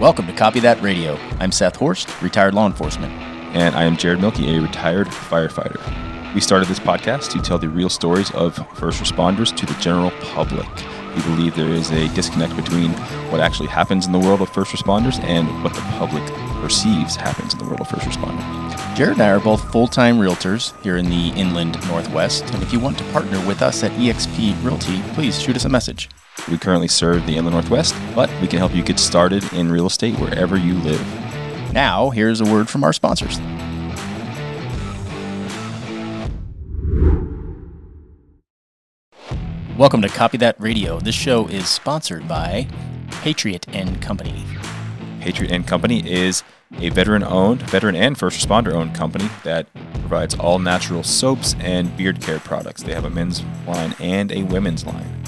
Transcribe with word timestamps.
Welcome 0.00 0.26
to 0.26 0.32
Copy 0.32 0.58
That 0.58 0.82
Radio. 0.82 1.16
I'm 1.38 1.52
Seth 1.52 1.76
Horst, 1.76 2.20
retired 2.20 2.52
law 2.52 2.66
enforcement. 2.66 3.12
And 3.54 3.76
I 3.76 3.84
am 3.84 3.96
Jared 3.96 4.18
Milkey, 4.18 4.58
a 4.58 4.60
retired 4.60 5.06
firefighter. 5.06 5.80
We 6.34 6.40
started 6.40 6.66
this 6.66 6.80
podcast 6.80 7.30
to 7.30 7.40
tell 7.40 7.60
the 7.60 7.68
real 7.68 7.88
stories 7.88 8.28
of 8.32 8.56
first 8.76 9.00
responders 9.00 9.56
to 9.56 9.64
the 9.64 9.74
general 9.74 10.10
public. 10.20 10.66
We 11.14 11.22
believe 11.22 11.54
there 11.54 11.68
is 11.68 11.92
a 11.92 12.12
disconnect 12.12 12.56
between 12.56 12.90
what 13.30 13.40
actually 13.40 13.68
happens 13.68 14.04
in 14.04 14.10
the 14.10 14.18
world 14.18 14.40
of 14.42 14.48
first 14.48 14.72
responders 14.72 15.22
and 15.22 15.46
what 15.62 15.72
the 15.74 15.80
public 15.82 16.24
perceives 16.60 17.14
happens 17.14 17.52
in 17.52 17.60
the 17.60 17.64
world 17.64 17.80
of 17.80 17.88
first 17.88 18.04
responders. 18.04 18.96
Jared 18.96 19.12
and 19.12 19.22
I 19.22 19.30
are 19.30 19.38
both 19.38 19.70
full 19.70 19.86
time 19.86 20.18
realtors 20.18 20.78
here 20.82 20.96
in 20.96 21.08
the 21.08 21.28
inland 21.36 21.78
Northwest. 21.86 22.42
And 22.52 22.64
if 22.64 22.72
you 22.72 22.80
want 22.80 22.98
to 22.98 23.04
partner 23.12 23.38
with 23.46 23.62
us 23.62 23.84
at 23.84 23.92
eXp 23.92 24.60
Realty, 24.64 25.00
please 25.14 25.40
shoot 25.40 25.54
us 25.54 25.64
a 25.64 25.68
message. 25.68 26.08
We 26.50 26.58
currently 26.58 26.88
serve 26.88 27.24
the 27.24 27.38
inland 27.38 27.54
Northwest, 27.54 27.94
but 28.14 28.30
we 28.42 28.46
can 28.46 28.58
help 28.58 28.74
you 28.74 28.82
get 28.82 28.98
started 28.98 29.50
in 29.54 29.72
real 29.72 29.86
estate 29.86 30.18
wherever 30.18 30.58
you 30.58 30.74
live. 30.74 31.02
Now, 31.72 32.10
here's 32.10 32.42
a 32.42 32.44
word 32.44 32.68
from 32.68 32.84
our 32.84 32.92
sponsors. 32.92 33.40
Welcome 39.78 40.02
to 40.02 40.08
Copy 40.08 40.36
That 40.36 40.60
Radio. 40.60 41.00
This 41.00 41.14
show 41.14 41.46
is 41.46 41.66
sponsored 41.66 42.28
by 42.28 42.68
Patriot 43.22 43.66
and 43.68 44.02
Company. 44.02 44.44
Patriot 45.20 45.50
and 45.50 45.66
Company 45.66 46.06
is 46.06 46.42
a 46.78 46.90
veteran-owned, 46.90 47.62
veteran 47.62 47.96
and 47.96 48.18
first 48.18 48.46
responder-owned 48.46 48.94
company 48.94 49.30
that 49.44 49.66
provides 50.00 50.34
all 50.34 50.58
natural 50.58 51.02
soaps 51.02 51.54
and 51.58 51.96
beard 51.96 52.20
care 52.20 52.38
products. 52.38 52.82
They 52.82 52.92
have 52.92 53.06
a 53.06 53.10
men's 53.10 53.42
line 53.66 53.94
and 53.98 54.30
a 54.30 54.42
women's 54.42 54.84
line. 54.84 55.22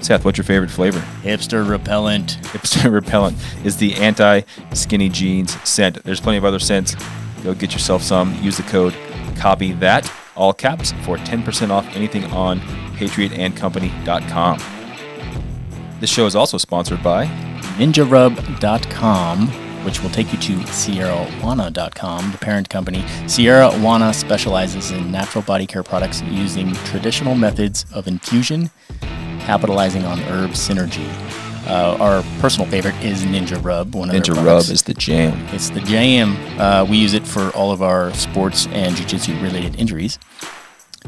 Seth, 0.00 0.24
what's 0.24 0.38
your 0.38 0.44
favorite 0.44 0.70
flavor? 0.70 1.00
Hipster 1.22 1.68
repellent. 1.68 2.38
Hipster 2.42 2.90
repellent 3.00 3.36
is 3.64 3.76
the 3.76 3.94
anti-skinny 3.94 5.08
jeans 5.08 5.60
scent. 5.68 6.02
There's 6.04 6.20
plenty 6.20 6.38
of 6.38 6.44
other 6.44 6.58
scents. 6.58 6.94
Go 7.42 7.54
get 7.54 7.72
yourself 7.72 8.02
some. 8.02 8.34
Use 8.42 8.56
the 8.56 8.62
code 8.64 8.94
copy 9.36 9.72
that 9.72 10.10
all 10.38 10.52
caps 10.52 10.92
for 11.02 11.16
10% 11.18 11.70
off 11.70 11.86
anything 11.94 12.24
on 12.26 12.60
patriotandcompany.com. 12.96 14.58
This 16.00 16.10
show 16.10 16.26
is 16.26 16.36
also 16.36 16.58
sponsored 16.58 17.02
by 17.02 17.26
ninjarub.com, 17.76 19.48
which 19.84 20.00
will 20.00 20.10
take 20.10 20.32
you 20.32 20.38
to 20.38 20.54
sierrawana.com, 20.66 22.32
the 22.32 22.38
parent 22.38 22.68
company. 22.68 23.04
Sierra 23.26 23.70
Wana 23.70 24.14
specializes 24.14 24.92
in 24.92 25.10
natural 25.10 25.42
body 25.42 25.66
care 25.66 25.82
products 25.82 26.22
using 26.22 26.72
traditional 26.84 27.34
methods 27.34 27.84
of 27.92 28.06
infusion, 28.06 28.70
capitalizing 29.48 30.04
on 30.04 30.18
herb 30.18 30.50
synergy. 30.50 31.08
Uh, 31.66 31.96
our 31.98 32.22
personal 32.38 32.68
favorite 32.68 32.94
is 33.02 33.24
Ninja 33.24 33.58
Rub. 33.64 33.94
One 33.94 34.10
of 34.10 34.14
Ninja 34.14 34.34
Rub 34.44 34.60
is 34.60 34.82
the 34.82 34.92
jam. 34.92 35.42
It's 35.54 35.70
the 35.70 35.80
jam. 35.80 36.36
Uh, 36.60 36.84
we 36.84 36.98
use 36.98 37.14
it 37.14 37.26
for 37.26 37.48
all 37.56 37.72
of 37.72 37.80
our 37.80 38.12
sports 38.12 38.66
and 38.72 38.94
jiu-jitsu 38.94 39.40
related 39.40 39.76
injuries. 39.76 40.18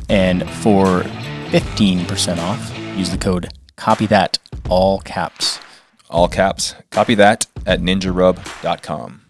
And 0.09 0.49
for 0.63 1.03
15% 1.51 2.39
off, 2.39 2.79
use 2.97 3.11
the 3.11 3.19
code 3.19 3.53
copy 3.77 4.07
that 4.07 4.39
all 4.71 5.01
caps. 5.01 5.61
All 6.09 6.27
caps. 6.27 6.75
Copy 6.91 7.15
that 7.17 7.47
at 7.67 7.81
ninjarub.com. 7.81 9.21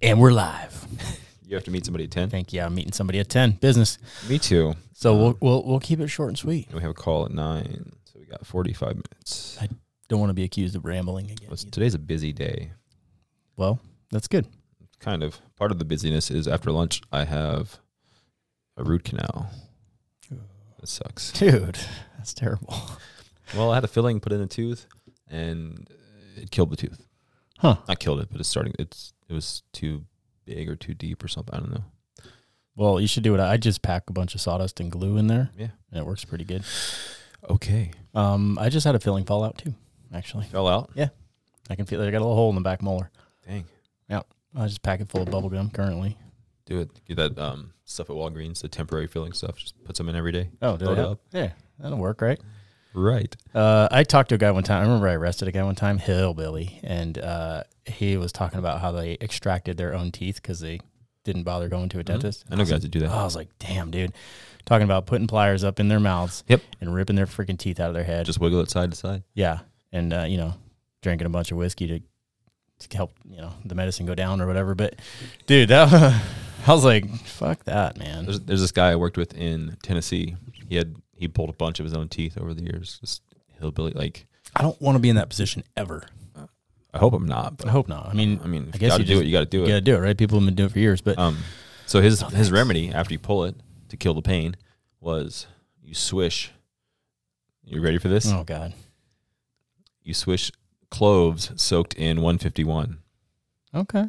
And 0.00 0.18
we're 0.18 0.32
live. 0.32 0.83
You 1.46 1.56
have 1.56 1.64
to 1.64 1.70
meet 1.70 1.84
somebody 1.84 2.04
at 2.04 2.10
10? 2.10 2.30
Thank 2.30 2.52
you. 2.52 2.62
I'm 2.62 2.74
meeting 2.74 2.92
somebody 2.92 3.18
at 3.20 3.28
10 3.28 3.52
business. 3.52 3.98
Me 4.28 4.38
too. 4.38 4.74
So 4.94 5.14
we'll, 5.16 5.26
um, 5.26 5.38
we'll, 5.40 5.64
we'll 5.64 5.80
keep 5.80 6.00
it 6.00 6.08
short 6.08 6.28
and 6.30 6.38
sweet. 6.38 6.72
We 6.72 6.80
have 6.80 6.90
a 6.90 6.94
call 6.94 7.26
at 7.26 7.32
9, 7.32 7.92
so 8.04 8.18
we 8.18 8.26
got 8.26 8.46
45 8.46 8.94
minutes. 8.94 9.58
I 9.60 9.68
don't 10.08 10.20
want 10.20 10.30
to 10.30 10.34
be 10.34 10.44
accused 10.44 10.74
of 10.76 10.84
rambling 10.84 11.30
again. 11.30 11.48
Well, 11.48 11.56
today's 11.56 11.94
a 11.94 11.98
busy 11.98 12.32
day. 12.32 12.72
Well, 13.56 13.80
that's 14.10 14.28
good. 14.28 14.46
Kind 15.00 15.22
of. 15.22 15.38
Part 15.56 15.70
of 15.70 15.78
the 15.78 15.84
busyness 15.84 16.30
is 16.30 16.48
after 16.48 16.70
lunch, 16.70 17.02
I 17.12 17.24
have 17.24 17.78
a 18.76 18.84
root 18.84 19.04
canal. 19.04 19.50
That 20.80 20.88
sucks. 20.88 21.32
Dude, 21.32 21.78
that's 22.16 22.34
terrible. 22.34 22.74
Well, 23.54 23.70
I 23.70 23.74
had 23.76 23.84
a 23.84 23.88
filling 23.88 24.20
put 24.20 24.32
in 24.32 24.40
a 24.40 24.46
tooth, 24.46 24.86
and 25.28 25.88
it 26.36 26.50
killed 26.50 26.70
the 26.70 26.76
tooth. 26.76 27.06
Huh. 27.58 27.76
Not 27.88 28.00
killed 28.00 28.20
it, 28.20 28.28
but 28.30 28.40
it's 28.40 28.48
starting. 28.48 28.74
It's 28.78 29.12
it 29.28 29.32
was 29.32 29.62
too 29.72 30.04
big 30.44 30.68
or 30.68 30.76
too 30.76 30.94
deep 30.94 31.22
or 31.24 31.28
something. 31.28 31.54
I 31.54 31.58
don't 31.58 31.72
know. 31.72 31.84
Well, 32.76 33.00
you 33.00 33.06
should 33.06 33.22
do 33.22 33.34
it. 33.34 33.40
I 33.40 33.56
just 33.56 33.82
pack 33.82 34.10
a 34.10 34.12
bunch 34.12 34.34
of 34.34 34.40
sawdust 34.40 34.80
and 34.80 34.90
glue 34.90 35.16
in 35.16 35.28
there. 35.28 35.50
Yeah. 35.56 35.68
And 35.90 36.00
it 36.00 36.06
works 36.06 36.24
pretty 36.24 36.44
good. 36.44 36.64
Okay. 37.48 37.92
Um, 38.14 38.58
I 38.58 38.68
just 38.68 38.84
had 38.84 38.94
a 38.94 39.00
filling 39.00 39.24
fall 39.24 39.44
out 39.44 39.58
too, 39.58 39.74
actually. 40.12 40.46
Fell 40.46 40.66
out. 40.66 40.90
Yeah. 40.94 41.08
I 41.70 41.76
can 41.76 41.86
feel 41.86 42.00
it. 42.00 42.08
I 42.08 42.10
got 42.10 42.18
a 42.18 42.24
little 42.26 42.34
hole 42.34 42.48
in 42.48 42.56
the 42.56 42.60
back 42.60 42.82
molar. 42.82 43.10
Dang. 43.46 43.64
Yeah. 44.08 44.22
I 44.56 44.66
just 44.66 44.82
pack 44.82 45.00
it 45.00 45.08
full 45.08 45.22
of 45.22 45.30
bubble 45.30 45.50
gum 45.50 45.70
currently. 45.70 46.16
Do 46.66 46.80
it. 46.80 46.90
Get 47.06 47.16
that 47.16 47.38
um 47.38 47.72
stuff 47.84 48.10
at 48.10 48.16
Walgreens, 48.16 48.62
the 48.62 48.68
temporary 48.68 49.06
filling 49.06 49.32
stuff. 49.32 49.56
Just 49.58 49.82
put 49.84 49.96
some 49.96 50.08
in 50.08 50.16
every 50.16 50.32
day. 50.32 50.50
Oh, 50.62 50.74
it 50.74 50.82
it 50.82 50.98
up. 50.98 51.20
Yeah, 51.32 51.50
that'll 51.78 51.98
work, 51.98 52.20
right? 52.20 52.40
Right. 52.94 53.34
Uh, 53.54 53.88
I 53.90 54.04
talked 54.04 54.28
to 54.30 54.36
a 54.36 54.38
guy 54.38 54.50
one 54.50 54.62
time. 54.62 54.80
I 54.80 54.82
remember 54.86 55.08
I 55.08 55.14
arrested 55.14 55.48
a 55.48 55.52
guy 55.52 55.62
one 55.64 55.74
time, 55.74 55.98
hillbilly, 55.98 56.80
and 56.84 57.18
uh, 57.18 57.64
he 57.86 58.16
was 58.16 58.32
talking 58.32 58.58
about 58.58 58.80
how 58.80 58.92
they 58.92 59.18
extracted 59.20 59.76
their 59.76 59.94
own 59.94 60.12
teeth 60.12 60.36
because 60.36 60.60
they 60.60 60.80
didn't 61.24 61.42
bother 61.42 61.68
going 61.68 61.88
to 61.90 61.98
a 61.98 62.04
dentist. 62.04 62.44
I 62.50 62.54
know 62.56 62.64
guys 62.64 62.82
that 62.82 62.90
do 62.90 63.00
that. 63.00 63.10
I 63.10 63.24
was 63.24 63.34
like, 63.36 63.48
damn, 63.58 63.90
dude. 63.90 64.12
Talking 64.66 64.84
about 64.84 65.06
putting 65.06 65.26
pliers 65.26 65.64
up 65.64 65.78
in 65.80 65.88
their 65.88 66.00
mouths 66.00 66.44
Yep. 66.48 66.62
and 66.80 66.94
ripping 66.94 67.16
their 67.16 67.26
freaking 67.26 67.58
teeth 67.58 67.80
out 67.80 67.88
of 67.88 67.94
their 67.94 68.04
head. 68.04 68.24
Just 68.26 68.40
wiggle 68.40 68.60
it 68.60 68.70
side 68.70 68.90
to 68.92 68.96
side. 68.96 69.22
yeah. 69.34 69.60
And, 69.92 70.12
uh, 70.12 70.22
you 70.22 70.36
know, 70.38 70.54
drinking 71.02 71.26
a 71.26 71.30
bunch 71.30 71.50
of 71.52 71.58
whiskey 71.58 71.86
to, 71.86 72.00
to 72.88 72.96
help, 72.96 73.12
you 73.28 73.36
know, 73.36 73.52
the 73.64 73.74
medicine 73.74 74.06
go 74.06 74.14
down 74.14 74.40
or 74.40 74.46
whatever. 74.46 74.74
But, 74.74 74.96
dude, 75.46 75.68
that, 75.68 75.92
I 76.66 76.72
was 76.72 76.84
like, 76.84 77.08
fuck 77.24 77.62
that, 77.64 77.98
man. 77.98 78.24
There's, 78.24 78.40
there's 78.40 78.60
this 78.60 78.72
guy 78.72 78.90
I 78.92 78.96
worked 78.96 79.16
with 79.18 79.34
in 79.34 79.76
Tennessee. 79.82 80.34
He 80.68 80.76
had 80.76 80.96
he 81.16 81.28
pulled 81.28 81.50
a 81.50 81.54
bunch 81.54 81.80
of 81.80 81.84
his 81.84 81.94
own 81.94 82.08
teeth 82.08 82.36
over 82.38 82.54
the 82.54 82.62
years. 82.62 82.98
Just 83.00 83.22
hillbilly. 83.60 83.92
Like 83.92 84.26
I 84.56 84.62
don't 84.62 84.80
want 84.80 84.96
to 84.96 85.00
be 85.00 85.08
in 85.08 85.16
that 85.16 85.28
position 85.28 85.64
ever. 85.76 86.06
I 86.92 86.98
hope 86.98 87.12
I'm 87.12 87.26
not. 87.26 87.64
I 87.66 87.70
hope 87.70 87.88
not. 87.88 88.08
I 88.08 88.12
mean, 88.14 88.40
I 88.44 88.46
mean, 88.46 88.68
if 88.68 88.74
I 88.74 88.76
you 88.76 88.78
guess 88.80 88.90
got 88.90 88.96
to 88.98 89.02
you 89.02 89.14
do 89.16 89.20
it. 89.20 89.26
You 89.26 89.32
got 89.32 89.40
to 89.40 89.46
do 89.46 89.60
you 89.62 89.66
got 89.66 89.74
to 89.74 89.80
do 89.80 89.96
it, 89.96 89.98
right? 89.98 90.16
People 90.16 90.38
have 90.38 90.46
been 90.46 90.54
doing 90.54 90.68
it 90.68 90.72
for 90.72 90.78
years. 90.78 91.00
But 91.00 91.18
Um, 91.18 91.38
so 91.86 92.00
his 92.00 92.22
Oh, 92.22 92.26
his 92.28 92.52
remedy 92.52 92.90
after 92.92 93.12
you 93.12 93.18
pull 93.18 93.44
it 93.44 93.56
to 93.88 93.96
kill 93.96 94.14
the 94.14 94.22
pain 94.22 94.56
was 95.00 95.46
you 95.82 95.92
swish. 95.94 96.52
You 97.64 97.80
ready 97.80 97.98
for 97.98 98.08
this? 98.08 98.30
oh, 98.30 98.44
God. 98.44 98.74
You 100.02 100.14
swish 100.14 100.52
cloves 100.90 101.50
soaked 101.60 101.94
in 101.94 102.18
151. 102.18 102.98
Okay. 103.74 104.04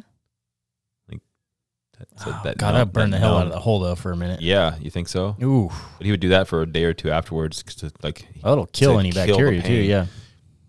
That, 1.98 2.08
so 2.20 2.24
Oh, 2.30 2.40
that 2.44 2.58
God, 2.58 2.72
numb- 2.72 2.88
that 2.88 2.92
burned 2.92 3.12
the 3.12 3.18
hell 3.18 3.38
out 3.38 3.46
of 3.46 3.52
the 3.52 3.58
hole, 3.60 3.80
though, 3.80 3.94
for 3.94 4.12
a 4.12 4.16
minute. 4.16 4.40
Yeah, 4.42 4.76
you 4.80 4.90
think 4.90 5.08
so? 5.08 5.36
Ooh. 5.42 5.70
But 5.98 6.04
he 6.04 6.10
would 6.10 6.20
do 6.20 6.28
that 6.30 6.46
for 6.48 6.62
a 6.62 6.66
day 6.66 6.84
or 6.84 6.92
two 6.94 7.10
afterwards, 7.10 7.62
to, 7.62 7.90
like. 8.02 8.26
That'll 8.42 8.66
kill 8.66 8.94
To 8.94 8.98
any 8.98 9.12
kill 9.12 9.26
bacteria, 9.26 9.62
too. 9.62 9.72
Yeah. 9.72 10.06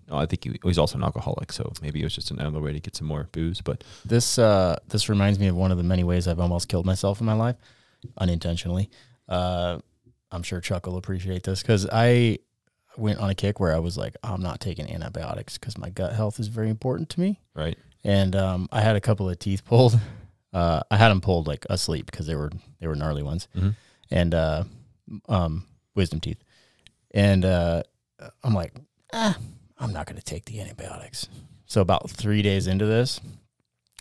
No, 0.09 0.15
I 0.17 0.25
think 0.25 0.45
he, 0.45 0.57
he's 0.63 0.77
also 0.77 0.97
an 0.97 1.03
alcoholic, 1.03 1.51
so 1.51 1.73
maybe 1.81 1.99
it 1.99 2.05
was 2.05 2.15
just 2.15 2.31
another 2.31 2.61
way 2.61 2.71
to 2.71 2.79
get 2.79 2.95
some 2.95 3.07
more 3.07 3.27
booze. 3.33 3.59
But 3.59 3.83
This 4.05 4.39
uh, 4.39 4.77
this 4.87 5.09
reminds 5.09 5.37
me 5.37 5.47
of 5.47 5.55
one 5.57 5.69
of 5.69 5.77
the 5.77 5.83
many 5.83 6.05
ways 6.05 6.29
I've 6.29 6.39
almost 6.39 6.69
killed 6.69 6.85
myself 6.85 7.19
in 7.19 7.25
my 7.25 7.33
life, 7.33 7.57
unintentionally. 8.17 8.89
Uh, 9.27 9.79
I'm 10.31 10.43
sure 10.43 10.59
Chuck 10.61 10.85
will 10.85 10.97
appreciate 10.97 11.43
this 11.43 11.61
because 11.61 11.87
I 11.91 12.39
went 12.97 13.19
on 13.19 13.29
a 13.29 13.35
kick 13.35 13.59
where 13.59 13.75
I 13.75 13.79
was 13.79 13.97
like, 13.97 14.15
I'm 14.23 14.41
not 14.41 14.59
taking 14.59 14.89
antibiotics 14.89 15.57
because 15.57 15.77
my 15.77 15.89
gut 15.89 16.13
health 16.13 16.39
is 16.39 16.47
very 16.47 16.69
important 16.69 17.09
to 17.09 17.19
me. 17.19 17.39
right, 17.53 17.77
And 18.03 18.35
um, 18.35 18.67
I 18.71 18.81
had 18.81 18.95
a 18.95 19.01
couple 19.01 19.29
of 19.29 19.37
teeth 19.39 19.65
pulled. 19.65 19.99
Uh, 20.57 20.81
I 20.89 20.97
had 20.97 21.09
them 21.09 21.21
pulled 21.21 21.45
like 21.47 21.65
asleep 21.69 22.05
because 22.09 22.25
they 22.27 22.35
were 22.35 22.51
they 22.79 22.87
were 22.87 22.95
gnarly 22.95 23.21
ones, 23.23 23.47
Mhm. 23.55 23.75
and 24.09 24.33
uh, 24.33 24.63
um, 25.29 25.65
wisdom 25.95 26.19
teeth. 26.19 26.41
And 27.13 27.45
uh, 27.45 27.83
I'm 28.43 28.53
like, 28.53 28.73
ah, 29.13 29.37
I'm 29.77 29.93
not 29.93 30.05
going 30.07 30.17
to 30.17 30.23
take 30.23 30.45
the 30.45 30.59
antibiotics. 30.59 31.27
So 31.65 31.81
about 31.81 32.09
three 32.09 32.41
days 32.41 32.65
into 32.67 32.85
this, 32.85 33.19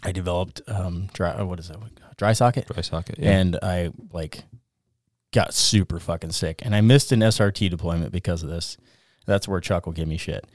I 0.03 0.13
developed 0.13 0.61
um, 0.67 1.09
dry. 1.13 1.43
What 1.43 1.59
is 1.59 1.69
that? 1.69 1.79
Dry 2.17 2.33
socket, 2.33 2.67
dry 2.69 2.81
socket. 2.83 3.17
Yeah. 3.19 3.39
and 3.39 3.59
I 3.63 3.91
like 4.13 4.45
got 5.33 5.53
super 5.53 5.99
fucking 6.01 6.33
sick, 6.33 6.63
and 6.65 6.75
I 6.75 6.81
missed 6.81 7.13
an 7.13 7.21
SRT 7.21 7.69
deployment 7.71 8.13
because 8.13 8.43
of 8.43 8.49
this. 8.49 8.77
That's 9.27 9.47
where 9.49 9.61
Chuck 9.61 9.85
will 9.85 9.93
give 9.93 10.09
me 10.09 10.17
shit, 10.17 10.47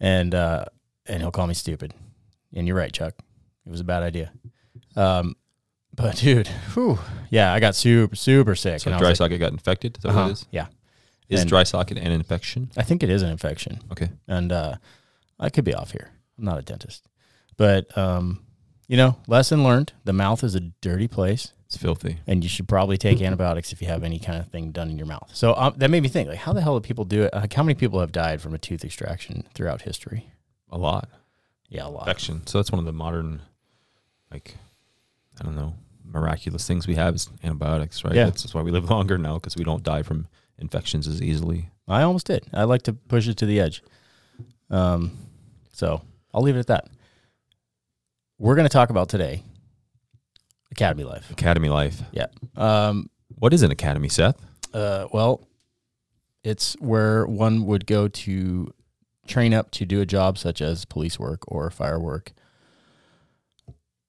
and 0.00 0.34
uh, 0.34 0.64
and 1.06 1.20
he'll 1.20 1.32
call 1.32 1.46
me 1.46 1.54
stupid. 1.54 1.92
And 2.54 2.66
you're 2.66 2.76
right, 2.76 2.92
Chuck. 2.92 3.14
It 3.66 3.70
was 3.70 3.80
a 3.80 3.84
bad 3.84 4.02
idea. 4.02 4.32
Um, 4.96 5.36
but 5.94 6.16
dude, 6.16 6.48
whew, 6.74 6.98
yeah, 7.30 7.52
I 7.52 7.60
got 7.60 7.74
super 7.74 8.16
super 8.16 8.54
sick. 8.54 8.80
so 8.80 8.90
and 8.90 8.98
dry 8.98 9.08
like, 9.08 9.16
socket 9.16 9.38
got 9.40 9.52
infected. 9.52 9.96
Is 9.96 10.02
that 10.02 10.08
uh-huh, 10.10 10.20
what 10.22 10.28
it 10.28 10.32
is? 10.32 10.46
Yeah, 10.50 10.66
Is 11.28 11.40
And- 11.40 11.48
dry 11.48 11.62
socket 11.64 11.98
an 11.98 12.12
infection? 12.12 12.70
I 12.76 12.82
think 12.82 13.02
it 13.02 13.10
is 13.10 13.22
an 13.22 13.30
infection. 13.30 13.80
Okay. 13.92 14.10
and 14.28 14.50
uh, 14.52 14.76
I 15.38 15.50
could 15.50 15.64
be 15.64 15.74
off 15.74 15.92
here. 15.92 16.10
I'm 16.38 16.44
not 16.44 16.58
a 16.58 16.62
dentist, 16.62 17.06
but 17.56 17.96
um, 17.96 18.40
you 18.88 18.96
know, 18.96 19.16
lesson 19.28 19.62
learned: 19.64 19.92
the 20.04 20.12
mouth 20.12 20.42
is 20.42 20.54
a 20.54 20.60
dirty 20.60 21.06
place. 21.08 21.52
It's 21.66 21.76
filthy. 21.78 22.18
and 22.26 22.44
you 22.44 22.48
should 22.48 22.68
probably 22.68 22.96
take 22.98 23.20
antibiotics 23.22 23.72
if 23.72 23.80
you 23.80 23.88
have 23.88 24.04
any 24.04 24.18
kind 24.20 24.38
of 24.38 24.48
thing 24.48 24.70
done 24.70 24.90
in 24.90 24.98
your 24.98 25.06
mouth. 25.08 25.30
So 25.32 25.54
um, 25.56 25.74
that 25.78 25.90
made 25.90 26.02
me 26.02 26.08
think, 26.08 26.28
like, 26.28 26.38
how 26.38 26.52
the 26.52 26.60
hell 26.60 26.78
do 26.78 26.86
people 26.86 27.04
do 27.04 27.22
it? 27.22 27.34
Like, 27.34 27.52
how 27.52 27.62
many 27.64 27.74
people 27.74 27.98
have 28.00 28.12
died 28.12 28.40
from 28.40 28.54
a 28.54 28.58
tooth 28.58 28.84
extraction 28.84 29.44
throughout 29.54 29.82
history? 29.82 30.28
A 30.70 30.78
lot. 30.78 31.08
Yeah, 31.68 31.86
a 31.86 31.88
lot. 31.88 32.02
Infection. 32.06 32.46
So 32.46 32.58
that's 32.58 32.70
one 32.70 32.78
of 32.78 32.84
the 32.84 32.92
modern, 32.92 33.40
like, 34.30 34.54
I 35.40 35.44
don't 35.44 35.56
know, 35.56 35.74
miraculous 36.04 36.66
things 36.66 36.86
we 36.86 36.94
have 36.94 37.14
is 37.14 37.28
antibiotics, 37.42 38.04
right? 38.04 38.14
Yeah. 38.14 38.26
That's, 38.26 38.42
that's 38.42 38.54
why 38.54 38.62
we 38.62 38.70
live 38.70 38.88
longer 38.90 39.18
now 39.18 39.34
because 39.34 39.56
we 39.56 39.64
don't 39.64 39.82
die 39.82 40.02
from 40.02 40.26
infections 40.58 41.08
as 41.08 41.20
easily. 41.22 41.70
I 41.88 42.02
almost 42.02 42.26
did. 42.26 42.44
I 42.52 42.64
like 42.64 42.82
to 42.82 42.92
push 42.92 43.26
it 43.28 43.36
to 43.38 43.46
the 43.46 43.60
edge. 43.60 43.82
Um, 44.70 45.18
so 45.72 46.02
I'll 46.32 46.42
leave 46.42 46.56
it 46.56 46.60
at 46.60 46.66
that. 46.68 46.86
We're 48.38 48.54
going 48.54 48.66
to 48.66 48.72
talk 48.72 48.90
about 48.90 49.08
today 49.08 49.42
Academy 50.70 51.04
life. 51.04 51.30
Academy 51.30 51.68
life. 51.68 52.02
Yeah. 52.12 52.26
Um, 52.56 53.08
What 53.36 53.52
is 53.54 53.62
an 53.62 53.70
academy, 53.70 54.08
Seth? 54.08 54.36
uh, 54.72 55.06
well, 55.12 55.46
it's 56.42 56.74
where 56.80 57.26
one 57.26 57.64
would 57.66 57.86
go 57.86 58.08
to 58.08 58.72
train 59.26 59.54
up 59.54 59.70
to 59.72 59.86
do 59.86 60.00
a 60.00 60.06
job 60.06 60.36
such 60.36 60.60
as 60.60 60.84
police 60.84 61.18
work 61.18 61.40
or 61.48 61.70
fire 61.70 61.98
work. 62.00 62.32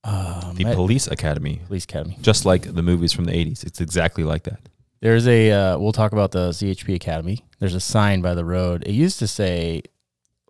Um, 0.06 0.56
The 0.56 0.66
police 0.66 1.08
academy. 1.08 1.62
police 1.68 1.84
academy. 1.86 2.18
Just 2.22 2.46
like 2.46 2.74
the 2.74 2.84
movies 2.84 3.12
from 3.12 3.26
the 3.26 3.32
80s. 3.34 3.64
It's 3.66 3.82
exactly 3.82 4.24
like 4.24 4.44
that. 4.44 4.60
There's 5.02 5.28
a. 5.28 5.52
Uh, 5.52 5.78
we'll 5.78 5.92
talk 5.92 6.12
about 6.14 6.32
the 6.32 6.50
CHP 6.52 6.96
Academy. 6.96 7.44
There's 7.60 7.76
a 7.76 7.80
sign 7.80 8.22
by 8.22 8.34
the 8.36 8.46
road. 8.46 8.84
It 8.86 8.94
used 8.94 9.20
to 9.20 9.28
say, 9.28 9.82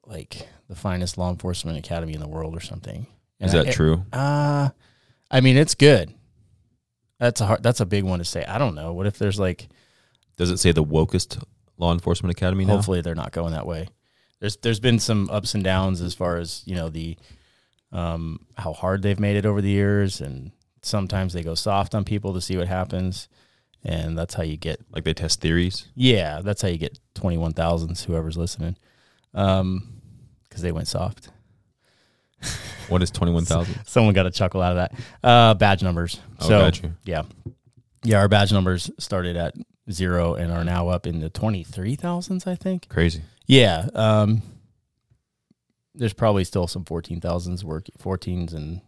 like, 0.05 0.47
the 0.69 0.75
finest 0.75 1.17
law 1.17 1.29
enforcement 1.29 1.77
academy 1.77 2.13
in 2.13 2.19
the 2.19 2.27
world 2.27 2.55
or 2.55 2.59
something. 2.61 3.07
Is 3.39 3.51
that 3.53 3.67
I- 3.67 3.71
true? 3.71 4.03
Uh 4.13 4.69
I 5.31 5.41
mean, 5.41 5.57
it's 5.57 5.73
good. 5.75 6.13
That's 7.19 7.41
a 7.41 7.45
hard. 7.47 7.63
That's 7.63 7.79
a 7.79 7.85
big 7.85 8.03
one 8.03 8.19
to 8.19 8.25
say. 8.25 8.45
I 8.45 8.57
don't 8.57 8.75
know. 8.75 8.93
What 8.93 9.07
if 9.07 9.17
there's 9.17 9.39
like? 9.39 9.67
Does 10.37 10.51
it 10.51 10.57
say 10.57 10.71
the 10.71 10.83
wokest 10.83 11.41
law 11.77 11.91
enforcement 11.93 12.31
academy 12.37 12.65
now? 12.65 12.75
Hopefully, 12.75 13.01
they're 13.01 13.15
not 13.15 13.31
going 13.31 13.53
that 13.53 13.65
way. 13.65 13.87
There's 14.39 14.57
there's 14.57 14.79
been 14.79 14.99
some 14.99 15.29
ups 15.31 15.55
and 15.55 15.63
downs 15.63 16.01
as 16.01 16.13
far 16.13 16.37
as 16.37 16.61
you 16.65 16.75
know 16.75 16.89
the, 16.89 17.17
um, 17.91 18.39
how 18.57 18.73
hard 18.73 19.01
they've 19.01 19.19
made 19.19 19.35
it 19.35 19.45
over 19.45 19.61
the 19.61 19.69
years, 19.69 20.21
and 20.21 20.51
sometimes 20.81 21.33
they 21.33 21.43
go 21.43 21.55
soft 21.55 21.95
on 21.95 22.03
people 22.03 22.33
to 22.33 22.41
see 22.41 22.57
what 22.57 22.67
happens, 22.67 23.27
and 23.83 24.17
that's 24.17 24.33
how 24.33 24.43
you 24.43 24.57
get. 24.57 24.81
Like 24.91 25.03
they 25.03 25.13
test 25.13 25.41
theories? 25.41 25.87
Yeah, 25.95 26.41
that's 26.43 26.61
how 26.61 26.67
you 26.67 26.77
get 26.77 26.99
twenty 27.13 27.37
one 27.37 27.53
thousands. 27.53 28.03
Whoever's 28.03 28.37
listening, 28.37 28.77
um, 29.33 30.01
because 30.43 30.61
they 30.61 30.71
went 30.71 30.87
soft. 30.87 31.29
What 32.89 33.01
is 33.01 33.09
21,000? 33.09 33.81
Someone 33.87 34.13
got 34.13 34.27
a 34.27 34.31
chuckle 34.31 34.61
out 34.61 34.77
of 34.77 34.77
that. 34.77 35.27
Uh, 35.27 35.53
badge 35.55 35.81
numbers. 35.81 36.19
Oh, 36.39 36.47
so 36.47 36.59
got 36.59 36.83
you. 36.83 36.93
yeah, 37.03 37.23
yeah, 38.03 38.19
our 38.19 38.27
badge 38.27 38.53
numbers 38.53 38.91
started 38.99 39.35
at 39.35 39.55
zero 39.91 40.35
and 40.35 40.51
are 40.51 40.63
now 40.63 40.89
up 40.89 41.07
in 41.07 41.19
the 41.19 41.29
twenty 41.29 41.63
three 41.63 41.95
thousands. 41.95 42.45
I 42.45 42.55
think. 42.55 42.87
Crazy. 42.89 43.21
Yeah. 43.47 43.89
Um, 43.95 44.41
there's 45.95 46.13
probably 46.13 46.43
still 46.43 46.67
some 46.67 46.85
fourteen 46.85 47.21
thousands 47.21 47.63
work, 47.63 47.85
fourteens 47.99 48.53
and 48.53 48.81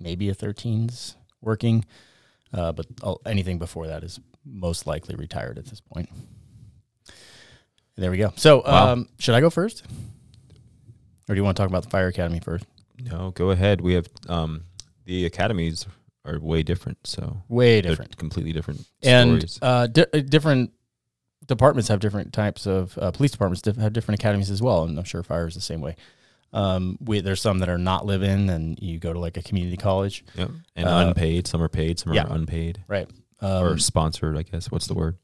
maybe 0.00 0.28
a 0.28 0.34
thirteens 0.34 1.14
working, 1.40 1.84
uh, 2.52 2.72
but 2.72 2.86
all- 3.02 3.20
anything 3.26 3.58
before 3.58 3.86
that 3.86 4.04
is 4.04 4.20
most 4.44 4.86
likely 4.86 5.14
retired 5.16 5.58
at 5.58 5.66
this 5.66 5.80
point. 5.80 6.08
There 7.96 8.10
we 8.10 8.16
go. 8.18 8.32
So, 8.36 8.62
Wow. 8.64 8.92
um, 8.92 9.08
should 9.18 9.34
I 9.34 9.40
go 9.40 9.50
first, 9.50 9.84
or 11.28 11.34
do 11.34 11.36
you 11.36 11.44
want 11.44 11.56
to 11.56 11.60
talk 11.62 11.68
about 11.68 11.82
the 11.82 11.90
fire 11.90 12.08
academy 12.08 12.40
first? 12.40 12.64
No, 13.02 13.30
go 13.32 13.50
ahead. 13.50 13.80
We 13.80 13.94
have 13.94 14.06
um, 14.28 14.64
the 15.04 15.26
academies 15.26 15.86
are 16.24 16.38
way 16.38 16.62
different. 16.62 16.98
So 17.06 17.42
Way 17.48 17.80
different. 17.80 18.16
completely 18.16 18.52
different 18.52 18.86
and 19.02 19.30
stories. 19.40 19.58
uh, 19.62 19.86
di- 19.86 20.06
uh, 20.12 20.20
different 20.20 20.72
departments 21.46 21.88
have 21.88 22.00
different 22.00 22.32
types 22.32 22.66
of 22.66 22.96
uh, 22.98 23.10
police 23.10 23.30
departments 23.32 23.62
diff- 23.62 23.76
have 23.76 23.92
different 23.92 24.20
academies 24.20 24.50
as 24.50 24.62
well, 24.62 24.84
and 24.84 24.98
I'm 24.98 25.04
sure 25.04 25.22
fire 25.22 25.46
is 25.48 25.54
the 25.54 25.60
same 25.60 25.80
way. 25.80 25.96
Um, 26.52 26.98
we 27.00 27.20
there's 27.20 27.40
some 27.40 27.58
that 27.60 27.68
are 27.68 27.78
not 27.78 28.06
live 28.06 28.22
in, 28.22 28.50
and 28.50 28.78
you 28.80 28.98
go 28.98 29.12
to 29.12 29.18
like 29.18 29.36
a 29.36 29.42
community 29.42 29.76
college, 29.76 30.24
Yep. 30.34 30.50
And 30.76 30.88
uh, 30.88 31.04
unpaid. 31.08 31.46
Some 31.46 31.62
are 31.62 31.68
paid. 31.68 31.98
Some 31.98 32.12
yeah. 32.12 32.24
are 32.24 32.32
unpaid. 32.32 32.82
right? 32.88 33.08
or 33.42 33.70
Um, 33.70 33.78
sponsored, 33.78 34.36
I 34.36 34.42
guess. 34.42 34.70
What's 34.70 34.86
the 34.86 34.94
word? 34.94 35.16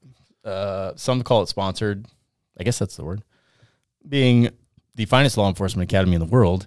uh, 0.45 0.93
some 0.95 1.21
call 1.23 1.41
it 1.43 1.49
sponsored. 1.49 2.05
I 2.59 2.63
guess 2.63 2.79
that's 2.79 2.95
the 2.95 3.03
word. 3.03 3.21
Being 4.07 4.49
the 4.95 5.05
finest 5.05 5.37
law 5.37 5.47
enforcement 5.49 5.91
academy 5.91 6.15
in 6.15 6.21
the 6.21 6.25
world, 6.25 6.65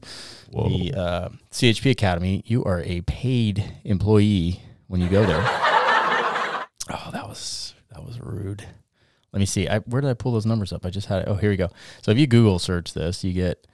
Whoa. 0.50 0.68
the 0.68 0.94
uh, 0.94 1.28
CHP 1.50 1.90
Academy, 1.90 2.42
you 2.46 2.62
are 2.64 2.82
a 2.82 3.00
paid 3.00 3.64
employee 3.84 4.60
when 4.86 5.00
you 5.00 5.08
go 5.08 5.24
there. 5.26 5.40
oh, 6.90 7.10
that 7.12 7.26
was 7.26 7.74
that 7.92 8.04
was 8.04 8.20
rude. 8.20 8.64
Let 9.32 9.40
me 9.40 9.46
see. 9.46 9.68
I, 9.68 9.78
where 9.80 10.00
did 10.00 10.10
I 10.10 10.14
pull 10.14 10.32
those 10.32 10.46
numbers 10.46 10.72
up? 10.72 10.84
I 10.84 10.90
just 10.90 11.06
had 11.06 11.22
it. 11.22 11.28
Oh, 11.28 11.34
here 11.34 11.50
we 11.50 11.56
go. 11.56 11.70
So 12.02 12.10
if 12.10 12.18
you 12.18 12.26
Google 12.26 12.58
search 12.58 12.92
this, 12.92 13.22
you 13.24 13.32
get 13.32 13.66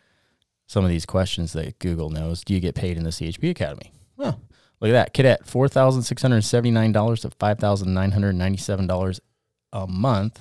some 0.66 0.84
of 0.84 0.90
these 0.90 1.06
questions 1.06 1.52
that 1.52 1.78
Google 1.78 2.10
knows. 2.10 2.42
Do 2.42 2.54
you 2.54 2.60
get 2.60 2.74
paid 2.74 2.96
in 2.96 3.04
the 3.04 3.10
CHP 3.10 3.50
Academy? 3.50 3.92
Well, 4.16 4.40
look 4.80 4.88
at 4.88 4.92
that. 4.92 5.14
Cadet, 5.14 5.46
four 5.46 5.68
thousand 5.68 6.02
six 6.02 6.22
hundred 6.22 6.42
seventy 6.42 6.70
nine 6.70 6.92
dollars 6.92 7.20
to 7.22 7.30
five 7.30 7.58
thousand 7.58 7.94
nine 7.94 8.12
hundred 8.12 8.34
ninety 8.34 8.58
seven 8.58 8.86
dollars 8.86 9.20
a 9.72 9.86
month. 9.86 10.40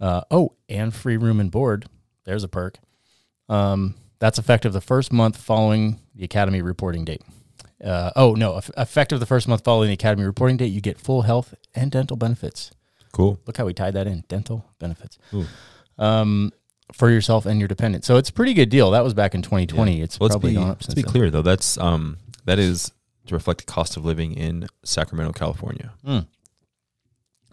Uh, 0.00 0.22
oh, 0.30 0.54
and 0.68 0.94
free 0.94 1.16
room 1.16 1.40
and 1.40 1.50
board. 1.50 1.86
There's 2.24 2.44
a 2.44 2.48
perk. 2.48 2.78
Um, 3.48 3.94
that's 4.18 4.38
effective 4.38 4.72
the 4.72 4.80
first 4.80 5.12
month 5.12 5.36
following 5.36 6.00
the 6.14 6.24
academy 6.24 6.62
reporting 6.62 7.04
date. 7.04 7.22
Uh, 7.84 8.10
oh 8.16 8.32
no, 8.34 8.60
effective 8.78 9.20
the 9.20 9.26
first 9.26 9.46
month 9.46 9.62
following 9.64 9.88
the 9.88 9.94
academy 9.94 10.24
reporting 10.24 10.56
date, 10.56 10.72
you 10.72 10.80
get 10.80 10.98
full 10.98 11.22
health 11.22 11.54
and 11.74 11.90
dental 11.90 12.16
benefits. 12.16 12.70
Cool. 13.12 13.38
Look 13.46 13.58
how 13.58 13.66
we 13.66 13.74
tied 13.74 13.94
that 13.94 14.06
in 14.06 14.24
dental 14.28 14.64
benefits 14.78 15.18
um, 15.98 16.52
for 16.92 17.10
yourself 17.10 17.46
and 17.46 17.58
your 17.58 17.68
dependent. 17.68 18.04
So 18.04 18.16
it's 18.16 18.28
a 18.28 18.32
pretty 18.32 18.54
good 18.54 18.68
deal. 18.68 18.90
That 18.92 19.02
was 19.04 19.14
back 19.14 19.34
in 19.34 19.42
2020. 19.42 20.00
It's 20.02 20.20
Let's 20.20 20.34
probably 20.34 20.50
be, 20.50 20.56
gone 20.56 20.70
up 20.70 20.82
let's 20.82 20.94
be 20.94 21.02
then. 21.02 21.10
clear 21.10 21.30
though. 21.30 21.42
That's 21.42 21.78
um 21.78 22.18
that 22.44 22.58
is 22.58 22.92
to 23.26 23.34
reflect 23.34 23.60
the 23.66 23.72
cost 23.72 23.96
of 23.96 24.04
living 24.04 24.34
in 24.34 24.66
Sacramento, 24.84 25.32
California. 25.32 25.92
Mm. 26.06 26.26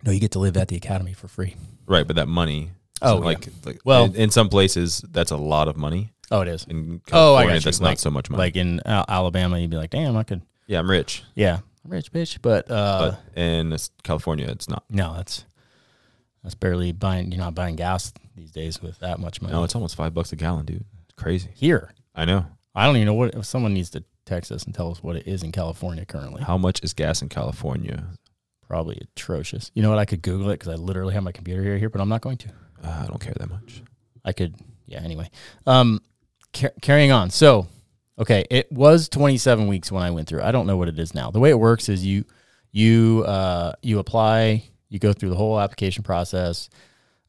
No, 0.04 0.12
you 0.12 0.20
get 0.20 0.32
to 0.32 0.40
live 0.40 0.58
at 0.58 0.68
the 0.68 0.76
academy 0.76 1.14
for 1.14 1.28
free. 1.28 1.56
Right, 1.86 2.06
but 2.06 2.16
that 2.18 2.28
money. 2.28 2.72
Oh, 3.02 3.20
yeah. 3.20 3.26
like, 3.26 3.48
like 3.66 3.80
Well- 3.86 4.06
in, 4.06 4.16
in 4.16 4.30
some 4.32 4.50
places 4.50 5.04
that's 5.12 5.32
a 5.32 5.38
lot 5.38 5.68
of 5.68 5.78
money. 5.78 6.12
Oh, 6.30 6.42
it 6.42 6.48
is. 6.48 6.64
In 6.66 7.02
Oh, 7.12 7.36
I 7.36 7.44
California, 7.44 7.56
you. 7.56 7.60
that's 7.62 7.82
Like- 7.82 7.92
not 7.92 8.00
so 8.00 8.10
much 8.10 8.30
money. 8.30 8.40
Like 8.40 8.56
in 8.56 8.82
Al- 8.86 9.06
Alabama, 9.08 9.58
you'd 9.60 9.70
be 9.70 9.78
like, 9.78 9.90
damn, 9.90 10.16
I 10.18 10.24
could. 10.24 10.42
yeah, 10.68 10.80
I'm 10.80 10.90
rich, 10.90 11.24
Yeah, 11.36 11.60
I'm 11.86 11.92
rich 11.92 12.12
bitch, 12.12 12.38
but, 12.42 12.70
uh, 12.72 13.12
but 13.36 13.40
in 13.42 13.76
California, 14.04 14.48
it's 14.50 14.70
not. 14.70 14.84
no, 14.90 15.16
that's 15.16 15.46
that's 16.44 16.56
barely 16.56 16.92
buying. 16.92 17.32
You're 17.32 17.40
not 17.40 17.54
buying 17.56 17.76
gas 17.76 18.14
these 18.36 18.52
days 18.52 18.82
with 18.82 19.00
that 19.00 19.20
much 19.20 19.42
money. 19.42 19.54
No, 19.54 19.64
it's 19.64 19.76
almost 19.76 19.96
five 19.96 20.14
bucks 20.14 20.32
a 20.32 20.36
gallon, 20.36 20.66
dude. 20.66 20.86
It's 21.04 21.14
crazy. 21.16 21.50
here. 21.54 21.92
I 22.16 22.26
know. 22.26 22.46
I 22.76 22.86
don't 22.86 22.96
even 22.98 23.06
know 23.08 23.14
what. 23.14 23.36
If 23.36 23.46
someone 23.46 23.74
needs 23.74 23.90
to 23.92 24.04
text 24.26 24.52
us 24.52 24.64
and 24.64 24.74
tell 24.74 24.92
us 24.92 25.02
what 25.04 25.16
it 25.16 25.28
is 25.28 25.44
in 25.44 25.52
California 25.52 26.06
currently, 26.06 26.42
How 26.44 26.58
much 26.58 26.82
is 26.84 26.94
gas 26.94 27.22
in 27.22 27.30
California? 27.30 28.04
probably 28.68 28.98
atrocious. 29.02 29.70
You 29.76 29.82
know 29.84 29.90
what? 29.90 30.00
I 30.00 30.06
could 30.06 30.22
Google 30.22 30.50
it 30.50 30.54
because 30.54 30.70
I 30.70 30.76
literally 30.76 31.14
have 31.14 31.24
my 31.24 31.34
computer 31.34 31.62
here, 31.62 31.78
here, 31.78 31.90
but 31.90 32.00
I'm 32.00 32.08
not 32.08 32.22
going 32.22 32.38
to. 32.38 32.50
Uh, 32.82 33.02
I 33.04 33.08
don't 33.08 33.20
care 33.20 33.34
that 33.38 33.50
much. 33.50 33.82
I 34.24 34.32
could, 34.32 34.56
yeah. 34.86 35.02
Anyway, 35.04 35.30
um, 35.68 36.00
car- 36.54 36.72
carrying 36.82 37.12
on. 37.12 37.32
So, 37.32 37.68
okay, 38.18 38.46
it 38.50 38.72
was 38.72 39.10
27 39.10 39.68
weeks 39.68 39.92
when 39.92 40.02
I 40.04 40.12
went 40.12 40.30
through. 40.30 40.42
I 40.44 40.52
don't 40.54 40.68
know 40.68 40.78
what 40.78 40.88
it 40.88 40.98
is 41.00 41.14
now. 41.14 41.32
The 41.32 41.40
way 41.42 41.50
it 41.50 41.60
works 41.60 41.90
is 41.90 42.06
you, 42.06 42.24
you, 42.72 43.26
uh, 43.28 43.74
you 43.82 44.00
apply, 44.00 44.64
you 44.88 45.00
go 45.00 45.12
through 45.12 45.32
the 45.32 45.36
whole 45.36 45.60
application 45.60 46.04
process, 46.04 46.70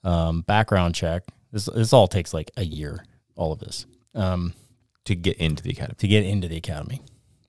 um, 0.04 0.42
background 0.42 0.94
check. 0.94 1.23
This 1.52 1.66
this 1.66 1.92
all 1.92 2.09
takes 2.09 2.32
like 2.35 2.50
a 2.56 2.64
year. 2.64 3.04
All 3.35 3.52
of 3.52 3.59
this, 3.61 3.87
um, 4.14 4.52
To 5.06 5.14
get 5.14 5.38
into 5.38 5.62
the 5.62 5.71
academy. 5.71 5.94
to 5.99 6.09
get 6.09 6.25
into 6.25 6.49
the 6.49 6.56
academy. 6.59 7.00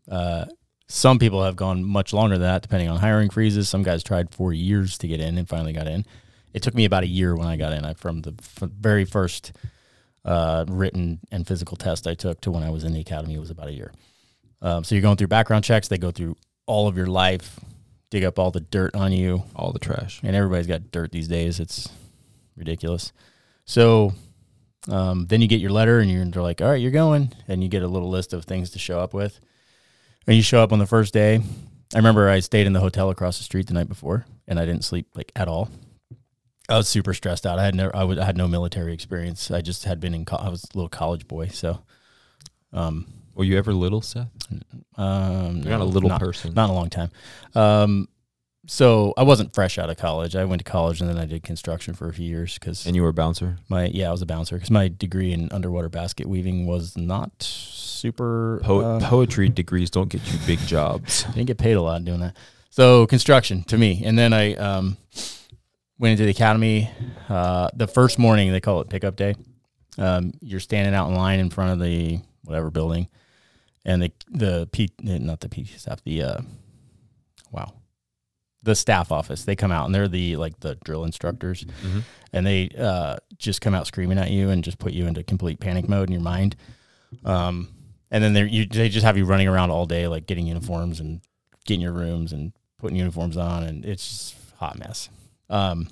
Uh, 0.09 0.45
some 0.87 1.17
people 1.19 1.43
have 1.43 1.55
gone 1.55 1.83
much 1.83 2.13
longer 2.13 2.35
than 2.37 2.43
that, 2.47 2.61
depending 2.61 2.89
on 2.89 2.99
hiring 2.99 3.29
freezes. 3.29 3.67
Some 3.69 3.83
guys 3.83 4.03
tried 4.03 4.33
four 4.33 4.53
years 4.53 4.97
to 4.99 5.07
get 5.07 5.19
in 5.19 5.37
and 5.37 5.47
finally 5.47 5.73
got 5.73 5.87
in. 5.87 6.05
It 6.53 6.61
took 6.61 6.73
me 6.75 6.85
about 6.85 7.03
a 7.03 7.07
year 7.07 7.35
when 7.35 7.47
I 7.47 7.55
got 7.57 7.73
in. 7.73 7.83
I 7.85 7.93
from 7.93 8.21
the 8.21 8.33
from 8.41 8.71
very 8.79 9.03
first 9.05 9.51
uh, 10.25 10.65
written 10.67 11.19
and 11.31 11.45
physical 11.47 11.75
test 11.77 12.07
I 12.07 12.13
took 12.13 12.39
to 12.41 12.51
when 12.51 12.63
I 12.63 12.69
was 12.69 12.83
in 12.83 12.93
the 12.93 13.01
academy 13.01 13.33
it 13.35 13.39
was 13.39 13.49
about 13.49 13.67
a 13.67 13.73
year. 13.73 13.91
Um, 14.61 14.83
so 14.85 14.95
you're 14.95 15.01
going 15.01 15.17
through 15.17 15.27
background 15.27 15.63
checks. 15.65 15.87
They 15.89 15.97
go 15.97 16.11
through 16.11 16.37
all 16.65 16.87
of 16.87 16.95
your 16.95 17.07
life, 17.07 17.59
dig 18.09 18.23
up 18.23 18.39
all 18.39 18.51
the 18.51 18.61
dirt 18.61 18.95
on 18.95 19.11
you, 19.11 19.43
All 19.55 19.73
the 19.73 19.79
trash. 19.79 20.21
and 20.23 20.33
everybody's 20.35 20.67
got 20.67 20.91
dirt 20.91 21.11
these 21.11 21.27
days. 21.27 21.59
It's 21.59 21.89
ridiculous. 22.55 23.11
So 23.65 24.13
um, 24.89 25.25
then 25.27 25.41
you 25.41 25.47
get 25.47 25.61
your 25.61 25.71
letter, 25.71 25.99
and 25.99 26.09
you're 26.11 26.25
like, 26.43 26.61
"All 26.61 26.69
right, 26.69 26.81
you're 26.81 26.91
going," 26.91 27.31
and 27.47 27.63
you 27.63 27.69
get 27.69 27.83
a 27.83 27.87
little 27.87 28.09
list 28.09 28.33
of 28.33 28.45
things 28.45 28.71
to 28.71 28.79
show 28.79 28.99
up 28.99 29.13
with. 29.13 29.39
And 30.27 30.35
you 30.35 30.41
show 30.41 30.61
up 30.61 30.71
on 30.71 30.79
the 30.79 30.85
first 30.85 31.13
day. 31.13 31.41
I 31.93 31.97
remember 31.97 32.29
I 32.29 32.39
stayed 32.39 32.65
in 32.67 32.73
the 32.73 32.79
hotel 32.79 33.09
across 33.09 33.37
the 33.37 33.43
street 33.43 33.67
the 33.67 33.73
night 33.73 33.87
before, 33.89 34.25
and 34.47 34.59
I 34.59 34.65
didn't 34.65 34.83
sleep 34.83 35.07
like 35.15 35.31
at 35.35 35.47
all. 35.47 35.69
I 36.69 36.77
was 36.77 36.87
super 36.87 37.13
stressed 37.13 37.45
out. 37.45 37.59
I 37.59 37.65
had 37.65 37.75
never, 37.75 37.93
I, 37.95 38.05
would, 38.05 38.17
I 38.17 38.25
had 38.25 38.37
no 38.37 38.47
military 38.47 38.93
experience. 38.93 39.51
I 39.51 39.59
just 39.61 39.83
had 39.83 39.99
been 39.99 40.13
in. 40.13 40.23
Co- 40.25 40.37
I 40.37 40.49
was 40.49 40.63
a 40.63 40.77
little 40.77 40.89
college 40.89 41.27
boy, 41.27 41.47
so. 41.47 41.79
Um, 42.71 43.05
Were 43.35 43.43
you 43.43 43.57
ever 43.57 43.73
little, 43.73 44.01
Seth? 44.01 44.29
um, 44.95 45.57
You're 45.57 45.71
not 45.71 45.81
a 45.81 45.85
little 45.85 46.09
not, 46.09 46.19
person. 46.19 46.53
not 46.53 46.69
a 46.69 46.73
long 46.73 46.89
time. 46.89 47.11
Um, 47.53 48.07
so 48.65 49.13
I 49.17 49.23
wasn't 49.23 49.53
fresh 49.53 49.77
out 49.77 49.89
of 49.89 49.97
college. 49.97 50.35
I 50.35 50.45
went 50.45 50.63
to 50.65 50.69
college 50.71 51.01
and 51.01 51.09
then 51.09 51.17
I 51.17 51.25
did 51.25 51.43
construction 51.43 51.93
for 51.93 52.07
a 52.07 52.13
few 52.13 52.27
years 52.27 52.53
because 52.57 52.85
And 52.85 52.95
you 52.95 53.01
were 53.03 53.09
a 53.09 53.13
bouncer. 53.13 53.57
my 53.69 53.85
yeah 53.87 54.07
I 54.07 54.11
was 54.11 54.21
a 54.21 54.25
bouncer 54.25 54.55
because 54.55 54.71
my 54.71 54.87
degree 54.87 55.33
in 55.33 55.51
underwater 55.51 55.89
basket 55.89 56.27
weaving 56.27 56.65
was 56.65 56.95
not 56.97 57.31
super. 57.41 58.61
Po- 58.63 58.81
uh, 58.81 58.99
poetry 59.01 59.49
degrees 59.49 59.89
don't 59.89 60.09
get 60.09 60.21
you 60.31 60.39
big 60.45 60.59
jobs. 60.59 61.23
didn't 61.33 61.47
get 61.47 61.57
paid 61.57 61.73
a 61.73 61.81
lot 61.81 62.03
doing 62.05 62.21
that. 62.21 62.37
So 62.69 63.05
construction 63.07 63.63
to 63.65 63.77
me, 63.77 64.01
and 64.03 64.17
then 64.17 64.33
I 64.33 64.55
um, 64.55 64.97
went 65.99 66.13
into 66.13 66.23
the 66.23 66.31
academy. 66.31 66.89
Uh, 67.29 67.69
the 67.75 67.87
first 67.87 68.17
morning 68.17 68.51
they 68.51 68.59
call 68.61 68.81
it 68.81 68.89
pickup 68.89 69.15
day. 69.15 69.35
Um, 69.97 70.33
you're 70.41 70.59
standing 70.59 70.95
out 70.95 71.07
in 71.09 71.15
line 71.15 71.39
in 71.39 71.49
front 71.51 71.73
of 71.73 71.79
the 71.79 72.19
whatever 72.43 72.71
building, 72.71 73.09
and 73.85 74.01
the 74.01 74.11
the 74.31 74.67
P 74.71 74.89
not 74.99 75.39
the 75.41 75.49
PT 75.49 75.79
staff 75.79 76.03
the 76.03 76.23
uh, 76.23 76.41
wow 77.51 77.73
the 78.63 78.75
staff 78.75 79.11
office 79.11 79.43
they 79.43 79.55
come 79.55 79.71
out 79.71 79.85
and 79.85 79.93
they're 79.93 80.07
the 80.07 80.37
like 80.37 80.59
the 80.61 80.75
drill 80.85 81.03
instructors 81.03 81.65
Mhm. 81.85 82.03
and 82.31 82.47
they 82.47 82.69
uh, 82.79 83.17
just 83.37 83.59
come 83.61 83.75
out 83.75 83.85
screaming 83.87 84.17
at 84.17 84.31
you 84.31 84.49
and 84.49 84.63
just 84.63 84.79
put 84.79 84.93
you 84.93 85.05
into 85.05 85.21
complete 85.23 85.59
panic 85.59 85.87
mode 85.89 86.07
in 86.07 86.13
your 86.13 86.21
mind. 86.21 86.55
Um, 87.25 87.67
and 88.09 88.23
then 88.23 88.33
they 88.33 88.47
you 88.47 88.65
they 88.65 88.89
just 88.89 89.05
have 89.05 89.17
you 89.17 89.25
running 89.25 89.47
around 89.47 89.69
all 89.71 89.85
day 89.85 90.07
like 90.07 90.25
getting 90.27 90.47
uniforms 90.47 90.99
and 90.99 91.21
getting 91.65 91.81
your 91.81 91.91
rooms 91.93 92.31
and 92.33 92.53
putting 92.77 92.95
uniforms 92.97 93.35
on 93.37 93.63
and 93.63 93.83
it's 93.85 94.07
just 94.07 94.35
a 94.53 94.55
hot 94.57 94.79
mess. 94.79 95.09
Um, 95.49 95.89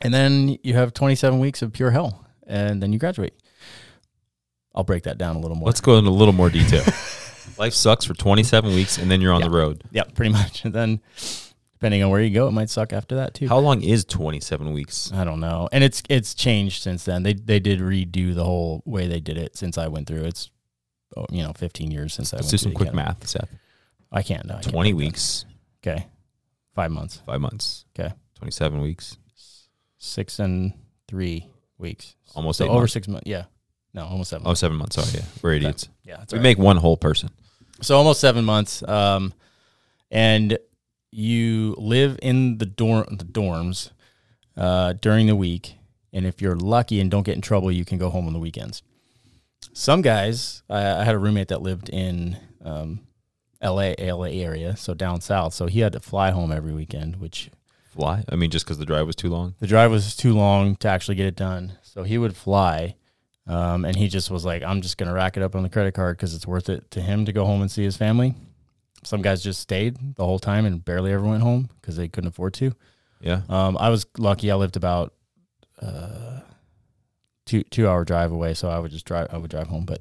and 0.00 0.12
then 0.12 0.58
you 0.64 0.74
have 0.74 0.92
27 0.94 1.38
weeks 1.38 1.62
of 1.62 1.72
pure 1.72 1.92
hell 1.92 2.26
and 2.46 2.82
then 2.82 2.92
you 2.92 2.98
graduate. 2.98 3.34
I'll 4.74 4.84
break 4.84 5.04
that 5.04 5.18
down 5.18 5.36
a 5.36 5.38
little 5.38 5.56
more. 5.56 5.66
Let's 5.66 5.80
go 5.80 5.96
into 5.98 6.10
a 6.10 6.12
little 6.12 6.34
more 6.34 6.50
detail. 6.50 6.82
Life 7.58 7.74
sucks 7.74 8.04
for 8.04 8.14
27 8.14 8.74
weeks 8.74 8.98
and 8.98 9.08
then 9.10 9.20
you're 9.20 9.32
on 9.32 9.40
Yeah. 9.40 9.46
the 9.48 9.54
road. 9.54 9.84
yeah, 9.92 10.02
pretty 10.14 10.32
much. 10.32 10.64
And 10.64 10.74
then 10.74 11.00
depending 11.84 12.02
on 12.02 12.08
where 12.08 12.22
you 12.22 12.30
go, 12.32 12.48
it 12.48 12.52
might 12.52 12.70
suck 12.70 12.94
after 12.94 13.16
that 13.16 13.34
too. 13.34 13.46
How 13.46 13.58
long 13.58 13.82
is 13.82 14.06
27 14.06 14.72
weeks? 14.72 15.12
I 15.12 15.22
don't 15.22 15.38
know. 15.40 15.68
And 15.70 15.84
it's 15.84 16.02
it's 16.08 16.34
changed 16.34 16.82
since 16.82 17.04
then. 17.04 17.24
They 17.24 17.34
they 17.34 17.60
did 17.60 17.80
redo 17.80 18.34
the 18.34 18.42
whole 18.44 18.82
way 18.86 19.06
they 19.06 19.20
did 19.20 19.36
it 19.36 19.54
since 19.54 19.76
I 19.76 19.88
went 19.88 20.06
through. 20.06 20.24
It's 20.24 20.50
oh, 21.14 21.26
you 21.30 21.42
know, 21.42 21.52
15 21.52 21.90
years 21.90 22.14
since 22.14 22.32
I 22.32 22.38
Let's 22.38 22.46
went 22.46 22.50
do 22.52 22.56
some 22.56 22.72
quick 22.72 22.88
academy. 22.88 23.04
math, 23.06 23.26
Seth. 23.28 23.50
I 24.10 24.22
can't. 24.22 24.46
No, 24.46 24.54
I 24.54 24.60
can't 24.62 24.72
20 24.72 24.92
that. 24.92 24.96
weeks, 24.96 25.44
Okay. 25.86 26.06
5 26.74 26.90
months. 26.90 27.22
five 27.26 27.40
months. 27.42 27.84
Okay. 27.98 28.14
27 28.38 28.80
weeks, 28.80 29.18
6 29.98 30.38
and 30.38 30.72
3 31.08 31.46
weeks. 31.76 32.16
almost 32.34 32.58
So 32.58 32.66
over 32.68 32.78
months. 32.78 32.92
6 32.94 33.08
months. 33.08 33.26
Yeah. 33.28 33.44
No, 33.92 34.06
almost 34.06 34.30
7 34.30 34.42
Oh, 34.44 34.48
months. 34.48 34.60
seven 34.60 34.76
months. 34.78 34.96
Sorry, 34.96 35.08
yeah. 35.22 35.26
We're 35.42 35.52
idiots. 35.52 35.88
Yeah, 36.02 36.24
We 36.32 36.38
right. 36.38 36.42
make 36.42 36.58
one 36.58 36.78
whole 36.78 36.96
person. 36.96 37.28
So 37.82 37.96
almost 37.96 38.20
7 38.20 38.42
months 38.42 38.82
um 38.88 39.34
and 40.10 40.58
you 41.14 41.74
live 41.78 42.18
in 42.22 42.58
the 42.58 42.66
dorm 42.66 43.06
the 43.18 43.24
dorms 43.24 43.90
uh 44.56 44.92
during 44.94 45.26
the 45.26 45.36
week 45.36 45.76
and 46.14 46.24
if 46.24 46.40
you're 46.40 46.56
lucky 46.56 47.00
and 47.00 47.10
don't 47.10 47.24
get 47.24 47.34
in 47.34 47.40
trouble, 47.40 47.72
you 47.72 47.84
can 47.84 47.98
go 47.98 48.08
home 48.08 48.28
on 48.28 48.32
the 48.32 48.38
weekends. 48.38 48.82
Some 49.72 50.00
guys, 50.00 50.62
I, 50.70 51.00
I 51.00 51.04
had 51.04 51.16
a 51.16 51.18
roommate 51.18 51.48
that 51.48 51.60
lived 51.60 51.88
in 51.88 52.38
um, 52.64 53.00
LA, 53.60 53.94
LA 53.98 54.28
area, 54.28 54.76
so 54.76 54.94
down 54.94 55.20
south. 55.20 55.54
So 55.54 55.66
he 55.66 55.80
had 55.80 55.92
to 55.94 56.00
fly 56.00 56.30
home 56.30 56.52
every 56.52 56.72
weekend, 56.72 57.16
which 57.16 57.50
Fly? 57.94 58.24
I 58.28 58.34
mean, 58.34 58.50
just 58.50 58.64
because 58.64 58.78
the 58.78 58.86
drive 58.86 59.06
was 59.06 59.14
too 59.14 59.28
long? 59.28 59.54
the 59.60 59.68
drive 59.68 59.90
was 59.90 60.16
too 60.16 60.32
long 60.34 60.74
to 60.76 60.88
actually 60.88 61.14
get 61.14 61.26
it 61.26 61.36
done. 61.36 61.74
So 61.82 62.02
he 62.02 62.18
would 62.18 62.34
fly, 62.34 62.96
um, 63.46 63.84
and 63.84 63.94
he 63.94 64.08
just 64.08 64.32
was 64.32 64.44
like, 64.44 64.64
"I'm 64.64 64.80
just 64.80 64.98
gonna 64.98 65.12
rack 65.12 65.36
it 65.36 65.44
up 65.44 65.54
on 65.54 65.62
the 65.62 65.68
credit 65.68 65.94
card 65.94 66.16
because 66.16 66.34
it's 66.34 66.44
worth 66.46 66.68
it 66.68 66.90
to 66.90 67.00
him 67.00 67.24
to 67.24 67.32
go 67.32 67.44
home 67.44 67.60
and 67.60 67.70
see 67.70 67.84
his 67.84 67.96
family." 67.96 68.34
Some 69.04 69.22
guys 69.22 69.42
just 69.42 69.60
stayed 69.60 70.16
the 70.16 70.24
whole 70.24 70.38
time 70.38 70.64
and 70.64 70.84
barely 70.84 71.12
ever 71.12 71.24
went 71.24 71.42
home 71.42 71.68
because 71.80 71.96
they 71.96 72.08
couldn't 72.08 72.28
afford 72.28 72.54
to. 72.54 72.72
Yeah. 73.20 73.42
Um, 73.48 73.76
I 73.78 73.88
was 73.88 74.06
lucky. 74.18 74.50
I 74.50 74.54
lived 74.56 74.76
about 74.76 75.14
uh, 75.80 76.40
two 77.46 77.62
two 77.64 77.88
hour 77.88 78.04
drive 78.04 78.32
away, 78.32 78.54
so 78.54 78.68
I 78.68 78.78
would 78.78 78.90
just 78.90 79.06
drive. 79.06 79.28
I 79.30 79.38
would 79.38 79.50
drive 79.50 79.68
home, 79.68 79.84
but 79.84 80.00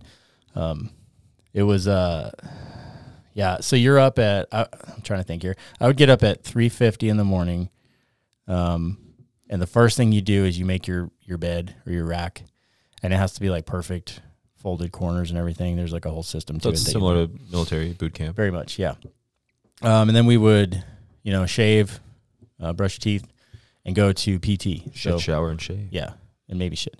um, 0.55 0.89
it 1.53 1.63
was 1.63 1.87
uh, 1.87 2.31
yeah. 3.33 3.57
So 3.61 3.75
you're 3.75 3.99
up 3.99 4.19
at. 4.19 4.47
I, 4.51 4.67
I'm 4.95 5.01
trying 5.01 5.19
to 5.19 5.23
think 5.23 5.41
here. 5.41 5.55
I 5.79 5.87
would 5.87 5.97
get 5.97 6.09
up 6.09 6.23
at 6.23 6.43
three 6.43 6.69
fifty 6.69 7.09
in 7.09 7.17
the 7.17 7.23
morning, 7.23 7.69
um, 8.47 8.97
and 9.49 9.61
the 9.61 9.67
first 9.67 9.97
thing 9.97 10.11
you 10.11 10.21
do 10.21 10.45
is 10.45 10.57
you 10.57 10.65
make 10.65 10.87
your 10.87 11.09
your 11.21 11.37
bed 11.37 11.75
or 11.85 11.91
your 11.91 12.05
rack, 12.05 12.43
and 13.01 13.13
it 13.13 13.17
has 13.17 13.33
to 13.33 13.41
be 13.41 13.49
like 13.49 13.65
perfect, 13.65 14.21
folded 14.63 14.91
corners 14.91 15.29
and 15.29 15.37
everything. 15.37 15.75
There's 15.75 15.93
like 15.93 16.05
a 16.05 16.09
whole 16.09 16.23
system 16.23 16.57
to 16.59 16.63
So 16.63 16.69
it. 16.69 16.73
it's 16.73 16.81
similar 16.91 17.27
to 17.27 17.33
military 17.51 17.91
boot 17.93 18.13
camp. 18.15 18.35
very 18.35 18.49
much, 18.51 18.79
yeah. 18.79 18.95
Um, 19.81 20.09
and 20.09 20.15
then 20.15 20.25
we 20.25 20.37
would, 20.37 20.83
you 21.23 21.31
know, 21.33 21.45
shave, 21.45 21.99
uh, 22.61 22.73
brush 22.73 22.93
your 22.95 23.03
teeth, 23.03 23.27
and 23.85 23.93
go 23.95 24.11
to 24.13 24.39
PT. 24.39 24.95
Shit, 24.95 25.13
So 25.13 25.17
shower, 25.19 25.49
and 25.51 25.61
shave. 25.61 25.89
yeah, 25.91 26.13
and 26.49 26.57
maybe 26.57 26.75
shit. 26.75 26.99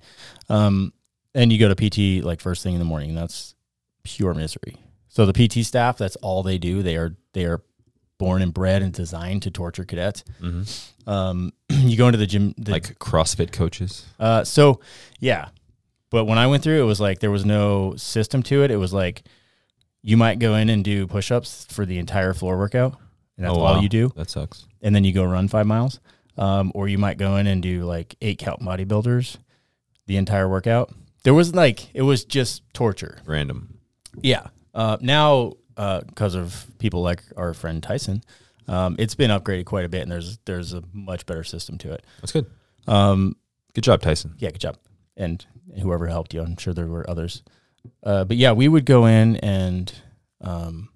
Um, 0.50 0.92
and 1.34 1.52
you 1.52 1.58
go 1.58 1.74
to 1.74 1.76
PT 1.76 2.24
like 2.24 2.42
first 2.42 2.62
thing 2.62 2.74
in 2.74 2.80
the 2.80 2.86
morning. 2.86 3.16
That's 3.16 3.56
pure 4.04 4.34
misery. 4.34 4.76
So 5.08 5.26
the 5.26 5.34
PT 5.34 5.66
staff, 5.66 5.98
that's 5.98 6.16
all 6.18 6.44
they 6.44 6.58
do. 6.58 6.84
They 6.84 6.98
are 6.98 7.16
they 7.34 7.46
are 7.46 7.62
born 8.18 8.42
and 8.42 8.54
bred 8.54 8.82
and 8.82 8.94
designed 8.94 9.42
to 9.44 9.52
torture 9.52 9.86
cadets. 9.86 10.24
hmm 10.40 10.64
Um, 11.08 11.54
you 11.70 11.96
go 11.98 12.08
into 12.08 12.18
the 12.20 12.28
gym, 12.28 12.54
the, 12.58 12.72
Like 12.74 13.00
CrossFit 13.00 13.52
coaches. 13.52 14.06
uh, 14.20 14.44
so 14.44 14.80
yeah, 15.20 15.50
but 16.14 16.24
when 16.26 16.38
I 16.38 16.48
went 16.48 16.64
through, 16.64 16.82
it 16.82 16.86
was 16.86 17.02
like 17.02 17.20
there 17.20 17.32
was 17.32 17.44
no 17.46 17.96
system 17.98 18.42
to 18.44 18.64
it. 18.64 18.72
It 18.72 18.78
was 18.78 18.94
like 18.94 19.24
you 20.02 20.16
might 20.16 20.40
go 20.40 20.56
in 20.56 20.70
and 20.70 20.84
do 20.84 21.08
push-ups 21.08 21.66
for 21.70 21.86
the 21.86 21.98
entire 21.98 22.34
floor 22.34 22.58
workout, 22.58 22.96
and 23.36 23.46
that's 23.46 23.58
Oh, 23.58 23.62
all 23.62 23.82
you 23.82 23.90
do, 23.90 24.12
That 24.16 24.30
sucks. 24.30 24.66
and 24.82 24.96
then 24.96 25.04
you 25.04 25.12
go 25.12 25.24
run 25.26 25.48
five 25.50 25.66
miles. 25.68 26.00
Um, 26.38 26.72
or 26.74 26.88
you 26.88 26.98
might 26.98 27.18
go 27.18 27.36
in 27.38 27.46
and 27.48 27.62
do 27.62 27.84
like 27.84 28.16
eight 28.22 28.38
count 28.40 28.62
bodybuilders, 28.62 29.38
the 30.08 30.18
entire 30.18 30.48
workout. 30.50 30.92
There 31.24 31.34
was 31.34 31.54
like 31.54 31.94
it 31.94 32.02
was 32.04 32.26
just 32.26 32.64
torture. 32.74 33.20
Random. 33.26 33.78
Yeah. 34.22 34.48
Uh, 34.74 34.98
now, 35.02 35.54
because 35.76 36.34
of 36.36 36.66
people 36.80 37.02
like 37.04 37.22
our 37.38 37.54
friend 37.54 37.82
Tyson, 37.84 38.24
um, 38.68 38.96
it's 38.98 39.14
been 39.16 39.30
upgraded 39.32 39.66
quite 39.66 39.86
a 39.86 39.90
bit, 39.90 40.02
and 40.04 40.12
there's 40.12 40.40
there's 40.46 40.74
a 40.74 40.84
much 40.92 41.26
better 41.26 41.44
system 41.44 41.78
to 41.80 41.92
it. 41.92 42.04
That's 42.22 42.32
good. 42.32 42.46
Um, 42.88 43.36
Good 43.76 43.84
job, 43.84 44.02
Tyson. 44.02 44.36
yeah, 44.38 44.50
good 44.52 44.62
job. 44.62 44.78
And 45.18 45.44
whoever 45.82 46.08
helped 46.08 46.34
you, 46.34 46.42
I'm 46.42 46.58
sure 46.58 46.74
there 46.74 46.88
were 46.88 47.10
others. 47.10 47.44
Uh, 48.02 48.24
but 48.24 48.38
yeah, 48.38 48.52
we 48.52 48.68
would 48.68 48.86
go 48.86 49.06
in 49.06 49.38
and 49.38 49.94
um, 50.42 50.90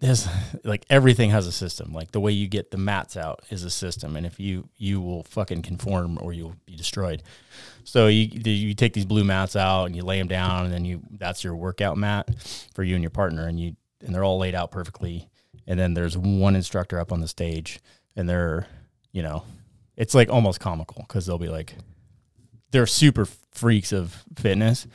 there's 0.00 0.28
like 0.64 0.84
everything 0.90 1.30
has 1.30 1.46
a 1.46 1.52
system. 1.52 1.92
Like 1.92 2.12
the 2.12 2.20
way 2.20 2.32
you 2.32 2.48
get 2.48 2.70
the 2.70 2.78
mats 2.78 3.16
out 3.16 3.40
is 3.50 3.64
a 3.64 3.70
system, 3.70 4.16
and 4.16 4.26
if 4.26 4.38
you 4.38 4.68
you 4.76 5.00
will 5.00 5.22
fucking 5.24 5.62
conform 5.62 6.18
or 6.20 6.32
you'll 6.32 6.56
be 6.66 6.76
destroyed. 6.76 7.22
So 7.84 8.08
you 8.08 8.28
you 8.44 8.74
take 8.74 8.92
these 8.92 9.04
blue 9.04 9.24
mats 9.24 9.56
out 9.56 9.84
and 9.84 9.96
you 9.96 10.02
lay 10.02 10.18
them 10.18 10.28
down, 10.28 10.64
and 10.64 10.72
then 10.72 10.84
you 10.84 11.02
that's 11.12 11.44
your 11.44 11.56
workout 11.56 11.96
mat 11.96 12.28
for 12.74 12.82
you 12.82 12.94
and 12.94 13.02
your 13.02 13.10
partner, 13.10 13.46
and 13.46 13.58
you 13.58 13.76
and 14.04 14.14
they're 14.14 14.24
all 14.24 14.38
laid 14.38 14.54
out 14.54 14.70
perfectly. 14.70 15.28
And 15.68 15.80
then 15.80 15.94
there's 15.94 16.16
one 16.16 16.54
instructor 16.54 17.00
up 17.00 17.10
on 17.12 17.20
the 17.20 17.28
stage, 17.28 17.80
and 18.14 18.28
they're 18.28 18.66
you 19.12 19.22
know, 19.22 19.44
it's 19.96 20.14
like 20.14 20.28
almost 20.28 20.60
comical 20.60 21.04
because 21.08 21.24
they'll 21.26 21.38
be 21.38 21.48
like 21.48 21.74
they're 22.70 22.86
super 22.86 23.26
freaks 23.56 23.92
of 23.92 24.24
fitness. 24.36 24.86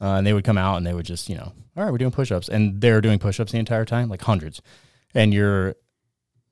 Uh, 0.00 0.16
and 0.16 0.26
they 0.26 0.32
would 0.32 0.44
come 0.44 0.58
out 0.58 0.76
and 0.76 0.86
they 0.86 0.92
would 0.92 1.06
just, 1.06 1.28
you 1.28 1.36
know, 1.36 1.52
all 1.76 1.84
right, 1.84 1.90
we're 1.90 1.98
doing 1.98 2.10
push 2.10 2.30
ups. 2.30 2.48
And 2.48 2.80
they're 2.80 3.00
doing 3.00 3.18
push 3.18 3.40
ups 3.40 3.52
the 3.52 3.58
entire 3.58 3.84
time, 3.84 4.08
like 4.08 4.22
hundreds. 4.22 4.60
And 5.14 5.32
your, 5.32 5.76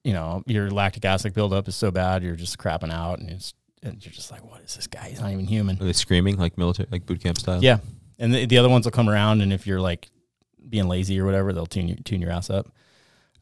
you 0.03 0.13
know, 0.13 0.43
your 0.47 0.71
lactic 0.71 1.05
acid 1.05 1.35
buildup 1.35 1.69
is 1.69 1.77
so 1.77 1.91
bad, 1.91 2.23
you're 2.23 2.37
just 2.37 2.59
crapping 2.59 2.93
out. 2.93 3.19
And, 3.19 3.31
it's, 3.31 3.53
and 3.83 4.05
you're 4.05 4.13
just 4.13 4.31
like, 4.31 4.49
what 4.51 4.63
is 4.63 4.77
this 4.77 4.87
guy? 4.87 5.11
He's 5.11 5.21
not 5.21 5.33
even 5.33 5.47
human. 5.47 5.81
Are 5.81 5.85
they 5.85 5.93
screaming 5.93 6.39
like 6.39 6.57
military, 6.57 6.89
like 6.91 7.05
boot 7.05 7.23
camp 7.23 7.39
style? 7.39 7.63
Yeah. 7.63 7.79
And 8.19 8.33
the, 8.33 8.47
the 8.47 8.59
other 8.59 8.69
ones 8.69 8.87
will 8.87 8.93
come 8.93 9.11
around. 9.11 9.43
And 9.43 9.53
if 9.53 9.67
you're 9.67 9.81
like 9.81 10.09
being 10.67 10.89
lazy 10.89 11.21
or 11.21 11.27
whatever, 11.27 11.53
they'll 11.53 11.67
tune, 11.67 11.89
you, 11.89 11.97
tune 11.97 12.23
your 12.23 12.31
ass 12.31 12.49
up. 12.49 12.71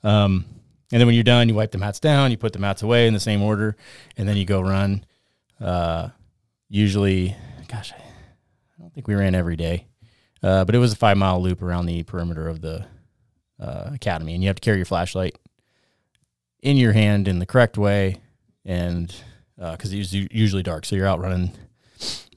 Um, 0.03 0.45
and 0.91 1.01
then 1.01 1.07
when 1.07 1.15
you're 1.15 1.25
done, 1.25 1.49
you 1.49 1.55
wipe 1.55 1.71
the 1.71 1.79
mats 1.79 2.01
down, 2.01 2.31
you 2.31 2.37
put 2.37 2.53
the 2.53 2.59
mats 2.59 2.83
away 2.83 3.07
in 3.07 3.15
the 3.15 3.21
same 3.21 3.41
order, 3.41 3.77
and 4.17 4.29
then 4.29 4.37
you 4.37 4.45
go 4.45 4.61
run. 4.61 5.05
Uh, 5.59 6.09
usually, 6.69 7.35
gosh, 7.73 7.93
I 7.93 8.83
don't 8.83 8.93
think 8.93 9.09
we 9.09 9.15
ran 9.15 9.35
every 9.35 9.57
day, 9.57 9.87
uh, 10.43 10.65
but 10.67 10.75
it 10.75 10.79
was 10.79 10.93
a 10.93 10.97
five 10.97 11.17
mile 11.17 11.41
loop 11.41 11.63
around 11.63 11.87
the 11.87 12.03
perimeter 12.03 12.47
of 12.47 12.61
the 12.61 12.85
uh, 13.59 13.91
academy, 13.95 14.35
and 14.35 14.43
you 14.43 14.49
have 14.49 14.57
to 14.57 14.61
carry 14.61 14.77
your 14.77 14.85
flashlight 14.85 15.37
in 16.63 16.77
your 16.77 16.93
hand 16.93 17.29
in 17.29 17.39
the 17.39 17.47
correct 17.47 17.79
way, 17.79 18.21
and 18.67 19.15
because 19.57 19.93
it's 19.93 20.13
usually 20.13 20.63
dark, 20.63 20.85
so 20.85 20.95
you're 20.95 21.07
out 21.07 21.21
running, 21.21 21.51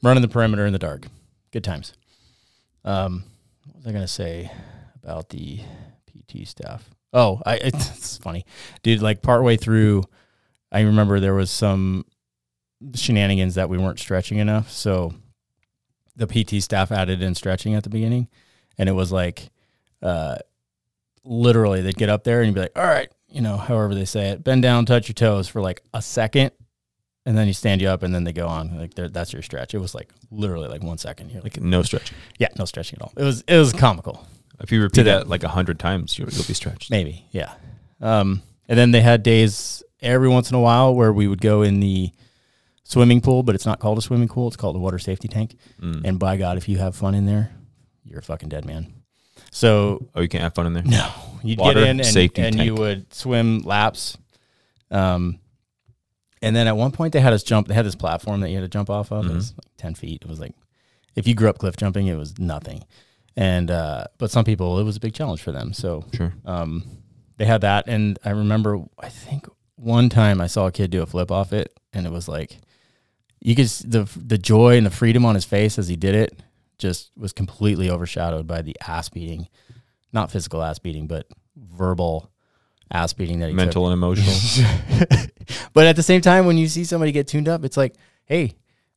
running 0.02 0.22
the 0.22 0.28
perimeter 0.28 0.64
in 0.64 0.72
the 0.72 0.78
dark. 0.78 1.06
Good 1.52 1.64
times. 1.64 1.92
Um, 2.84 3.24
what 3.66 3.76
was 3.76 3.86
I 3.86 3.92
gonna 3.92 4.08
say 4.08 4.50
about 5.02 5.28
the 5.28 5.60
PT 6.06 6.46
staff? 6.46 6.88
Oh, 7.12 7.42
I 7.44 7.56
it's 7.62 8.16
funny, 8.16 8.46
dude. 8.82 9.02
Like 9.02 9.20
partway 9.20 9.58
through, 9.58 10.04
I 10.72 10.80
remember 10.80 11.20
there 11.20 11.34
was 11.34 11.50
some 11.50 12.06
shenanigans 12.94 13.56
that 13.56 13.68
we 13.68 13.76
weren't 13.76 13.98
stretching 13.98 14.38
enough. 14.38 14.70
So 14.70 15.12
the 16.16 16.26
PT 16.26 16.62
staff 16.62 16.90
added 16.92 17.22
in 17.22 17.34
stretching 17.34 17.74
at 17.74 17.82
the 17.84 17.90
beginning, 17.90 18.28
and 18.78 18.88
it 18.88 18.92
was 18.92 19.12
like, 19.12 19.50
uh, 20.02 20.36
literally 21.24 21.82
they'd 21.82 21.96
get 21.96 22.08
up 22.08 22.24
there 22.24 22.40
and 22.40 22.48
you'd 22.48 22.54
be 22.54 22.60
like, 22.60 22.76
"All 22.78 22.84
right, 22.86 23.10
you 23.28 23.40
know, 23.40 23.56
however 23.56 23.94
they 23.94 24.04
say 24.04 24.28
it, 24.30 24.44
bend 24.44 24.62
down, 24.62 24.86
touch 24.86 25.08
your 25.08 25.14
toes 25.14 25.48
for 25.48 25.60
like 25.60 25.82
a 25.92 26.00
second, 26.02 26.52
and 27.24 27.36
then 27.36 27.46
you 27.46 27.52
stand 27.52 27.80
you 27.82 27.88
up, 27.88 28.02
and 28.02 28.14
then 28.14 28.24
they 28.24 28.32
go 28.32 28.46
on. 28.46 28.78
Like 28.78 28.94
that's 28.94 29.32
your 29.32 29.42
stretch. 29.42 29.74
It 29.74 29.78
was 29.78 29.94
like 29.94 30.10
literally 30.30 30.68
like 30.68 30.82
one 30.82 30.98
second. 30.98 31.30
You're 31.30 31.42
like, 31.42 31.56
Like 31.56 31.64
no 31.64 31.82
stretching. 31.82 32.16
yeah, 32.38 32.48
no 32.58 32.64
stretching 32.64 32.98
at 33.00 33.02
all. 33.02 33.12
It 33.16 33.24
was 33.24 33.42
it 33.46 33.58
was 33.58 33.72
comical. 33.72 34.26
If 34.60 34.72
you 34.72 34.80
repeat 34.80 35.02
that 35.02 35.28
like 35.28 35.42
a 35.44 35.48
hundred 35.48 35.78
times, 35.78 36.18
you'll, 36.18 36.30
you'll 36.30 36.44
be 36.46 36.54
stretched. 36.54 36.90
Maybe, 36.90 37.26
yeah. 37.30 37.52
Um, 38.00 38.42
and 38.68 38.78
then 38.78 38.90
they 38.90 39.00
had 39.02 39.22
days 39.22 39.82
every 40.00 40.28
once 40.28 40.50
in 40.50 40.56
a 40.56 40.60
while 40.60 40.94
where 40.94 41.12
we 41.12 41.26
would 41.28 41.40
go 41.42 41.62
in 41.62 41.80
the 41.80 42.10
swimming 42.88 43.20
pool, 43.20 43.42
but 43.42 43.54
it's 43.54 43.66
not 43.66 43.78
called 43.80 43.98
a 43.98 44.02
swimming 44.02 44.28
pool; 44.28 44.46
it's 44.48 44.56
called 44.56 44.76
a 44.76 44.78
water 44.78 44.98
safety 44.98 45.28
tank. 45.28 45.56
Mm. 45.82 46.02
And 46.04 46.18
by 46.18 46.36
God, 46.36 46.56
if 46.56 46.68
you 46.68 46.78
have 46.78 46.94
fun 46.94 47.14
in 47.14 47.26
there, 47.26 47.50
you're 48.04 48.20
a 48.20 48.22
fucking 48.22 48.48
dead 48.48 48.64
man. 48.64 48.92
So 49.50 50.06
oh, 50.14 50.20
you 50.20 50.28
can't 50.28 50.42
have 50.42 50.54
fun 50.54 50.66
in 50.66 50.72
there. 50.74 50.82
no, 50.84 51.10
you'd 51.42 51.58
Water 51.58 51.80
get 51.80 51.88
in 51.88 52.00
and, 52.00 52.06
safety 52.06 52.42
and 52.42 52.54
you 52.58 52.74
would 52.74 53.12
swim 53.12 53.60
laps. 53.60 54.16
Um, 54.90 55.38
and 56.42 56.54
then 56.54 56.66
at 56.68 56.76
one 56.76 56.92
point 56.92 57.12
they 57.12 57.20
had 57.20 57.32
us 57.32 57.42
jump. 57.42 57.66
They 57.68 57.74
had 57.74 57.86
this 57.86 57.94
platform 57.94 58.40
that 58.40 58.50
you 58.50 58.56
had 58.56 58.62
to 58.62 58.68
jump 58.68 58.90
off 58.90 59.10
of. 59.12 59.24
It 59.24 59.28
Mm-hmm. 59.28 59.36
was 59.36 59.52
like 59.52 59.76
ten 59.76 59.94
feet. 59.94 60.22
It 60.22 60.28
was 60.28 60.40
like 60.40 60.52
if 61.14 61.26
you 61.26 61.34
grew 61.34 61.48
up 61.48 61.58
cliff 61.58 61.76
jumping, 61.76 62.06
it 62.06 62.16
was 62.16 62.38
nothing. 62.38 62.84
And 63.36 63.70
uh, 63.70 64.04
but 64.18 64.30
some 64.30 64.44
people, 64.44 64.78
it 64.78 64.84
was 64.84 64.96
a 64.96 65.00
big 65.00 65.14
challenge 65.14 65.42
for 65.42 65.52
them. 65.52 65.72
So 65.72 66.04
Sure. 66.14 66.32
um, 66.44 66.84
they 67.36 67.44
had 67.44 67.60
that, 67.62 67.84
and 67.86 68.18
I 68.24 68.30
remember 68.30 68.78
I 68.98 69.08
think 69.08 69.46
one 69.76 70.08
time 70.08 70.40
I 70.40 70.46
saw 70.46 70.66
a 70.66 70.72
kid 70.72 70.90
do 70.90 71.02
a 71.02 71.06
flip 71.06 71.30
off 71.30 71.52
it, 71.52 71.78
and 71.92 72.06
it 72.06 72.12
was 72.12 72.28
like 72.28 72.58
you 73.40 73.54
could 73.54 73.66
the 73.66 74.08
the 74.16 74.38
joy 74.38 74.76
and 74.76 74.86
the 74.86 74.90
freedom 74.90 75.24
on 75.24 75.34
his 75.34 75.44
face 75.44 75.78
as 75.78 75.88
he 75.88 75.96
did 75.96 76.14
it 76.14 76.40
just 76.78 77.10
was 77.16 77.32
completely 77.32 77.90
overshadowed 77.90 78.46
by 78.46 78.62
the 78.62 78.76
ass 78.86 79.08
beating, 79.08 79.48
not 80.12 80.30
physical 80.30 80.62
ass 80.62 80.78
beating, 80.78 81.06
but 81.06 81.26
verbal 81.56 82.30
ass 82.90 83.12
beating 83.12 83.40
that 83.40 83.48
he 83.48 83.54
Mental 83.54 83.86
and 83.86 83.94
emotional. 83.94 84.34
but 85.72 85.86
at 85.86 85.96
the 85.96 86.02
same 86.02 86.20
time, 86.20 86.46
when 86.46 86.58
you 86.58 86.68
see 86.68 86.84
somebody 86.84 87.12
get 87.12 87.26
tuned 87.26 87.48
up, 87.48 87.64
it's 87.64 87.76
like, 87.76 87.94
hey, 88.26 88.52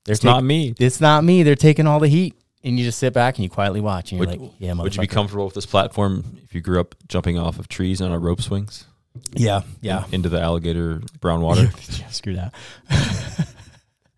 they're 0.05 0.13
it's 0.13 0.23
not 0.23 0.43
me. 0.43 0.73
It's 0.79 0.99
not 0.99 1.23
me. 1.23 1.43
They're 1.43 1.55
taking 1.55 1.87
all 1.87 1.99
the 1.99 2.07
heat. 2.07 2.35
And 2.61 2.77
you 2.77 2.83
just 2.83 2.99
sit 2.99 3.13
back 3.13 3.37
and 3.37 3.43
you 3.43 3.49
quietly 3.49 3.79
watch, 3.79 4.11
and 4.11 4.19
you're 4.19 4.27
Would, 4.27 4.41
like, 4.41 4.51
"Yeah, 4.59 4.73
would 4.73 4.93
you 4.93 4.99
be 4.99 5.07
comfortable 5.07 5.45
with 5.45 5.53
this 5.53 5.65
platform 5.65 6.39
if 6.43 6.53
you 6.53 6.59
grew 6.59 6.81
up 6.81 6.93
jumping 7.07 7.39
off 7.39 7.57
of 7.57 7.69
trees 7.69 8.01
on 8.01 8.11
a 8.11 8.19
rope 8.19 8.41
swings 8.41 8.85
Yeah, 9.31 9.61
yeah. 9.79 10.03
into 10.11 10.27
the 10.27 10.41
alligator 10.41 11.01
brown 11.21 11.39
water? 11.39 11.71
yeah, 11.91 12.09
screw 12.09 12.35
that. 12.35 12.53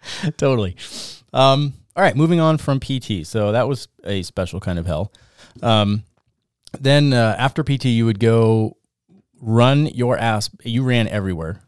totally. 0.37 0.75
Um, 1.33 1.73
all 1.95 2.03
right, 2.03 2.15
moving 2.15 2.39
on 2.39 2.57
from 2.57 2.79
PT. 2.79 3.25
So 3.25 3.51
that 3.51 3.67
was 3.67 3.87
a 4.03 4.23
special 4.23 4.59
kind 4.59 4.79
of 4.79 4.85
hell. 4.85 5.11
Um, 5.61 6.03
then 6.79 7.13
uh, 7.13 7.35
after 7.37 7.63
PT, 7.63 7.85
you 7.85 8.05
would 8.05 8.19
go 8.19 8.77
run 9.41 9.87
your 9.87 10.17
ass. 10.17 10.49
You 10.63 10.83
ran 10.83 11.07
everywhere, 11.07 11.61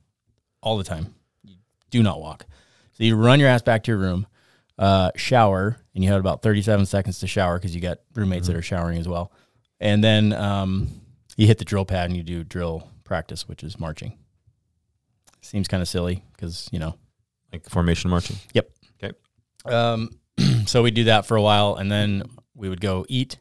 all 0.61 0.77
the 0.77 0.83
time. 0.83 1.13
You 1.43 1.55
do 1.89 2.01
not 2.01 2.21
walk. 2.21 2.45
So 2.93 3.03
you 3.03 3.15
run 3.15 3.39
your 3.39 3.49
ass 3.49 3.61
back 3.61 3.83
to 3.83 3.91
your 3.91 3.97
room, 3.97 4.27
uh, 4.77 5.11
shower, 5.15 5.77
and 5.93 6.03
you 6.03 6.09
had 6.09 6.19
about 6.19 6.41
37 6.41 6.85
seconds 6.85 7.19
to 7.19 7.27
shower 7.27 7.57
because 7.57 7.75
you 7.75 7.81
got 7.81 7.99
roommates 8.15 8.47
that 8.47 8.55
are 8.55 8.61
showering 8.61 8.99
as 8.99 9.07
well. 9.07 9.31
And 9.79 10.03
then 10.03 10.31
um, 10.31 10.87
you 11.35 11.47
hit 11.47 11.57
the 11.57 11.65
drill 11.65 11.85
pad 11.85 12.05
and 12.09 12.15
you 12.15 12.23
do 12.23 12.43
drill 12.43 12.87
practice, 13.03 13.47
which 13.47 13.63
is 13.63 13.79
marching. 13.79 14.17
Seems 15.41 15.67
kind 15.67 15.81
of 15.81 15.89
silly 15.89 16.23
because, 16.33 16.69
you 16.71 16.79
know, 16.79 16.95
like 17.53 17.69
formation 17.69 18.09
marching. 18.09 18.35
Yep. 18.53 18.69
Okay. 19.01 19.17
Um, 19.65 20.09
so 20.65 20.83
we 20.83 20.91
do 20.91 21.05
that 21.05 21.25
for 21.25 21.37
a 21.37 21.41
while, 21.41 21.75
and 21.75 21.91
then 21.91 22.23
we 22.55 22.67
would 22.67 22.81
go 22.81 23.05
eat. 23.07 23.37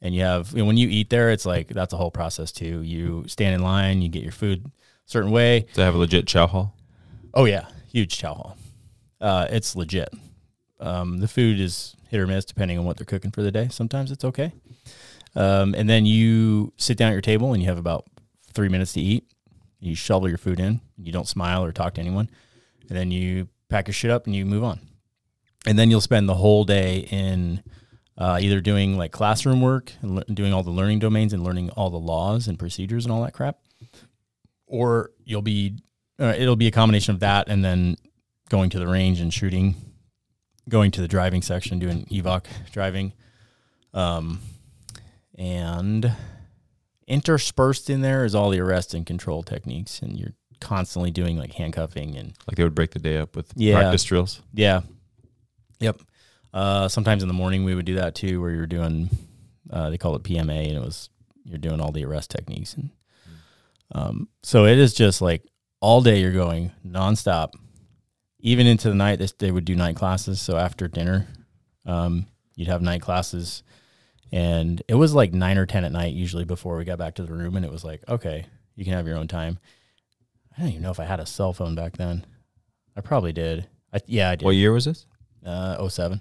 And 0.00 0.14
you 0.14 0.22
have 0.22 0.52
you 0.52 0.58
know, 0.58 0.64
when 0.66 0.76
you 0.76 0.88
eat 0.88 1.10
there, 1.10 1.30
it's 1.30 1.46
like 1.46 1.68
that's 1.68 1.92
a 1.92 1.96
whole 1.96 2.10
process 2.10 2.52
too. 2.52 2.82
You 2.82 3.24
stand 3.26 3.54
in 3.54 3.62
line, 3.62 4.02
you 4.02 4.08
get 4.08 4.22
your 4.22 4.32
food 4.32 4.66
a 4.66 4.70
certain 5.06 5.30
way. 5.30 5.66
To 5.74 5.82
have 5.82 5.94
a 5.94 5.98
legit 5.98 6.26
chow 6.26 6.46
hall. 6.46 6.76
Oh 7.34 7.44
yeah, 7.44 7.66
huge 7.88 8.16
chow 8.18 8.34
hall. 8.34 8.58
Uh, 9.20 9.46
it's 9.50 9.74
legit. 9.74 10.08
Um, 10.80 11.20
the 11.20 11.28
food 11.28 11.60
is 11.60 11.96
hit 12.08 12.20
or 12.20 12.26
miss 12.26 12.44
depending 12.44 12.78
on 12.78 12.84
what 12.84 12.96
they're 12.96 13.06
cooking 13.06 13.30
for 13.30 13.42
the 13.42 13.52
day. 13.52 13.68
Sometimes 13.70 14.10
it's 14.10 14.24
okay. 14.24 14.52
Um, 15.36 15.74
and 15.74 15.88
then 15.88 16.04
you 16.04 16.72
sit 16.76 16.98
down 16.98 17.10
at 17.10 17.14
your 17.14 17.22
table 17.22 17.52
and 17.52 17.62
you 17.62 17.68
have 17.68 17.78
about 17.78 18.06
three 18.52 18.68
minutes 18.68 18.92
to 18.94 19.00
eat. 19.00 19.24
You 19.78 19.94
shovel 19.94 20.28
your 20.28 20.38
food 20.38 20.60
in. 20.60 20.80
You 20.98 21.12
don't 21.12 21.28
smile 21.28 21.64
or 21.64 21.72
talk 21.72 21.94
to 21.94 22.00
anyone, 22.00 22.28
and 22.92 22.98
then 22.98 23.10
you 23.10 23.48
pack 23.70 23.88
your 23.88 23.94
shit 23.94 24.10
up 24.10 24.26
and 24.26 24.36
you 24.36 24.44
move 24.44 24.62
on. 24.62 24.78
And 25.64 25.78
then 25.78 25.90
you'll 25.90 26.02
spend 26.02 26.28
the 26.28 26.34
whole 26.34 26.64
day 26.64 27.08
in 27.10 27.62
uh, 28.18 28.38
either 28.38 28.60
doing 28.60 28.98
like 28.98 29.12
classroom 29.12 29.62
work 29.62 29.92
and 30.02 30.16
le- 30.16 30.24
doing 30.26 30.52
all 30.52 30.62
the 30.62 30.70
learning 30.70 30.98
domains 30.98 31.32
and 31.32 31.42
learning 31.42 31.70
all 31.70 31.88
the 31.88 31.98
laws 31.98 32.48
and 32.48 32.58
procedures 32.58 33.06
and 33.06 33.12
all 33.12 33.22
that 33.22 33.32
crap, 33.32 33.60
or 34.66 35.12
you'll 35.24 35.40
be 35.40 35.78
uh, 36.20 36.34
it'll 36.36 36.54
be 36.54 36.66
a 36.66 36.70
combination 36.70 37.14
of 37.14 37.20
that 37.20 37.48
and 37.48 37.64
then 37.64 37.96
going 38.50 38.68
to 38.68 38.78
the 38.78 38.86
range 38.86 39.20
and 39.20 39.32
shooting, 39.32 39.74
going 40.68 40.90
to 40.90 41.00
the 41.00 41.08
driving 41.08 41.40
section 41.40 41.78
doing 41.78 42.04
evoc 42.10 42.44
driving, 42.72 43.14
um, 43.94 44.38
and 45.38 46.14
interspersed 47.06 47.88
in 47.88 48.02
there 48.02 48.26
is 48.26 48.34
all 48.34 48.50
the 48.50 48.60
arrest 48.60 48.92
and 48.92 49.06
control 49.06 49.42
techniques, 49.42 50.02
and 50.02 50.18
you're 50.18 50.34
constantly 50.62 51.10
doing 51.10 51.36
like 51.36 51.52
handcuffing 51.52 52.16
and 52.16 52.32
Like 52.46 52.56
they 52.56 52.62
would 52.64 52.74
break 52.74 52.92
the 52.92 52.98
day 52.98 53.18
up 53.18 53.36
with 53.36 53.52
Yeah. 53.56 53.80
practice 53.80 54.04
drills. 54.04 54.40
yeah. 54.54 54.80
Yep. 55.80 56.00
Uh, 56.54 56.88
sometimes 56.88 57.22
in 57.22 57.28
the 57.28 57.34
morning 57.34 57.64
we 57.64 57.74
would 57.74 57.84
do 57.86 57.96
that 57.96 58.14
too, 58.14 58.40
where 58.40 58.50
you're 58.52 58.66
doing, 58.66 59.10
uh, 59.70 59.90
they 59.90 59.98
call 59.98 60.14
it 60.16 60.22
PMA, 60.22 60.68
and 60.68 60.76
it 60.76 60.80
was 60.80 61.08
you're 61.44 61.58
doing 61.58 61.80
all 61.80 61.90
the 61.92 62.04
arrest 62.04 62.30
techniques, 62.30 62.74
and 62.74 62.90
um, 63.92 64.28
so 64.42 64.64
it 64.66 64.78
is 64.78 64.94
just 64.94 65.20
like 65.20 65.42
all 65.80 66.00
day 66.02 66.20
you're 66.20 66.32
going 66.32 66.70
nonstop, 66.86 67.52
even 68.38 68.66
into 68.66 68.88
the 68.88 68.94
night. 68.94 69.18
This 69.18 69.32
they 69.32 69.50
would 69.50 69.64
do 69.64 69.74
night 69.74 69.96
classes, 69.96 70.40
so 70.40 70.56
after 70.56 70.88
dinner, 70.88 71.26
um, 71.86 72.26
you'd 72.54 72.68
have 72.68 72.82
night 72.82 73.00
classes, 73.02 73.62
and 74.30 74.82
it 74.88 74.94
was 74.94 75.14
like 75.14 75.32
nine 75.32 75.58
or 75.58 75.66
ten 75.66 75.84
at 75.84 75.92
night 75.92 76.12
usually 76.14 76.44
before 76.44 76.76
we 76.76 76.84
got 76.84 76.98
back 76.98 77.14
to 77.16 77.22
the 77.24 77.32
room, 77.32 77.56
and 77.56 77.64
it 77.64 77.72
was 77.72 77.82
like 77.84 78.02
okay, 78.08 78.46
you 78.76 78.84
can 78.84 78.92
have 78.94 79.06
your 79.06 79.16
own 79.16 79.26
time. 79.28 79.58
I 80.56 80.60
don't 80.60 80.70
even 80.70 80.82
know 80.82 80.90
if 80.90 81.00
I 81.00 81.04
had 81.04 81.20
a 81.20 81.26
cell 81.26 81.52
phone 81.52 81.74
back 81.74 81.96
then. 81.96 82.24
I 82.96 83.00
probably 83.00 83.32
did. 83.32 83.66
I, 83.92 84.00
yeah, 84.06 84.30
I 84.30 84.36
did. 84.36 84.44
What 84.44 84.54
year 84.56 84.72
was 84.72 84.84
this? 84.84 85.06
Uh, 85.44 85.88
07. 85.88 86.20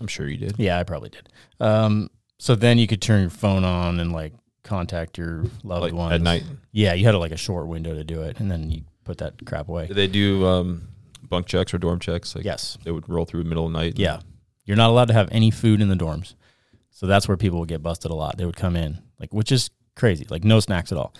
I'm 0.00 0.06
sure 0.06 0.28
you 0.28 0.36
did. 0.36 0.54
Yeah, 0.58 0.78
I 0.78 0.84
probably 0.84 1.08
did. 1.10 1.28
Um, 1.60 2.08
so 2.38 2.54
then 2.54 2.78
you 2.78 2.86
could 2.86 3.02
turn 3.02 3.20
your 3.22 3.30
phone 3.30 3.64
on 3.64 3.98
and 3.98 4.12
like 4.12 4.32
contact 4.62 5.18
your 5.18 5.44
loved 5.64 5.82
Like 5.82 5.92
ones 5.92 6.12
at 6.14 6.20
night. 6.22 6.44
Yeah, 6.72 6.94
you 6.94 7.04
had 7.04 7.14
like 7.16 7.32
a 7.32 7.36
short 7.36 7.66
window 7.66 7.94
to 7.94 8.04
do 8.04 8.22
it, 8.22 8.38
and 8.38 8.50
then 8.50 8.70
you 8.70 8.82
put 9.04 9.18
that 9.18 9.44
crap 9.44 9.68
away. 9.68 9.86
Did 9.88 9.96
they 9.96 10.06
do 10.06 10.46
um, 10.46 10.88
bunk 11.28 11.46
checks 11.46 11.74
or 11.74 11.78
dorm 11.78 11.98
checks? 11.98 12.36
Like 12.36 12.44
Yes. 12.44 12.78
they 12.84 12.92
would 12.92 13.08
roll 13.08 13.24
through 13.24 13.42
the 13.42 13.48
middle 13.48 13.66
of 13.66 13.72
the 13.72 13.78
night. 13.78 13.98
Yeah. 13.98 14.20
You're 14.64 14.76
not 14.76 14.90
allowed 14.90 15.08
to 15.08 15.14
have 15.14 15.28
any 15.32 15.50
food 15.50 15.80
in 15.80 15.88
the 15.88 15.96
dorms. 15.96 16.34
So 16.90 17.06
that's 17.06 17.26
where 17.26 17.36
people 17.36 17.58
would 17.60 17.68
get 17.68 17.82
busted 17.82 18.10
a 18.10 18.14
lot. 18.14 18.36
They 18.38 18.44
would 18.44 18.56
come 18.56 18.76
in, 18.76 18.98
like, 19.18 19.32
which 19.32 19.50
is 19.50 19.70
crazy, 19.96 20.26
like 20.30 20.44
no 20.44 20.60
snacks 20.60 20.92
at 20.92 20.98
all. 20.98 21.14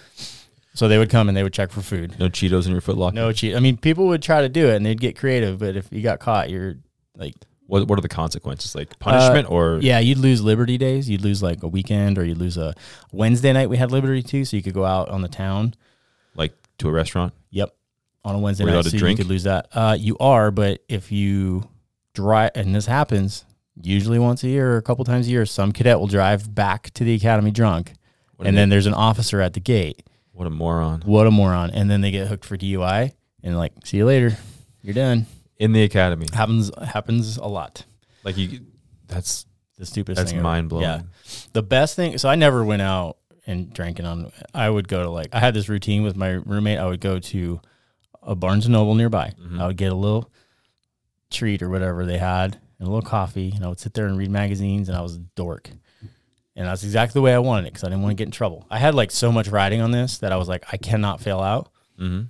So 0.79 0.87
they 0.87 0.97
would 0.97 1.11
come 1.11 1.27
and 1.29 1.37
they 1.37 1.43
would 1.43 1.53
check 1.53 1.73
for 1.73 1.83
food. 1.83 2.15
No 2.21 2.29
Cheetos 2.29 2.67
in 2.67 2.71
your 2.73 2.81
footlocker. 2.81 3.13
No 3.15 3.33
cheat. 3.33 3.57
I 3.57 3.59
mean, 3.59 3.77
people 3.77 4.07
would 4.07 4.23
try 4.23 4.43
to 4.43 4.49
do 4.49 4.69
it 4.69 4.77
and 4.77 4.87
they'd 4.87 5.01
get 5.01 5.19
creative, 5.19 5.59
but 5.59 5.75
if 5.77 5.89
you 5.91 6.03
got 6.03 6.21
caught, 6.21 6.51
you're 6.51 6.77
like, 7.17 7.35
What 7.67 7.89
What 7.89 7.99
are 7.99 8.03
the 8.03 8.09
consequences? 8.09 8.77
Like 8.77 8.97
punishment 9.01 9.51
or 9.51 9.75
Uh, 9.75 9.81
yeah, 9.81 9.99
you'd 9.99 10.19
lose 10.19 10.41
Liberty 10.41 10.79
days. 10.79 11.11
You'd 11.11 11.23
lose 11.23 11.43
like 11.43 11.65
a 11.65 11.67
weekend, 11.69 12.17
or 12.17 12.25
you'd 12.25 12.39
lose 12.39 12.57
a 12.57 12.75
Wednesday 13.11 13.53
night. 13.53 13.69
We 13.69 13.77
had 13.77 13.91
Liberty 13.91 14.23
too, 14.23 14.45
so 14.45 14.57
you 14.57 14.63
could 14.63 14.73
go 14.73 14.85
out 14.85 15.09
on 15.09 15.21
the 15.23 15.29
town. 15.29 15.75
like 16.37 16.53
to 16.79 16.89
a 16.89 16.93
restaurant? 16.93 17.35
Yep, 17.51 17.75
on 18.25 18.37
a 18.37 18.39
Wednesday 18.39 18.65
Were 18.65 18.71
night, 18.71 18.85
so 18.85 18.97
drink? 18.97 19.19
you 19.19 19.25
could 19.25 19.31
lose 19.31 19.43
that. 19.43 19.67
Uh, 19.73 19.97
you 19.99 20.17
are, 20.21 20.53
but 20.53 20.85
if 20.89 21.11
you 21.11 21.69
drive, 22.15 22.53
and 22.55 22.73
this 22.73 22.87
happens 22.87 23.45
usually 23.83 24.21
once 24.21 24.45
a 24.45 24.49
year 24.49 24.75
or 24.75 24.77
a 24.77 24.83
couple 24.83 25.05
times 25.05 25.27
a 25.27 25.31
year, 25.31 25.45
some 25.45 25.73
cadet 25.73 25.99
will 25.99 26.07
drive 26.07 26.55
back 26.55 26.91
to 26.95 27.03
the 27.03 27.15
academy 27.15 27.51
drunk, 27.51 27.95
What 28.37 28.47
and 28.47 28.55
an- 28.55 28.61
then 28.63 28.69
there's 28.69 28.87
an 28.87 28.95
officer 28.95 29.41
at 29.41 29.55
the 29.55 29.61
gate. 29.61 30.05
What 30.39 30.47
a 30.47 30.51
moron 30.51 31.03
What 31.05 31.27
a 31.27 31.31
moron! 31.31 31.71
And 31.71 31.91
then 31.91 32.01
they 32.01 32.11
get 32.11 32.29
hooked 32.29 32.45
for 32.45 32.57
DUI, 32.57 33.13
and 33.43 33.57
like, 33.57 33.73
see 33.85 33.97
you 33.99 34.07
later. 34.07 34.37
You're 34.83 34.95
done. 34.95 35.27
in 35.59 35.73
the 35.73 35.83
academy. 35.83 36.27
Happens 36.33 36.71
happens 36.83 37.37
a 37.37 37.47
lot. 37.47 37.85
Like 38.25 38.37
you, 38.37 38.61
that's 39.09 39.47
The 39.79 39.87
stupidest 39.87 40.19
that's 40.19 40.31
thing. 40.31 40.39
ever. 40.39 40.45
mind 40.45 40.69
blowing. 40.69 40.85
Yeah. 40.85 41.03
the 41.53 41.63
best 41.63 41.95
thing 41.97 42.19
so 42.19 42.29
i 42.29 42.35
never 42.35 42.65
went 42.65 42.83
out 42.83 43.17
and 43.47 43.73
drank 43.73 43.99
it 44.01 44.05
on 44.07 44.31
i 44.55 44.69
would 44.69 44.87
go 44.89 45.03
to 45.05 45.11
like 45.11 45.29
i 45.33 45.39
had 45.41 45.55
this 45.55 45.69
routine 45.69 46.03
with 46.03 46.17
my 46.17 46.31
roommate 46.31 46.79
i 46.79 46.87
would 46.87 47.01
go 47.01 47.19
to 47.19 47.61
a 48.23 48.35
barnes 48.35 48.67
and 48.67 48.73
noble 48.73 48.95
nearby 48.95 49.33
Mhm. 49.41 49.61
i 49.61 49.67
would 49.67 49.77
get 49.77 49.93
a 49.93 49.95
little 49.95 50.31
treat 51.31 51.63
or 51.63 51.69
whatever 51.71 52.05
they 52.07 52.19
had 52.19 52.59
and 52.79 52.89
a 52.89 52.91
little 52.91 53.09
coffee 53.09 53.53
and 53.55 53.65
i 53.65 53.69
would 53.69 53.79
sit 53.81 53.95
there 53.95 54.07
and 54.07 54.19
read 54.19 54.31
magazines 54.31 54.89
and 54.89 54.97
i 54.99 55.01
was 55.01 55.17
a 55.17 55.21
dork 55.37 55.71
and 56.59 56.67
that's 56.67 56.83
exactly 56.85 57.15
the 57.19 57.23
way 57.23 57.33
i 57.35 57.39
wanted 57.39 57.63
it 57.67 57.71
because 57.73 57.85
i 57.85 57.89
didn't 57.89 58.03
want 58.03 58.11
to 58.11 58.15
get 58.21 58.27
in 58.29 58.31
trouble 58.33 58.67
i 58.71 58.79
had 58.79 58.95
like 58.95 59.11
so 59.11 59.33
much 59.33 59.49
riding 59.49 59.81
on 59.81 59.91
this 59.93 60.19
that 60.19 60.33
i 60.33 60.37
was 60.37 60.49
like 60.49 60.65
i 60.73 60.77
cannot 60.77 61.21
fail 61.21 61.41
out 61.41 61.71
Mm-hmm. 61.99 62.25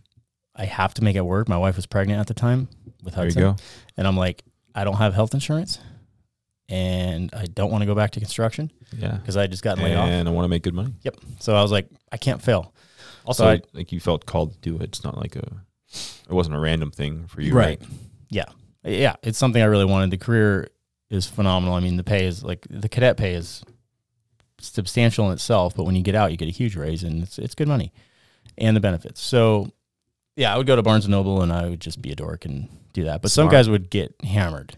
i 0.54 0.64
have 0.64 0.94
to 0.94 1.02
make 1.04 1.16
it 1.16 1.22
work 1.24 1.48
my 1.48 1.58
wife 1.58 1.74
was 1.76 1.86
pregnant 1.86 2.20
at 2.20 2.26
the 2.28 2.34
time 2.34 2.68
with 3.02 3.14
There 3.16 3.24
you 3.24 3.28
hudson 3.30 3.42
go. 3.42 3.56
and 3.96 4.06
i'm 4.06 4.16
like 4.16 4.44
i 4.74 4.84
don't 4.84 4.96
have 4.96 5.12
health 5.14 5.34
insurance 5.34 5.80
and 6.68 7.30
i 7.34 7.44
don't 7.46 7.70
want 7.70 7.82
to 7.82 7.86
go 7.86 7.94
back 7.94 8.10
to 8.12 8.20
construction 8.20 8.70
Yeah. 8.96 9.16
because 9.16 9.36
i 9.36 9.46
just 9.46 9.62
got 9.62 9.78
laid 9.78 9.96
off 9.96 10.08
And 10.08 10.28
I 10.28 10.32
want 10.32 10.44
to 10.44 10.48
make 10.48 10.62
good 10.62 10.74
money. 10.74 10.94
Yep. 11.02 11.16
So 11.40 11.54
I 11.54 11.62
was 11.62 11.70
like, 11.72 11.88
I 12.12 12.16
can't 12.16 12.42
fail. 12.42 12.72
Also, 13.24 13.44
So 13.44 13.50
I- 13.50 13.60
like 13.72 13.92
you 13.92 14.00
felt 14.00 14.26
called 14.26 14.52
to 14.54 14.58
do 14.60 14.76
it. 14.76 14.82
It's 14.82 15.04
not 15.04 15.16
like 15.18 15.36
a, 15.36 15.46
it 16.28 16.32
wasn't 16.32 16.56
a 16.56 16.58
random 16.58 16.90
thing 16.90 17.26
for 17.28 17.40
you, 17.40 17.54
right? 17.54 17.80
Yeah. 18.30 18.44
Yeah. 18.84 19.16
It's 19.22 19.38
something 19.38 19.62
I 19.62 19.66
really 19.66 19.84
wanted. 19.84 20.10
The 20.10 20.18
career 20.18 20.68
is 21.10 21.26
phenomenal. 21.26 21.74
I 21.74 21.80
mean, 21.80 21.96
the 21.96 22.04
pay 22.04 22.26
is 22.26 22.42
like 22.44 22.66
the 22.68 22.88
cadet 22.88 23.16
pay 23.16 23.34
is 23.34 23.62
substantial 24.60 25.26
in 25.26 25.32
itself, 25.32 25.74
but 25.76 25.84
when 25.84 25.94
you 25.96 26.02
get 26.02 26.14
out, 26.14 26.30
you 26.30 26.36
get 26.36 26.48
a 26.48 26.52
huge 26.52 26.76
raise 26.76 27.02
and 27.04 27.22
it's, 27.22 27.38
it's 27.38 27.54
good 27.54 27.68
money 27.68 27.92
and 28.56 28.76
the 28.76 28.80
benefits. 28.80 29.20
So, 29.20 29.70
yeah, 30.36 30.52
I 30.54 30.58
would 30.58 30.66
go 30.66 30.76
to 30.76 30.82
Barnes 30.82 31.04
and 31.04 31.12
Noble 31.12 31.42
and 31.42 31.52
I 31.52 31.68
would 31.68 31.80
just 31.80 32.00
be 32.02 32.10
a 32.12 32.16
dork 32.16 32.44
and 32.44 32.68
do 32.92 33.04
that. 33.04 33.22
But 33.22 33.30
some 33.30 33.48
guys 33.48 33.68
would 33.68 33.90
get 33.90 34.14
hammered. 34.24 34.76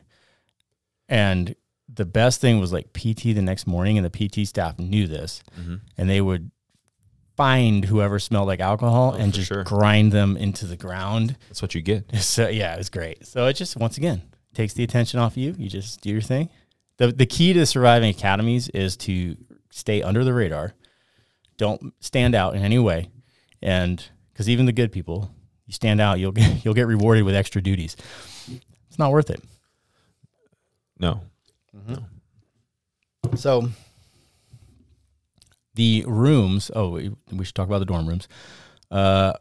And 1.08 1.54
the 1.92 2.04
best 2.04 2.40
thing 2.40 2.60
was 2.60 2.72
like 2.72 2.92
PT 2.92 3.22
the 3.34 3.42
next 3.42 3.66
morning, 3.66 3.98
and 3.98 4.08
the 4.08 4.28
PT 4.28 4.46
staff 4.46 4.78
knew 4.78 5.06
this, 5.06 5.42
Mm-hmm. 5.60 5.76
and 5.98 6.08
they 6.08 6.20
would 6.20 6.50
find 7.36 7.84
whoever 7.86 8.18
smelled 8.18 8.46
like 8.46 8.60
alcohol 8.60 9.14
Oh, 9.16 9.18
and 9.18 9.32
just 9.32 9.48
sure. 9.48 9.64
grind 9.64 10.12
them 10.12 10.36
into 10.36 10.66
the 10.66 10.76
ground. 10.76 11.36
That's 11.48 11.62
what 11.62 11.74
you 11.74 11.82
get. 11.82 12.04
So 12.20 12.48
yeah, 12.48 12.74
it 12.74 12.78
was 12.78 12.90
great. 12.90 13.26
So 13.26 13.46
it 13.46 13.54
just 13.54 13.76
once 13.76 13.96
again 13.96 14.22
takes 14.54 14.74
the 14.74 14.84
attention 14.84 15.18
off 15.20 15.36
you. 15.36 15.54
You 15.58 15.68
just 15.68 16.00
do 16.00 16.10
your 16.10 16.20
thing. 16.20 16.48
The 16.98 17.08
the 17.12 17.26
key 17.26 17.52
to 17.54 17.64
surviving 17.66 18.10
academies 18.10 18.68
is 18.68 18.96
to 18.98 19.36
stay 19.70 20.02
under 20.02 20.24
the 20.24 20.34
radar. 20.34 20.74
Don't 21.56 21.94
stand 22.00 22.34
out 22.34 22.54
in 22.54 22.62
any 22.62 22.78
way. 22.78 23.10
And 23.62 24.02
because 24.32 24.48
even 24.48 24.66
the 24.66 24.72
good 24.72 24.92
people, 24.92 25.30
you 25.66 25.72
stand 25.72 26.00
out, 26.00 26.18
you'll 26.18 26.32
get 26.32 26.64
you'll 26.64 26.74
get 26.74 26.86
rewarded 26.86 27.24
with 27.24 27.34
extra 27.34 27.62
duties. 27.62 27.96
It's 28.88 28.98
not 28.98 29.12
worth 29.12 29.30
it. 29.30 29.42
No. 30.98 31.22
No. 31.86 32.04
So 33.36 33.70
the 35.74 36.04
rooms. 36.06 36.70
Oh, 36.74 36.90
we, 36.90 37.12
we 37.32 37.44
should 37.44 37.54
talk 37.54 37.68
about 37.68 37.78
the 37.78 37.84
dorm 37.84 38.06
rooms. 38.06 38.28
Uh, 38.90 39.32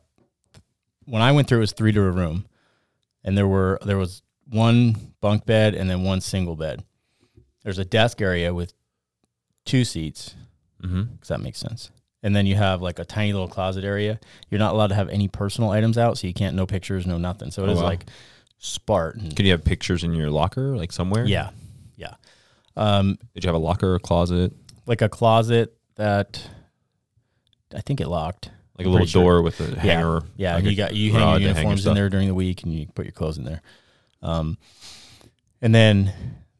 when 1.05 1.21
I 1.21 1.31
went 1.31 1.47
through, 1.47 1.57
it 1.57 1.61
was 1.61 1.71
three 1.71 1.91
to 1.91 2.01
a 2.01 2.11
room, 2.11 2.45
and 3.23 3.37
there 3.37 3.47
were 3.47 3.79
there 3.83 3.97
was 3.97 4.21
one 4.49 5.13
bunk 5.21 5.45
bed 5.45 5.75
and 5.75 5.89
then 5.89 6.03
one 6.03 6.21
single 6.21 6.55
bed. 6.55 6.83
There's 7.63 7.79
a 7.79 7.85
desk 7.85 8.21
area 8.21 8.53
with 8.53 8.73
two 9.65 9.83
seats. 9.83 10.35
Mm-hmm. 10.83 11.03
That 11.27 11.41
makes 11.41 11.59
sense? 11.59 11.91
And 12.21 12.35
then 12.35 12.45
you 12.45 12.55
have 12.55 12.81
like 12.81 12.99
a 12.99 13.05
tiny 13.05 13.31
little 13.33 13.47
closet 13.47 13.83
area. 13.83 14.19
You're 14.49 14.59
not 14.59 14.73
allowed 14.73 14.87
to 14.87 14.95
have 14.95 15.09
any 15.09 15.27
personal 15.27 15.69
items 15.71 15.97
out, 15.97 16.17
so 16.17 16.27
you 16.27 16.33
can't 16.33 16.55
no 16.55 16.65
pictures, 16.65 17.05
no 17.07 17.17
nothing. 17.17 17.51
So 17.51 17.63
it 17.63 17.69
Oh, 17.69 17.71
is 17.73 17.77
wow. 17.77 17.83
like 17.85 18.05
Spartan. 18.57 19.31
Can 19.31 19.45
you 19.45 19.51
have 19.53 19.63
pictures 19.63 20.03
in 20.03 20.13
your 20.13 20.29
locker, 20.29 20.75
like 20.75 20.91
somewhere? 20.91 21.25
Yeah, 21.25 21.51
yeah. 21.95 22.15
Um, 22.75 23.17
Did 23.33 23.43
you 23.43 23.47
have 23.47 23.55
a 23.55 23.63
locker 23.63 23.93
or 23.95 23.99
closet, 23.99 24.51
like 24.85 25.01
a 25.01 25.07
closet 25.09 25.73
that 25.95 26.45
I 27.73 27.81
think 27.81 28.01
it 28.01 28.07
locked. 28.09 28.51
like 28.77 28.87
a 28.87 28.89
little 28.89 29.07
sure. 29.07 29.23
door 29.23 29.41
with 29.41 29.59
a 29.61 29.79
hanger? 29.79 30.21
Yeah, 30.35 30.55
like 30.55 30.65
you 30.65 30.75
got 30.75 30.93
you 30.93 31.11
hang 31.13 31.21
your 31.21 31.29
hang 31.31 31.41
uniforms 31.41 31.85
in 31.85 31.93
there 31.93 32.09
during 32.09 32.27
the 32.27 32.35
week, 32.35 32.63
and 32.63 32.73
you 32.73 32.87
put 32.87 33.05
your 33.05 33.11
clothes 33.13 33.37
in 33.37 33.43
there. 33.45 33.61
Um, 34.21 34.57
and 35.61 35.73
then 35.73 36.13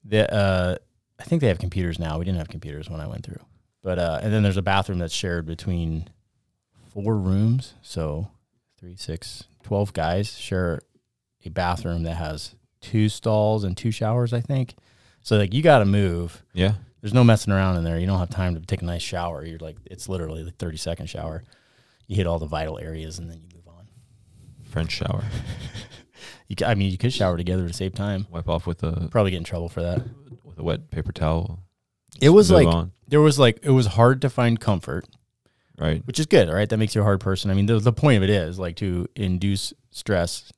the 0.06 0.34
uh, 0.34 0.76
I 1.20 1.24
think 1.24 1.42
they 1.42 1.48
have 1.48 1.60
computers 1.60 2.00
now. 2.00 2.18
We 2.18 2.26
didn't 2.26 2.38
have 2.38 2.50
computers 2.50 2.90
when 2.90 3.02
I 3.02 3.08
went 3.08 3.26
through, 3.26 3.42
but 3.84 4.00
uh, 4.00 4.20
and 4.22 4.32
then 4.32 4.44
there's 4.44 4.58
a 4.58 4.62
bathroom 4.62 5.00
that's 5.00 5.14
shared 5.14 5.46
between 5.46 6.10
four 6.94 7.18
rooms. 7.18 7.74
So 7.82 8.30
three, 8.80 8.96
six, 8.96 9.46
12 9.64 9.94
guys 9.94 10.38
share 10.38 10.82
a 11.46 11.50
bathroom 11.50 12.04
that 12.04 12.16
has 12.16 12.56
two 12.82 13.10
stalls 13.10 13.64
and 13.64 13.76
two 13.76 13.92
showers. 13.92 14.34
I 14.34 14.42
think. 14.42 14.76
So 15.22 15.38
like 15.38 15.54
you 15.54 15.62
got 15.62 15.80
to 15.80 15.86
move. 15.86 16.44
Yeah. 16.54 16.74
There's 17.02 17.14
no 17.14 17.24
messing 17.24 17.54
around 17.54 17.78
in 17.78 17.86
there. 17.86 17.98
You 17.98 18.08
don't 18.08 18.20
have 18.20 18.30
time 18.30 18.56
to 18.56 18.62
take 18.62 18.82
a 18.82 18.86
nice 18.86 19.02
shower. 19.02 19.46
You're 19.46 19.60
like, 19.60 19.78
it's 19.86 20.10
literally 20.10 20.44
the 20.44 20.52
30 20.52 20.76
second 20.76 21.08
shower. 21.08 21.44
You 22.08 22.18
hit 22.18 22.28
all 22.28 22.40
the 22.40 22.46
vital 22.46 22.78
areas 22.78 23.20
and 23.20 23.30
then 23.30 23.38
you 23.38 23.48
move 23.56 23.68
on. 23.70 23.88
French 24.66 24.92
shower. 24.92 25.24
You, 26.50 26.56
I 26.66 26.74
mean, 26.74 26.92
you 26.92 26.98
could 26.98 27.14
shower 27.14 27.38
together 27.38 27.68
to 27.68 27.74
save 27.74 27.94
time. 27.94 28.26
Wipe 28.32 28.50
off 28.50 28.66
with 28.66 28.82
a 28.82 29.08
Probably 29.12 29.32
get 29.32 29.38
in 29.38 29.44
trouble 29.44 29.70
for 29.70 29.84
that. 29.84 30.02
A 30.60 30.64
wet 30.64 30.92
paper 30.92 31.12
towel. 31.12 31.60
It 32.22 32.30
was 32.30 32.52
like 32.52 32.68
on. 32.68 32.92
there 33.08 33.22
was 33.22 33.40
like 33.40 33.60
it 33.64 33.72
was 33.72 33.88
hard 33.88 34.22
to 34.24 34.30
find 34.30 34.60
comfort, 34.60 35.06
right. 35.78 36.06
which 36.06 36.20
is 36.20 36.26
good. 36.26 36.50
All 36.50 36.56
right, 36.56 36.68
that 36.70 36.78
makes 36.78 36.94
you 36.96 37.02
a 37.02 37.04
hard 37.04 37.20
person. 37.22 37.50
I 37.50 37.54
mean, 37.54 37.66
the 37.66 37.80
the 37.80 37.94
point 37.94 38.18
of 38.18 38.24
it 38.24 38.30
is 38.30 38.60
like 38.60 38.76
to 38.78 39.08
induce 39.16 39.74
stress 39.92 40.52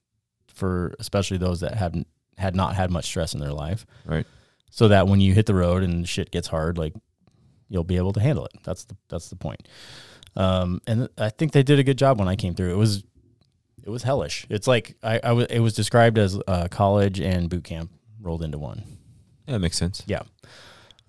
for 0.54 0.94
especially 1.00 1.38
those 1.38 1.60
that 1.62 1.76
haven't 1.76 2.08
had 2.38 2.56
not 2.56 2.76
had 2.76 2.90
much 2.92 3.06
stress 3.06 3.34
in 3.34 3.40
their 3.40 3.52
life, 3.54 3.86
Right. 4.06 4.26
so 4.72 4.88
that 4.88 5.08
when 5.08 5.22
you 5.22 5.34
hit 5.34 5.46
the 5.46 5.54
road 5.56 5.84
and 5.84 6.08
shit 6.08 6.32
gets 6.32 6.48
hard, 6.48 6.78
like 6.78 6.94
you'll 7.70 7.84
be 7.84 7.98
able 7.98 8.14
to 8.14 8.20
handle 8.20 8.46
it. 8.46 8.54
That's 8.64 8.86
the 8.86 8.96
that's 9.10 9.30
the 9.30 9.36
point. 9.36 9.68
Um, 10.36 10.82
and 10.88 11.10
I 11.18 11.30
think 11.30 11.52
they 11.52 11.64
did 11.64 11.78
a 11.78 11.84
good 11.84 11.98
job 11.98 12.18
when 12.18 12.28
I 12.28 12.36
came 12.36 12.56
through. 12.56 12.72
It 12.72 12.78
was 12.78 13.04
it 13.84 13.90
was 13.90 14.04
hellish. 14.04 14.46
It's 14.50 14.68
like 14.68 14.96
I, 15.04 15.20
I 15.24 15.32
was 15.34 15.46
it 15.50 15.60
was 15.60 15.74
described 15.74 16.18
as 16.18 16.40
uh, 16.48 16.68
college 16.72 17.20
and 17.20 17.50
boot 17.50 17.64
camp 17.66 17.92
rolled 18.20 18.42
into 18.44 18.58
one. 18.58 18.84
Yeah, 19.52 19.58
that 19.58 19.60
makes 19.60 19.78
sense. 19.78 20.02
Yeah. 20.06 20.22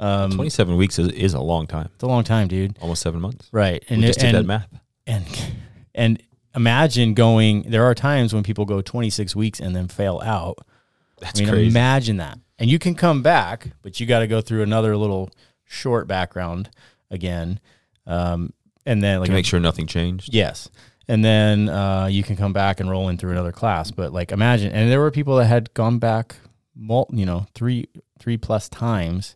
Um, 0.00 0.32
Twenty 0.32 0.50
seven 0.50 0.76
weeks 0.76 0.98
is, 0.98 1.08
is 1.12 1.34
a 1.34 1.40
long 1.40 1.68
time. 1.68 1.88
It's 1.94 2.02
a 2.02 2.08
long 2.08 2.24
time, 2.24 2.48
dude. 2.48 2.76
Almost 2.80 3.02
seven 3.02 3.20
months. 3.20 3.48
Right. 3.52 3.84
And 3.88 4.00
we 4.00 4.08
just 4.08 4.20
and, 4.20 4.32
did 4.32 4.42
that 4.42 4.46
math. 4.46 4.68
and 5.06 5.24
and 5.94 6.22
imagine 6.56 7.14
going. 7.14 7.62
There 7.62 7.84
are 7.84 7.94
times 7.94 8.34
when 8.34 8.42
people 8.42 8.64
go 8.64 8.80
26 8.82 9.36
weeks 9.36 9.60
and 9.60 9.76
then 9.76 9.86
fail 9.86 10.20
out. 10.24 10.58
That's 11.20 11.38
I 11.40 11.44
mean, 11.44 11.52
crazy. 11.52 11.68
imagine 11.68 12.16
that. 12.16 12.38
And 12.58 12.68
you 12.68 12.80
can 12.80 12.96
come 12.96 13.22
back, 13.22 13.68
but 13.82 14.00
you 14.00 14.06
got 14.06 14.20
to 14.20 14.26
go 14.26 14.40
through 14.40 14.62
another 14.62 14.96
little 14.96 15.30
short 15.64 16.08
background 16.08 16.70
again, 17.10 17.60
um, 18.06 18.52
and 18.84 19.02
then 19.02 19.20
like 19.20 19.28
to 19.28 19.32
make 19.32 19.46
sure 19.46 19.60
nothing 19.60 19.86
changed. 19.86 20.34
Yes. 20.34 20.68
And 21.06 21.24
then 21.24 21.68
uh, 21.68 22.06
you 22.06 22.22
can 22.22 22.36
come 22.36 22.52
back 22.52 22.80
and 22.80 22.90
roll 22.90 23.08
in 23.08 23.18
through 23.18 23.32
another 23.32 23.52
class. 23.52 23.92
But 23.92 24.12
like 24.12 24.32
imagine, 24.32 24.72
and 24.72 24.90
there 24.90 25.00
were 25.00 25.12
people 25.12 25.36
that 25.36 25.46
had 25.46 25.72
gone 25.74 25.98
back, 25.98 26.36
mul- 26.74 27.10
you 27.12 27.26
know, 27.26 27.46
three 27.54 27.88
three 28.22 28.36
plus 28.36 28.68
times. 28.68 29.34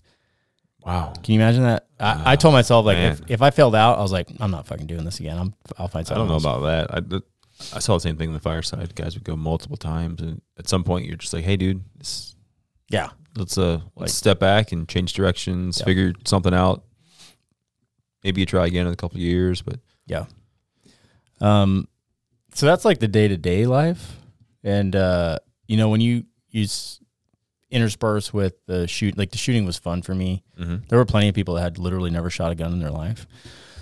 Wow. 0.85 1.12
Can 1.22 1.35
you 1.35 1.40
imagine 1.40 1.64
that? 1.64 1.88
I, 1.99 2.33
I 2.33 2.37
told 2.37 2.53
myself 2.55 2.87
like 2.87 2.96
if, 2.99 3.20
man. 3.20 3.27
if 3.29 3.42
I 3.42 3.51
failed 3.51 3.75
out, 3.75 3.99
I 3.99 4.03
was 4.03 4.12
like, 4.12 4.29
I'm 4.38 4.53
not 4.53 4.66
fucking 4.68 4.87
doing 4.87 5.05
this 5.05 5.18
again. 5.18 5.37
I'm 5.37 5.55
I'll 5.79 5.88
find 5.88 6.07
something. 6.07 6.22
I 6.25 6.29
don't 6.29 6.29
know 6.29 6.35
else. 6.35 6.44
about 6.44 6.61
that. 6.61 6.94
I, 6.94 7.01
the, 7.01 7.22
I 7.75 7.81
saw 7.81 7.94
the 7.94 8.01
same 8.01 8.16
thing 8.16 8.29
in 8.29 8.35
the 8.35 8.40
fireside. 8.40 8.94
Guys 8.94 9.14
would 9.14 9.25
go 9.25 9.35
multiple 9.35 9.77
times, 9.77 10.20
and 10.20 10.40
at 10.59 10.68
some 10.68 10.85
point, 10.85 11.07
you're 11.07 11.16
just 11.16 11.33
like, 11.33 11.42
"Hey, 11.44 11.57
dude, 11.57 11.83
this, 11.96 12.37
Yeah. 12.90 13.09
let's 13.35 13.57
uh, 13.59 13.81
let's 13.96 14.14
step 14.14 14.38
back 14.38 14.70
and 14.72 14.87
change 14.88 15.14
directions, 15.14 15.79
Yeah. 15.81 15.87
figure 15.87 16.12
something 16.25 16.55
out. 16.55 16.85
Maybe 18.22 18.40
you 18.42 18.46
try 18.46 18.66
again 18.66 18.87
in 18.87 18.92
a 18.92 18.96
couple 18.96 19.16
of 19.16 19.22
years, 19.22 19.62
but 19.62 19.81
Yeah. 20.07 20.27
Um, 21.40 21.88
so 22.55 22.66
that's 22.66 22.85
like 22.85 22.99
the 22.99 23.09
day 23.09 23.27
to 23.27 23.37
day 23.37 23.66
life, 23.66 24.16
and 24.62 24.94
uh, 24.94 25.38
you 25.66 25.77
know 25.77 25.88
when 25.88 26.01
you 26.01 26.25
you 26.51 26.66
s- 27.70 27.76
intersperse 27.76 28.33
with 28.33 28.55
the 28.66 28.87
shoot, 28.87 29.16
like 29.18 29.31
the 29.31 29.38
shooting 29.38 29.64
was 29.66 29.79
fun 29.79 30.02
for 30.02 30.14
me. 30.14 30.42
mhm. 30.59 30.88
There 30.88 30.98
were 30.98 31.05
plenty 31.05 31.29
of 31.29 31.35
people 31.35 31.55
that 31.55 31.62
had 31.62 31.79
literally 31.79 32.11
never 32.11 32.31
shot 32.31 32.52
a 32.52 32.55
gun 32.55 32.72
in 32.72 32.79
their 32.81 32.90
life. 32.90 33.26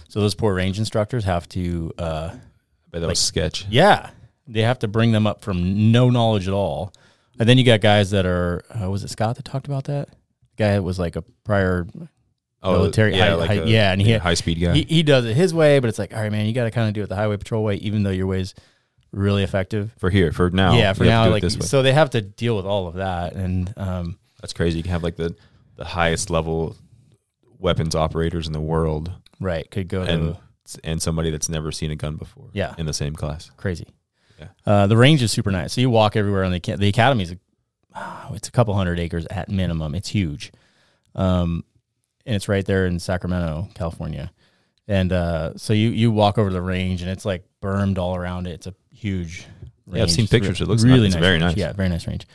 So 0.09 0.20
those 0.20 0.35
poor 0.35 0.55
range 0.55 0.79
instructors 0.79 1.25
have 1.25 1.49
to, 1.51 1.92
uh, 1.99 2.31
I 2.33 2.37
bet 2.90 3.01
that 3.01 3.01
Like- 3.03 3.09
was 3.11 3.18
sketch. 3.18 3.66
yeah, 3.68 4.11
they 4.47 4.62
have 4.62 4.79
to 4.81 4.88
bring 4.88 5.12
them 5.12 5.27
up 5.27 5.40
from 5.42 5.90
no 5.92 6.11
knowledge 6.11 6.47
at 6.49 6.55
all. 6.55 6.92
And 7.38 7.49
then 7.49 7.59
you 7.59 7.64
got 7.64 7.81
guys 7.81 8.11
that 8.11 8.27
are, 8.27 8.62
uh, 8.81 8.88
was 8.90 9.03
it 9.03 9.11
Scott 9.11 9.37
that 9.37 9.44
talked 9.44 9.66
about 9.66 9.85
that? 9.85 10.09
guy 10.57 10.70
that 10.75 10.83
was 10.85 11.01
like 11.01 11.16
a 11.16 11.23
prior, 11.42 11.85
military- 12.62 13.16
yeah, 13.16 13.31
high- 13.31 13.35
like 13.35 13.49
high- 13.49 13.55
a, 13.57 13.66
yeah, 13.66 13.92
and 13.92 14.01
he- 14.01 14.12
high 14.12 14.35
speed 14.35 14.61
guy. 14.61 14.75
he, 14.75 14.83
he 14.88 15.03
does 15.03 15.25
it 15.25 15.35
his 15.35 15.53
way, 15.53 15.81
but 15.81 15.88
it's 15.88 15.99
like, 15.99 16.14
all 16.14 16.20
right, 16.23 16.31
man, 16.31 16.47
you 16.47 16.53
got 16.53 16.62
to 16.64 16.70
kind 16.70 16.87
of 16.87 16.94
do 16.94 17.03
it 17.03 17.09
the 17.09 17.16
highway 17.16 17.37
patrol 17.37 17.64
way, 17.64 17.75
even 17.77 18.05
though 18.05 18.11
your 18.11 18.27
way's 18.29 18.55
really 19.14 19.42
effective. 19.42 19.94
for 19.98 20.11
here, 20.11 20.33
for 20.33 20.50
now, 20.50 20.77
yeah, 20.77 20.92
for 20.92 21.05
you 21.05 21.11
have 21.11 21.27
to 21.27 21.40
now, 21.40 21.48
like, 21.48 21.62
so 21.62 21.83
they 21.83 21.92
have 21.92 22.11
to 22.11 22.20
deal 22.20 22.57
with 22.57 22.66
all 22.66 22.87
of 22.87 22.94
that. 22.94 23.35
And, 23.35 23.72
um, 23.77 24.18
that's 24.40 24.53
crazy. 24.53 24.77
You 24.77 24.83
can 24.83 24.92
have 24.92 25.03
like 25.03 25.16
the 25.16 25.35
the 25.77 25.85
highest 25.85 26.31
level 26.31 26.77
weapons 27.59 27.94
operators 27.94 28.46
in 28.46 28.53
the 28.53 28.61
world, 28.61 29.11
right, 29.40 29.68
could 29.70 29.88
go 29.88 30.03
and 30.03 30.37
to 30.66 30.81
and 30.85 31.00
somebody 31.00 31.31
that's 31.31 31.48
never 31.48 31.72
seen 31.72 31.90
a 31.90 31.96
gun 31.96 32.16
before. 32.16 32.50
Yeah. 32.53 32.74
in 32.79 32.87
the 32.87 32.92
same 32.92 33.14
class. 33.14 33.50
crazy. 33.57 33.87
Yeah. 34.38 34.48
Uh, 34.66 34.87
the 34.87 34.96
range 34.96 35.22
is 35.22 35.31
super 35.33 35.50
nice. 35.50 35.72
So 35.72 35.81
you 35.81 35.90
walk 35.90 36.16
everywhere, 36.16 36.42
and 36.42 36.53
the 36.53 36.77
the 36.77 36.88
academy's 36.88 37.33
a, 37.33 37.38
it's 38.33 38.48
a 38.48 38.53
couple 38.53 38.74
hundred 38.74 38.98
acres 39.00 39.27
at 39.31 39.48
minimum. 39.48 39.94
It's 39.94 40.09
huge, 40.09 40.53
um, 41.14 41.64
and 42.27 42.35
it's 42.37 42.48
right 42.48 42.66
there 42.66 42.87
in 42.87 42.98
Sacramento, 42.98 43.68
California. 43.74 44.33
And 44.87 45.12
uh, 45.12 45.57
so 45.57 45.72
you 45.72 45.90
you 45.90 46.11
walk 46.11 46.37
over 46.37 46.50
the 46.50 46.61
range, 46.61 47.00
and 47.00 47.11
it's 47.11 47.24
like 47.24 47.44
bermed 47.61 47.96
all 47.96 48.16
around 48.16 48.46
it. 48.46 48.53
It's 48.53 48.66
a 48.66 48.74
huge. 48.94 49.46
Yeah, 49.90 50.02
I've 50.02 50.11
seen 50.11 50.26
pictures. 50.26 50.61
It 50.61 50.68
looks 50.68 50.85
really 50.85 51.09
nice. 51.09 51.14
Very 51.14 51.33
range. 51.33 51.42
nice. 51.42 51.57
Yeah, 51.57 51.72
very 51.72 51.88
nice 51.88 52.07
range. 52.07 52.26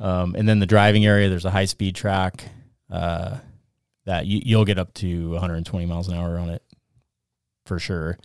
Um, 0.00 0.34
and 0.36 0.48
then 0.48 0.58
the 0.58 0.66
driving 0.66 1.04
area, 1.04 1.28
there's 1.28 1.44
a 1.44 1.50
high 1.50 1.66
speed 1.66 1.94
track 1.94 2.44
uh, 2.90 3.38
that 4.06 4.26
you, 4.26 4.40
you'll 4.44 4.64
get 4.64 4.78
up 4.78 4.94
to 4.94 5.30
120 5.30 5.86
miles 5.86 6.08
an 6.08 6.14
hour 6.14 6.38
on 6.38 6.50
it 6.50 6.62
for 7.66 7.78
sure. 7.78 8.18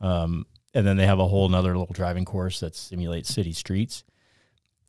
Um, 0.00 0.46
and 0.74 0.86
then 0.86 0.96
they 0.96 1.06
have 1.06 1.18
a 1.18 1.26
whole 1.26 1.48
nother 1.48 1.76
little 1.76 1.92
driving 1.92 2.24
course 2.24 2.60
that 2.60 2.76
simulates 2.76 3.32
city 3.32 3.52
streets. 3.52 4.04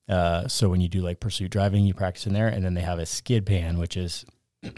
Uh, 0.07 0.47
so 0.47 0.69
when 0.69 0.81
you 0.81 0.87
do 0.87 1.01
like 1.01 1.19
pursuit 1.19 1.51
driving, 1.51 1.85
you 1.85 1.93
practice 1.93 2.27
in 2.27 2.33
there. 2.33 2.47
And 2.47 2.63
then 2.63 2.73
they 2.73 2.81
have 2.81 2.99
a 2.99 3.05
skid 3.05 3.45
pan, 3.45 3.77
which 3.77 3.95
is 3.95 4.25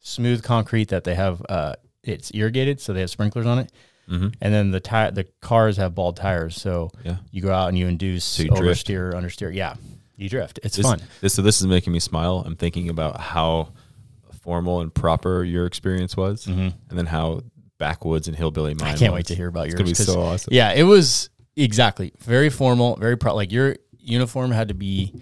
smooth 0.00 0.42
concrete 0.42 0.88
that 0.88 1.04
they 1.04 1.14
have. 1.14 1.42
Uh, 1.48 1.74
it's 2.02 2.32
irrigated, 2.34 2.80
so 2.80 2.92
they 2.92 3.00
have 3.00 3.10
sprinklers 3.10 3.46
on 3.46 3.58
it. 3.58 3.72
Mhm. 4.12 4.34
and 4.40 4.52
then 4.54 4.70
the 4.70 4.80
ti- 4.80 5.10
the 5.12 5.26
cars 5.40 5.76
have 5.78 5.94
bald 5.94 6.16
tires. 6.16 6.54
So 6.60 6.90
Yeah. 7.04 7.16
you 7.30 7.40
go 7.42 7.52
out 7.52 7.68
and 7.70 7.78
you 7.78 7.86
induce 7.88 8.24
So 8.24 8.42
you 8.42 8.50
drift. 8.50 8.86
oversteer, 8.86 9.14
understeer. 9.14 9.54
Yeah, 9.54 9.74
you 10.16 10.28
drift. 10.28 10.60
It's 10.62 10.76
This, 10.76 10.84
fun. 10.86 11.00
This, 11.20 11.34
so 11.34 11.42
this 11.42 11.60
is 11.60 11.66
making 11.66 11.92
me 11.92 11.98
smile. 12.00 12.42
I'm 12.46 12.56
thinking 12.56 12.88
about 12.90 13.20
how 13.20 13.68
formal 14.42 14.80
and 14.80 14.92
proper 14.92 15.44
your 15.44 15.66
experience 15.66 16.16
was, 16.16 16.46
Mhm. 16.46 16.74
and 16.90 16.98
then 16.98 17.06
how 17.06 17.42
backwoods 17.78 18.28
and 18.28 18.36
hillbilly 18.36 18.74
mine. 18.74 18.94
I 18.94 18.96
can't 18.96 19.12
was. 19.12 19.18
wait 19.20 19.26
to 19.26 19.34
hear 19.34 19.48
about 19.48 19.66
It's 19.66 19.72
yours. 19.74 19.78
gonna 19.78 19.90
be 19.90 19.94
so 20.12 20.20
awesome. 20.20 20.52
Yeah, 20.52 20.72
it 20.72 20.82
was 20.84 21.30
exactly 21.56 22.12
very 22.18 22.50
formal, 22.50 22.96
very 22.96 23.16
pro. 23.16 23.34
Like 23.34 23.50
your 23.52 23.76
uniform 23.98 24.50
had 24.50 24.68
to 24.68 24.74
be 24.74 25.14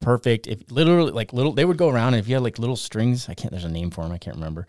perfect. 0.00 0.46
If 0.46 0.70
literally 0.70 1.12
like 1.12 1.32
little, 1.32 1.52
they 1.52 1.64
would 1.64 1.76
go 1.76 1.88
around 1.88 2.14
and 2.14 2.20
if 2.20 2.28
you 2.28 2.34
had 2.36 2.42
like 2.44 2.58
little 2.58 2.76
strings, 2.76 3.28
I 3.28 3.34
can't. 3.34 3.50
There's 3.50 3.64
a 3.64 3.68
name 3.68 3.90
for 3.90 4.02
them. 4.04 4.12
I 4.12 4.18
can't 4.18 4.36
remember. 4.36 4.66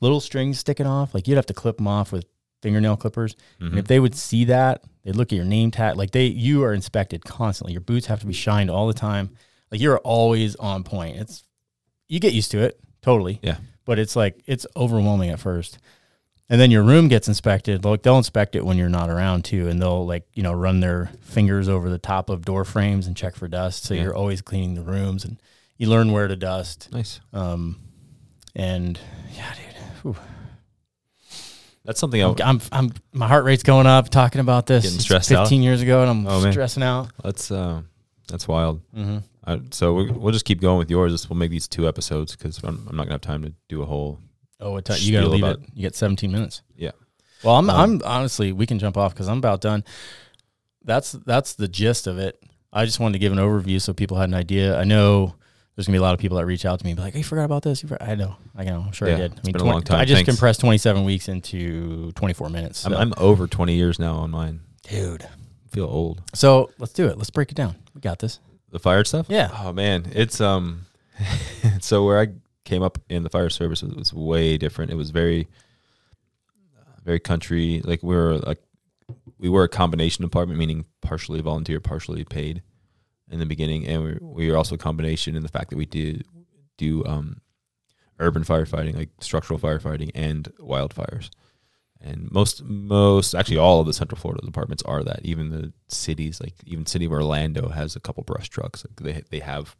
Little 0.00 0.20
strings 0.20 0.58
sticking 0.58 0.86
off, 0.86 1.14
like 1.14 1.26
you'd 1.28 1.36
have 1.36 1.46
to 1.46 1.54
clip 1.54 1.76
them 1.78 1.86
off 1.88 2.12
with 2.12 2.26
fingernail 2.64 2.96
clippers. 2.96 3.36
Mhm. 3.60 3.68
And 3.70 3.78
if 3.78 3.86
they 3.86 4.00
would 4.00 4.14
see 4.16 4.44
that, 4.46 4.82
they'd 5.04 5.14
look 5.14 5.32
at 5.32 5.36
your 5.36 5.44
name 5.44 5.70
tag. 5.70 5.96
Like 5.96 6.10
they, 6.10 6.26
you 6.26 6.64
are 6.64 6.72
inspected 6.74 7.24
constantly. 7.24 7.72
Your 7.72 7.80
boots 7.82 8.06
have 8.06 8.20
to 8.20 8.26
be 8.26 8.32
shined 8.32 8.70
all 8.70 8.86
the 8.88 8.94
time. 9.08 9.30
Like 9.70 9.80
you're 9.80 9.98
always 9.98 10.56
on 10.56 10.82
point. 10.82 11.16
It's 11.18 11.44
you 12.08 12.18
get 12.20 12.32
used 12.32 12.50
to 12.52 12.58
it 12.58 12.80
totally. 13.02 13.38
Yeah. 13.42 13.58
But 13.84 13.98
it's 13.98 14.16
like 14.16 14.42
it's 14.46 14.66
overwhelming 14.76 15.30
at 15.30 15.38
first. 15.40 15.78
And 16.50 16.60
then 16.60 16.70
your 16.70 16.82
room 16.82 17.08
gets 17.08 17.26
inspected. 17.28 17.84
Like 17.84 18.02
they'll 18.02 18.18
inspect 18.18 18.54
it 18.56 18.64
when 18.66 18.76
you're 18.78 18.88
not 19.00 19.08
around 19.10 19.44
too, 19.44 19.68
and 19.68 19.80
they'll 19.80 20.06
like 20.06 20.26
you 20.34 20.42
know 20.42 20.52
run 20.52 20.80
their 20.80 21.10
fingers 21.22 21.68
over 21.68 21.88
the 21.90 21.98
top 21.98 22.28
of 22.30 22.44
door 22.44 22.64
frames 22.64 23.06
and 23.06 23.16
check 23.16 23.34
for 23.34 23.48
dust. 23.48 23.84
So 23.84 23.94
Yeah. 23.94 24.02
you're 24.02 24.14
always 24.16 24.40
cleaning 24.42 24.74
the 24.74 24.82
rooms, 24.82 25.24
and 25.24 25.40
you 25.78 25.88
learn 25.88 26.12
where 26.12 26.28
to 26.28 26.36
dust. 26.36 26.88
Nice. 26.92 27.20
Um, 27.32 27.76
and 28.54 28.98
yeah, 29.36 29.52
dude, 30.04 30.16
That's 31.84 32.00
something. 32.00 32.22
I'm, 32.22 32.34
I'm, 32.42 32.60
I'm 32.72 32.92
my 33.12 33.28
heart 33.28 33.44
rate's 33.44 33.62
going 33.62 33.86
up 33.86 34.08
talking 34.08 34.40
about 34.40 34.66
this. 34.66 34.84
Getting 34.84 34.98
stressed 35.00 35.30
out? 35.32 35.44
15 35.44 35.62
years 35.62 35.82
ago, 35.82 36.00
and 36.02 36.10
I'm 36.10 36.26
Oh, 36.26 36.50
stressing 36.50 36.82
out. 36.82 37.10
That's 37.22 37.50
uh, 37.50 37.82
that's 38.28 38.48
wild. 38.48 38.80
Mm-hmm. 38.96 39.18
I, 39.46 39.60
so 39.70 39.92
we, 39.94 40.10
we'll 40.10 40.32
just 40.32 40.46
keep 40.46 40.60
going 40.62 40.78
with 40.78 40.90
yours. 40.90 41.12
This 41.12 41.28
we'll 41.28 41.36
make 41.38 41.50
these 41.50 41.68
two 41.68 41.86
episodes 41.86 42.34
because 42.34 42.58
I'm, 42.64 42.86
I'm 42.88 42.96
not 42.96 43.04
gonna 43.04 43.14
have 43.14 43.20
time 43.20 43.42
to 43.42 43.52
do 43.68 43.82
a 43.82 43.86
whole. 43.86 44.18
Oh, 44.60 44.80
time? 44.80 44.96
You 45.00 45.12
got 45.12 45.22
to 45.22 45.28
leave 45.28 45.44
it. 45.44 45.58
You 45.74 45.82
get 45.82 45.94
17 45.94 46.32
minutes. 46.32 46.62
Yeah. 46.74 46.92
Well, 47.42 47.56
I'm, 47.56 47.68
Um, 47.68 47.76
I'm 47.76 48.02
honestly, 48.04 48.52
we 48.52 48.64
can 48.66 48.78
jump 48.78 48.96
off 48.96 49.12
because 49.12 49.28
I'm 49.28 49.36
about 49.38 49.60
done. 49.60 49.84
That's 50.84 51.12
that's 51.12 51.54
the 51.54 51.68
gist 51.68 52.06
of 52.06 52.18
it. 52.18 52.42
I 52.72 52.86
just 52.86 52.98
wanted 52.98 53.14
to 53.14 53.18
give 53.18 53.32
an 53.32 53.38
overview 53.38 53.80
so 53.80 53.92
people 53.92 54.16
had 54.16 54.28
an 54.30 54.34
idea. 54.34 54.78
I 54.78 54.84
know 54.84 55.34
there's 55.74 55.86
gonna 55.86 55.96
be 55.96 55.98
a 55.98 56.02
lot 56.02 56.14
of 56.14 56.20
people 56.20 56.36
that 56.38 56.46
reach 56.46 56.64
out 56.64 56.78
to 56.78 56.84
me, 56.84 56.92
and 56.92 56.96
be 56.96 57.02
like, 57.02 57.12
"Hey, 57.14 57.20
you 57.20 57.24
forgot 57.24 57.44
about 57.44 57.62
this." 57.62 57.80
Forgot. 57.80 58.02
I 58.02 58.14
know, 58.14 58.36
I 58.56 58.64
know, 58.64 58.84
I'm 58.86 58.92
sure 58.92 59.08
Yeah, 59.08 59.14
I 59.14 59.18
did. 59.18 59.32
I 59.32 59.36
it's 59.38 59.48
been 59.50 59.60
a 59.60 59.64
long 59.64 59.82
time. 59.82 60.00
I 60.00 60.04
just 60.04 60.18
Thanks. 60.18 60.30
compressed 60.30 60.60
27 60.60 61.04
weeks 61.04 61.28
into 61.28 62.12
24 62.12 62.48
minutes. 62.50 62.80
So. 62.80 62.90
I'm, 62.90 62.96
I'm 62.96 63.14
over 63.16 63.46
20 63.46 63.74
years 63.74 63.98
now 63.98 64.14
on 64.16 64.30
mine. 64.30 64.60
dude. 64.88 65.22
I 65.22 65.74
feel 65.74 65.86
old. 65.86 66.22
So 66.34 66.70
let's 66.78 66.92
do 66.92 67.06
it. 67.08 67.18
Let's 67.18 67.30
break 67.30 67.50
it 67.50 67.56
down. 67.56 67.74
We 67.94 68.00
got 68.00 68.20
this. 68.20 68.38
The 68.70 68.78
fire 68.78 69.02
stuff. 69.04 69.26
Yeah. 69.28 69.50
Oh 69.52 69.72
man, 69.72 70.06
it's 70.14 70.40
um. 70.40 70.86
so 71.80 72.04
where 72.04 72.20
I 72.20 72.28
came 72.64 72.82
up 72.82 72.98
in 73.08 73.22
the 73.22 73.30
fire 73.30 73.50
service 73.50 73.82
was, 73.82 73.94
was 73.94 74.12
way 74.12 74.56
different. 74.56 74.90
It 74.90 74.96
was 74.96 75.10
very, 75.10 75.48
very 77.04 77.20
country. 77.20 77.80
Like 77.84 78.02
we 78.02 78.14
were 78.14 78.38
like, 78.38 78.58
we 79.38 79.48
were 79.48 79.64
a 79.64 79.68
combination 79.68 80.24
department, 80.24 80.58
meaning 80.58 80.86
partially 81.00 81.40
volunteer, 81.40 81.80
partially 81.80 82.24
paid, 82.24 82.62
in 83.30 83.38
the 83.38 83.46
beginning, 83.46 83.86
and 83.86 84.02
we 84.02 84.18
we 84.20 84.50
were 84.50 84.56
also 84.56 84.74
a 84.74 84.78
combination 84.78 85.36
in 85.36 85.42
the 85.42 85.48
fact 85.48 85.70
that 85.70 85.76
we 85.76 85.86
did 85.86 86.26
do 86.76 87.04
um, 87.04 87.40
urban 88.18 88.44
firefighting, 88.44 88.96
like 88.96 89.10
structural 89.20 89.58
firefighting 89.58 90.10
and 90.14 90.48
wildfires. 90.58 91.30
And 92.00 92.30
most, 92.30 92.62
most, 92.62 93.34
actually, 93.34 93.56
all 93.56 93.80
of 93.80 93.86
the 93.86 93.94
Central 93.94 94.18
Florida 94.18 94.44
departments 94.44 94.82
are 94.82 95.02
that. 95.04 95.20
Even 95.24 95.48
the 95.48 95.72
cities, 95.88 96.38
like 96.38 96.52
even 96.66 96.84
city 96.84 97.06
of 97.06 97.12
Orlando, 97.12 97.70
has 97.70 97.96
a 97.96 98.00
couple 98.00 98.22
brush 98.24 98.50
trucks. 98.50 98.84
Like 98.84 98.96
they 99.00 99.22
they 99.30 99.44
have 99.44 99.74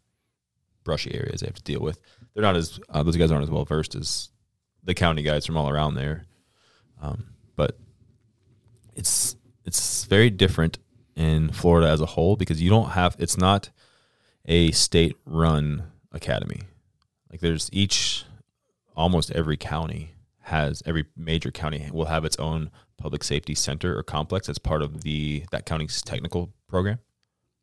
brushy 0.84 1.14
areas 1.14 1.40
they 1.40 1.46
have 1.46 1.56
to 1.56 1.62
deal 1.62 1.80
with. 1.80 2.00
They're 2.32 2.42
not 2.42 2.56
as 2.56 2.80
uh, 2.88 3.02
those 3.02 3.16
guys 3.16 3.30
aren't 3.30 3.44
as 3.44 3.50
well 3.50 3.66
versed 3.66 3.94
as 3.94 4.30
the 4.82 4.94
county 4.94 5.22
guys 5.22 5.44
from 5.44 5.56
all 5.56 5.68
around 5.68 5.94
there. 5.94 6.24
Um, 7.02 7.26
but 7.56 7.78
it's 8.94 9.36
it's 9.66 10.04
very 10.04 10.30
different 10.30 10.78
in 11.16 11.50
Florida 11.50 11.88
as 11.88 12.00
a 12.00 12.06
whole 12.06 12.36
because 12.36 12.60
you 12.60 12.70
don't 12.70 12.90
have 12.90 13.16
it's 13.18 13.36
not 13.36 13.70
a 14.46 14.70
state 14.72 15.16
run 15.24 15.84
academy. 16.12 16.62
Like 17.30 17.40
there's 17.40 17.70
each 17.72 18.24
almost 18.96 19.30
every 19.32 19.56
county 19.56 20.12
has 20.42 20.82
every 20.86 21.06
major 21.16 21.50
county 21.50 21.88
will 21.92 22.04
have 22.06 22.24
its 22.24 22.36
own 22.36 22.70
public 22.98 23.24
safety 23.24 23.54
center 23.54 23.96
or 23.98 24.02
complex 24.02 24.48
as 24.48 24.58
part 24.58 24.82
of 24.82 25.02
the 25.02 25.44
that 25.50 25.66
county's 25.66 26.02
technical 26.02 26.50
program, 26.68 26.98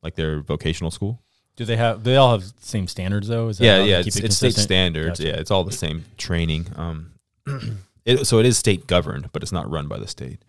like 0.01 0.15
their 0.15 0.41
vocational 0.41 0.91
school. 0.91 1.21
Do 1.55 1.65
they 1.65 1.77
have? 1.77 2.03
They 2.03 2.15
all 2.15 2.31
have 2.31 2.43
the 2.43 2.65
same 2.65 2.87
standards 2.87 3.27
though. 3.27 3.49
Is 3.49 3.57
that 3.57 3.65
Yeah, 3.65 3.83
yeah, 3.83 3.99
it's, 3.99 4.17
it 4.17 4.33
state 4.33 4.55
standards. 4.55 5.19
Gotcha. 5.19 5.29
Yeah, 5.29 5.39
it's 5.39 5.51
all 5.51 5.63
the 5.63 5.71
same 5.71 6.05
training. 6.17 6.67
Um, 6.75 7.11
it, 8.05 8.25
so 8.25 8.39
it 8.39 8.45
is 8.45 8.57
state 8.57 8.87
governed, 8.87 9.31
but 9.31 9.43
it's 9.43 9.51
not 9.51 9.69
run 9.69 9.87
by 9.87 9.99
the 9.99 10.07
state. 10.07 10.43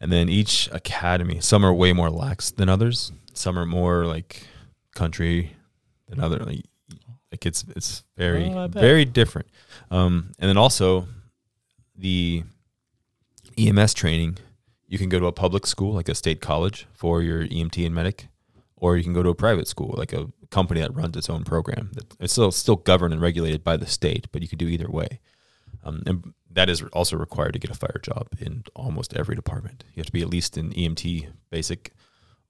And 0.00 0.10
then 0.10 0.28
each 0.28 0.68
academy, 0.72 1.40
some 1.40 1.64
are 1.64 1.74
way 1.74 1.92
more 1.92 2.10
lax 2.10 2.50
than 2.50 2.68
others. 2.68 3.12
Some 3.34 3.58
are 3.58 3.66
more 3.66 4.06
like 4.06 4.46
country 4.94 5.56
than 6.08 6.20
other. 6.20 6.38
Like, 6.38 6.64
like 7.30 7.44
it's 7.46 7.64
it's 7.76 8.02
very 8.16 8.46
Oh, 8.52 8.66
very 8.68 9.04
different. 9.04 9.48
Um, 9.90 10.32
and 10.38 10.48
then 10.48 10.56
also 10.56 11.06
the 11.96 12.44
EMS 13.58 13.94
training. 13.94 14.38
You 14.88 14.98
can 14.98 15.08
go 15.08 15.20
to 15.20 15.26
a 15.26 15.32
public 15.32 15.66
school 15.66 15.92
like 15.92 16.08
a 16.08 16.14
state 16.14 16.40
college 16.40 16.86
for 16.92 17.22
your 17.22 17.46
EMT 17.46 17.84
and 17.86 17.94
medic, 17.94 18.26
or 18.76 18.96
you 18.96 19.04
can 19.04 19.12
go 19.12 19.22
to 19.22 19.28
a 19.28 19.34
private 19.34 19.68
school 19.68 19.94
like 19.96 20.12
a 20.12 20.28
company 20.50 20.80
that 20.80 20.94
runs 20.94 21.16
its 21.16 21.30
own 21.30 21.44
program. 21.44 21.90
That- 21.92 22.16
It's 22.18 22.32
still 22.32 22.50
still 22.50 22.76
governed 22.76 23.12
and 23.12 23.22
regulated 23.22 23.62
by 23.62 23.76
the 23.76 23.86
state, 23.86 24.26
but 24.32 24.42
you 24.42 24.48
could 24.48 24.58
do 24.58 24.66
either 24.66 24.90
way. 24.90 25.20
Um, 25.84 26.02
and 26.06 26.34
that 26.50 26.68
is 26.68 26.82
also 26.92 27.16
required 27.16 27.52
to 27.52 27.58
get 27.58 27.70
a 27.70 27.74
fire 27.74 28.00
job 28.02 28.28
in 28.38 28.64
almost 28.74 29.14
every 29.14 29.36
department. 29.36 29.84
You 29.94 30.00
have 30.00 30.06
to 30.06 30.12
be 30.12 30.22
at 30.22 30.28
least 30.28 30.56
an 30.56 30.72
EMT 30.72 31.28
basic, 31.50 31.92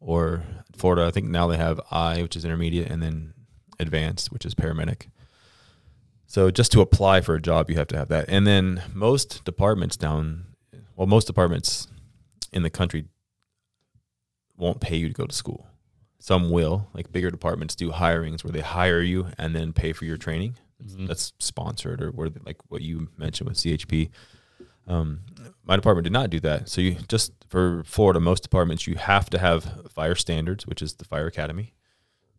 or 0.01 0.43
Florida. 0.75 1.07
I 1.07 1.11
think 1.11 1.29
now 1.29 1.47
they 1.47 1.59
have 1.59 1.81
I, 1.91 2.23
which 2.23 2.37
is 2.37 2.45
intermediate, 2.45 2.91
and 2.91 3.03
then 3.03 3.35
advanced, 3.79 4.33
which 4.33 4.47
is 4.47 4.55
paramedic. 4.55 5.09
So 6.27 6.51
just 6.51 6.73
to 6.73 6.81
apply 6.81 7.21
for 7.21 7.35
a 7.35 7.41
job, 7.41 7.71
you 7.71 7.77
have 7.77 7.89
to 7.89 7.97
have 7.99 8.09
that. 8.09 8.27
And 8.29 8.47
then 8.47 8.83
most 8.95 9.45
departments 9.45 9.97
down, 9.97 10.47
well, 10.97 11.07
most 11.07 11.27
departments 11.27 11.89
in 12.53 12.63
the 12.63 12.71
country 12.71 13.07
won't 14.57 14.81
pay 14.81 14.97
you 14.97 15.09
to 15.09 15.15
go 15.15 15.27
to 15.27 15.35
school. 15.35 15.67
Some 16.19 16.51
will, 16.51 16.89
like 16.95 17.13
bigger 17.13 17.31
departments 17.31 17.75
do 17.75 17.91
hirings 17.91 18.45
where 18.45 18.53
they 18.53 18.61
hire 18.61 19.01
you 19.01 19.29
and 19.39 19.57
then 19.57 19.73
pay 19.73 19.93
for 19.93 20.05
your 20.05 20.19
training. 20.19 20.57
Mhm. 20.85 21.07
That's 21.09 21.33
sponsored 21.39 22.01
or 22.03 22.11
where 22.11 22.31
like 22.45 22.59
what 22.69 22.83
you 22.83 23.09
mentioned 23.17 23.49
with 23.49 23.59
CHP. 23.59 24.11
Um, 24.87 25.21
my 25.65 25.77
department 25.77 26.05
did 26.05 26.13
not 26.13 26.31
do 26.31 26.41
that. 26.41 26.69
So 26.69 26.81
you 26.81 26.97
just 27.09 27.33
for 27.49 27.83
Florida, 27.85 28.19
most 28.21 28.43
departments 28.43 28.87
you 28.87 28.97
have 28.97 29.29
to 29.31 29.39
have 29.39 29.91
fire 29.93 30.15
standards, 30.15 30.67
which 30.67 30.83
is 30.83 30.95
the 30.95 31.05
fire 31.05 31.27
academy, 31.27 31.75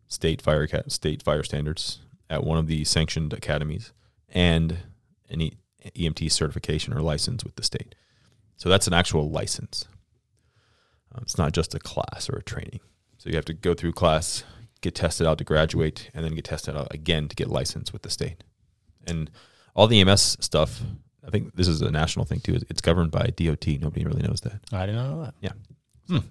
state 0.08 0.42
fire 0.42 0.66
state 0.88 1.22
fire 1.22 1.42
standards 1.42 2.00
at 2.28 2.44
one 2.44 2.58
of 2.58 2.66
the 2.66 2.84
sanctioned 2.84 3.32
academies, 3.32 3.92
and 4.28 4.78
an 5.30 5.40
e- 5.40 5.56
EMT 5.96 6.30
certification 6.30 6.92
or 6.92 7.00
license 7.00 7.44
with 7.44 7.56
the 7.56 7.62
state. 7.62 7.94
So 8.56 8.68
that's 8.68 8.86
an 8.86 8.92
actual 8.94 9.30
license. 9.30 9.86
Um, 11.14 11.20
it's 11.22 11.38
not 11.38 11.52
just 11.52 11.74
a 11.74 11.78
class 11.78 12.28
or 12.30 12.36
a 12.36 12.42
training. 12.42 12.80
So 13.18 13.28
you 13.30 13.36
have 13.36 13.44
to 13.46 13.54
go 13.54 13.74
through 13.74 13.92
class, 13.92 14.44
get 14.82 14.94
tested 14.94 15.26
out 15.26 15.38
to 15.38 15.44
graduate, 15.44 16.10
and 16.12 16.24
then 16.24 16.34
get 16.34 16.44
tested 16.44 16.76
out 16.76 16.88
again 16.92 17.28
to 17.28 17.34
get 17.36 17.48
licensed 17.48 17.92
with 17.92 18.02
the 18.02 18.10
state. 18.10 18.44
And 19.06 19.30
all 19.74 19.86
the 19.86 20.00
EMS 20.00 20.36
stuff, 20.40 20.82
I 21.26 21.30
think 21.30 21.54
this 21.54 21.66
is 21.68 21.80
a 21.80 21.90
national 21.90 22.26
thing 22.26 22.40
too. 22.40 22.58
It's 22.68 22.80
governed 22.82 23.10
by 23.10 23.28
DOT. 23.34 23.66
Nobody 23.80 24.04
really 24.04 24.22
knows 24.22 24.40
that. 24.42 24.60
I 24.72 24.84
did 24.86 24.94
not 24.94 25.10
know 25.10 25.22
that. 25.22 25.34
Yeah. 25.40 25.52
Hmm. 26.08 26.26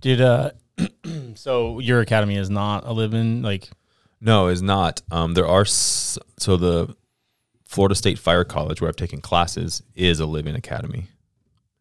Did 0.00 0.20
uh, 0.20 0.50
so 1.34 1.78
your 1.80 2.00
academy 2.00 2.36
is 2.36 2.48
not 2.48 2.86
a 2.86 2.92
living 2.92 3.42
like 3.42 3.68
No, 4.20 4.46
is 4.48 4.62
not. 4.62 5.02
Um, 5.10 5.34
there 5.34 5.46
are 5.46 5.62
s- 5.62 6.18
so 6.38 6.56
the 6.56 6.94
Florida 7.64 7.94
State 7.94 8.18
Fire 8.18 8.44
College 8.44 8.80
where 8.80 8.88
I've 8.88 8.96
taken 8.96 9.20
classes 9.20 9.82
is 9.94 10.20
a 10.20 10.26
living 10.26 10.54
academy. 10.54 11.08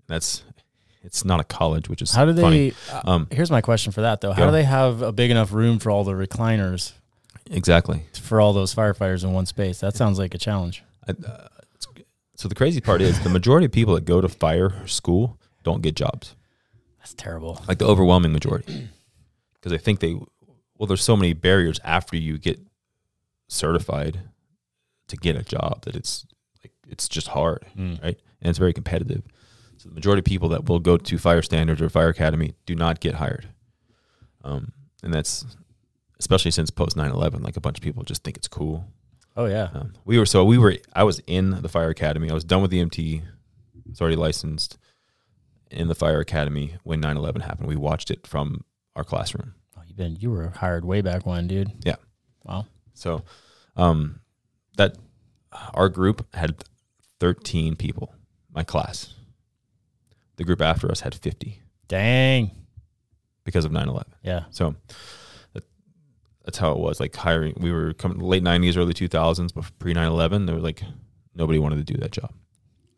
That's 0.08 0.44
it's 1.02 1.24
not 1.24 1.40
a 1.40 1.44
college, 1.44 1.88
which 1.90 2.02
is 2.02 2.12
how 2.14 2.26
do 2.26 2.34
they? 2.34 2.74
Um, 3.06 3.28
here's 3.32 3.52
my 3.52 3.62
question 3.62 3.92
for 3.92 4.02
that 4.02 4.22
though. 4.22 4.32
How 4.34 4.46
do 4.46 4.52
they 4.52 4.64
have 4.64 5.02
a 5.02 5.12
big 5.12 5.32
enough 5.32 5.52
room 5.54 5.80
for 5.80 5.92
all 5.92 6.04
the 6.04 6.12
recliners 6.14 6.94
exactly. 7.50 8.04
for 8.22 8.42
all 8.42 8.54
those 8.54 8.74
firefighters 8.76 9.24
in 9.24 9.34
one 9.34 9.46
space? 9.46 9.80
That 9.80 9.96
sounds 9.96 10.20
like 10.20 10.34
a 10.34 10.38
challenge. 10.38 10.84
I, 11.08 11.12
uh, 11.26 11.48
so 12.36 12.48
the 12.48 12.56
crazy 12.56 12.80
part 12.80 13.02
is 13.02 13.20
the 13.22 13.30
majority 13.30 13.66
of 13.66 13.72
people 13.74 13.96
that 13.96 14.06
go 14.06 14.22
to 14.22 14.30
fire 14.30 14.86
school 14.88 15.38
don't 15.64 15.82
get 15.82 15.96
jobs. 15.96 16.36
That's 17.00 17.14
terrible. 17.14 17.62
like 17.68 17.80
the 17.80 17.86
overwhelming 17.88 18.32
majority 18.32 18.88
because 19.56 19.74
I 19.74 19.78
think 19.78 20.00
they 20.00 20.14
well 20.78 20.88
there's 20.88 21.04
so 21.04 21.18
many 21.18 21.34
barriers 21.34 21.80
after 21.84 22.16
you 22.16 22.38
get 22.38 22.60
certified 23.48 24.20
to 25.08 25.18
get 25.18 25.36
a 25.36 25.44
job 25.44 25.82
that 25.84 25.96
it's 25.96 26.26
like 26.64 26.72
it's 26.88 27.08
just 27.10 27.30
hard 27.30 27.66
Mm. 27.78 28.02
right 28.02 28.20
and 28.42 28.50
it's 28.50 28.60
very 28.60 28.74
competitive 28.74 29.24
So 29.80 29.89
the 29.89 29.96
majority 29.96 30.20
of 30.20 30.26
people 30.26 30.50
that 30.50 30.68
will 30.68 30.80
go 30.80 30.98
to 30.98 31.18
fire 31.18 31.42
standards 31.42 31.82
or 31.82 31.89
fire 31.89 32.10
academy 32.10 32.54
do 32.65 32.76
not 32.76 33.00
get 33.00 33.15
hired. 33.15 33.48
Um, 34.44 34.74
and 35.04 35.13
that's 35.13 35.46
especially 36.20 36.52
since 36.52 36.70
post 36.70 36.98
9-11 36.98 37.42
like 37.44 37.56
a 37.56 37.62
bunch 37.62 37.78
of 37.78 37.82
people 37.84 38.04
just 38.04 38.24
think 38.24 38.36
it's 38.38 38.48
cool 38.50 38.86
Oh 39.38 39.46
yeah. 39.46 39.70
um, 39.74 39.94
we 40.04 40.20
were 40.20 40.26
so 40.26 40.44
we 40.44 40.58
were 40.58 40.76
i 40.94 41.04
was 41.06 41.22
in 41.28 41.62
the 41.62 41.70
fire 41.70 41.88
academy 41.89 42.30
i 42.30 42.34
was 42.34 42.44
done 42.44 42.62
with 42.62 42.72
the 42.72 42.84
EMT 42.84 43.22
it's 43.89 44.02
already 44.02 44.18
licensed 44.18 44.78
in 45.72 45.88
the 45.88 45.96
fire 45.96 46.20
academy 46.20 46.76
when 46.84 47.02
9-11 47.02 47.42
happened 47.44 47.70
we 47.70 47.78
watched 47.78 48.12
it 48.12 48.28
from 48.28 48.65
our 48.98 49.06
classroom 49.06 49.54
Oh, 49.78 49.82
you 49.88 49.94
been 49.94 50.18
you 50.18 50.30
were 50.32 50.50
hired 50.50 50.84
way 50.84 51.00
back 51.02 51.26
when, 51.26 51.48
dude. 51.48 51.72
Yeah. 51.86 51.96
Wow. 52.44 52.65
so 52.94 53.24
um, 53.78 54.20
that 54.76 54.98
our 55.74 55.88
group 55.88 56.34
had 56.36 56.63
13 57.22 57.76
people 57.78 58.13
my 58.54 58.63
class 58.63 59.13
the 60.39 60.45
group 60.45 60.62
after 60.62 60.89
us 60.89 61.02
had 61.02 61.13
50 61.13 61.62
Dang. 61.89 62.52
because 63.43 63.65
of 63.65 63.71
9-11 63.71 64.06
Yeah. 64.23 64.45
So 64.52 64.73
that, 65.54 65.65
that's 66.45 66.58
how 66.58 66.71
it 66.71 66.80
was. 66.80 66.99
Like 67.02 67.13
hiring, 67.13 67.56
we 67.60 67.71
were 67.73 67.93
coming 67.93 68.19
late 68.19 68.41
nineties, 68.41 68.78
early 68.78 68.93
two 68.93 69.10
thousands, 69.10 69.52
but 69.52 69.65
pre 69.80 69.93
9-11, 69.93 70.45
There 70.45 70.56
were 70.56 70.62
like 70.62 70.82
nobody 71.36 71.60
wanted 71.60 71.86
to 71.86 71.93
do 71.93 71.99
that 71.99 72.12
job. 72.12 72.32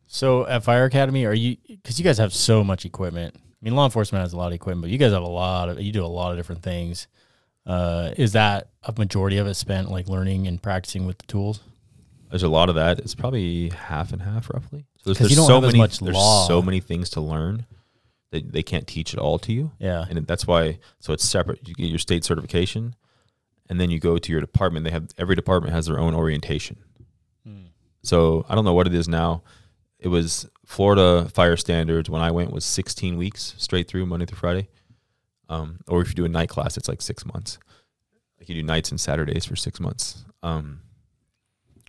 So 0.06 0.45
at 0.45 0.63
Fire 0.63 0.86
Academy, 0.86 1.25
are 1.25 1.34
you? 1.34 1.58
Because 1.67 1.97
you 1.97 2.04
guys 2.04 2.17
have 2.19 2.34
so 2.34 2.63
much 2.63 2.86
equipment. 2.86 3.34
I 3.38 3.39
mean, 3.62 3.75
law 3.75 3.86
enforcement 3.86 4.21
has 4.21 4.34
a 4.34 4.38
lot 4.38 4.47
of 4.47 4.54
equipment, 4.54 4.82
but 4.84 4.91
you 4.91 4.97
guys 4.97 5.13
have 5.13 5.23
a 5.23 5.27
lot 5.27 5.69
of. 5.69 5.82
You 5.82 5.91
do 5.91 6.04
a 6.04 6.08
lot 6.08 6.32
of 6.32 6.38
different 6.38 6.62
things. 6.63 7.08
Uh, 7.65 8.12
is 8.17 8.34
that 8.34 8.69
a 8.84 8.93
majority 8.97 9.38
of 9.38 9.47
it 9.47 9.54
spent 9.56 9.89
like 9.89 10.08
learning 10.10 10.47
and 10.47 10.62
practicing 10.62 11.06
with 11.08 11.17
the 11.17 11.27
tools? 11.27 11.62
There's 12.32 12.44
a 12.44 12.50
lot 12.50 12.70
of 12.70 12.76
that. 12.76 13.00
It's 13.00 13.13
probably 13.15 13.70
half 13.70 14.12
and 14.13 14.22
half, 14.22 14.50
roughly. 14.50 14.86
So 14.98 15.04
there's, 15.06 15.17
'Cause 15.17 15.30
you 15.30 15.36
there's 15.36 15.38
don't 15.38 15.48
so 15.48 15.56
have 15.56 15.63
as 15.65 15.74
many. 15.74 15.80
much 15.80 16.00
there's 16.00 16.15
law. 16.15 16.48
so 16.48 16.62
many 16.62 16.80
things 16.80 17.10
to 17.12 17.22
learn 17.22 17.65
that 18.32 18.52
they 18.54 18.63
can't 18.63 18.88
teach 18.88 19.13
it 19.13 19.20
all 19.20 19.38
to 19.39 19.52
you, 19.52 19.72
Yeah. 19.80 20.06
and 20.10 20.26
that's 20.26 20.48
why. 20.48 20.80
So 21.00 21.12
it's 21.13 21.26
separate. 21.26 21.67
You 21.67 21.74
get 21.76 21.89
your 21.89 22.00
state 22.00 22.24
certification, 22.24 22.96
and 23.70 23.80
then 23.80 23.89
you 23.91 24.00
go 24.00 24.17
to 24.17 24.32
your 24.32 24.39
department. 24.41 24.86
They 24.86 24.91
have 24.91 25.10
every 25.17 25.36
department 25.36 25.74
has 25.74 25.86
their 25.88 26.00
own 26.00 26.15
orientation. 26.15 26.78
Hmm. 27.46 27.63
So 28.04 28.46
I 28.50 28.56
don't 28.56 28.63
know 28.65 28.74
what 28.74 28.88
it 28.88 28.94
is 28.94 29.08
now. 29.10 29.44
It 30.00 30.08
was 30.08 30.48
Florida 30.65 31.28
fire 31.30 31.58
standards 31.58 32.10
when 32.10 32.22
I 32.22 32.32
went 32.32 32.52
was 32.52 32.63
16 32.65 33.17
weeks 33.17 33.54
straight 33.58 33.88
through 33.89 34.06
Monday 34.06 34.26
through 34.26 34.38
Friday. 34.39 34.70
Um, 35.50 35.82
or 35.88 36.02
if 36.02 36.08
you 36.08 36.15
do 36.15 36.24
a 36.26 36.30
night 36.30 36.48
class, 36.48 36.78
it's 36.78 36.88
like 36.88 37.02
six 37.02 37.26
months. 37.26 37.60
Like 38.39 38.48
you 38.48 38.56
do 38.56 38.63
nights 38.63 38.89
and 38.89 39.00
Saturdays 39.00 39.44
for 39.46 39.58
six 39.58 39.80
months. 39.82 40.24
Um, 40.41 40.80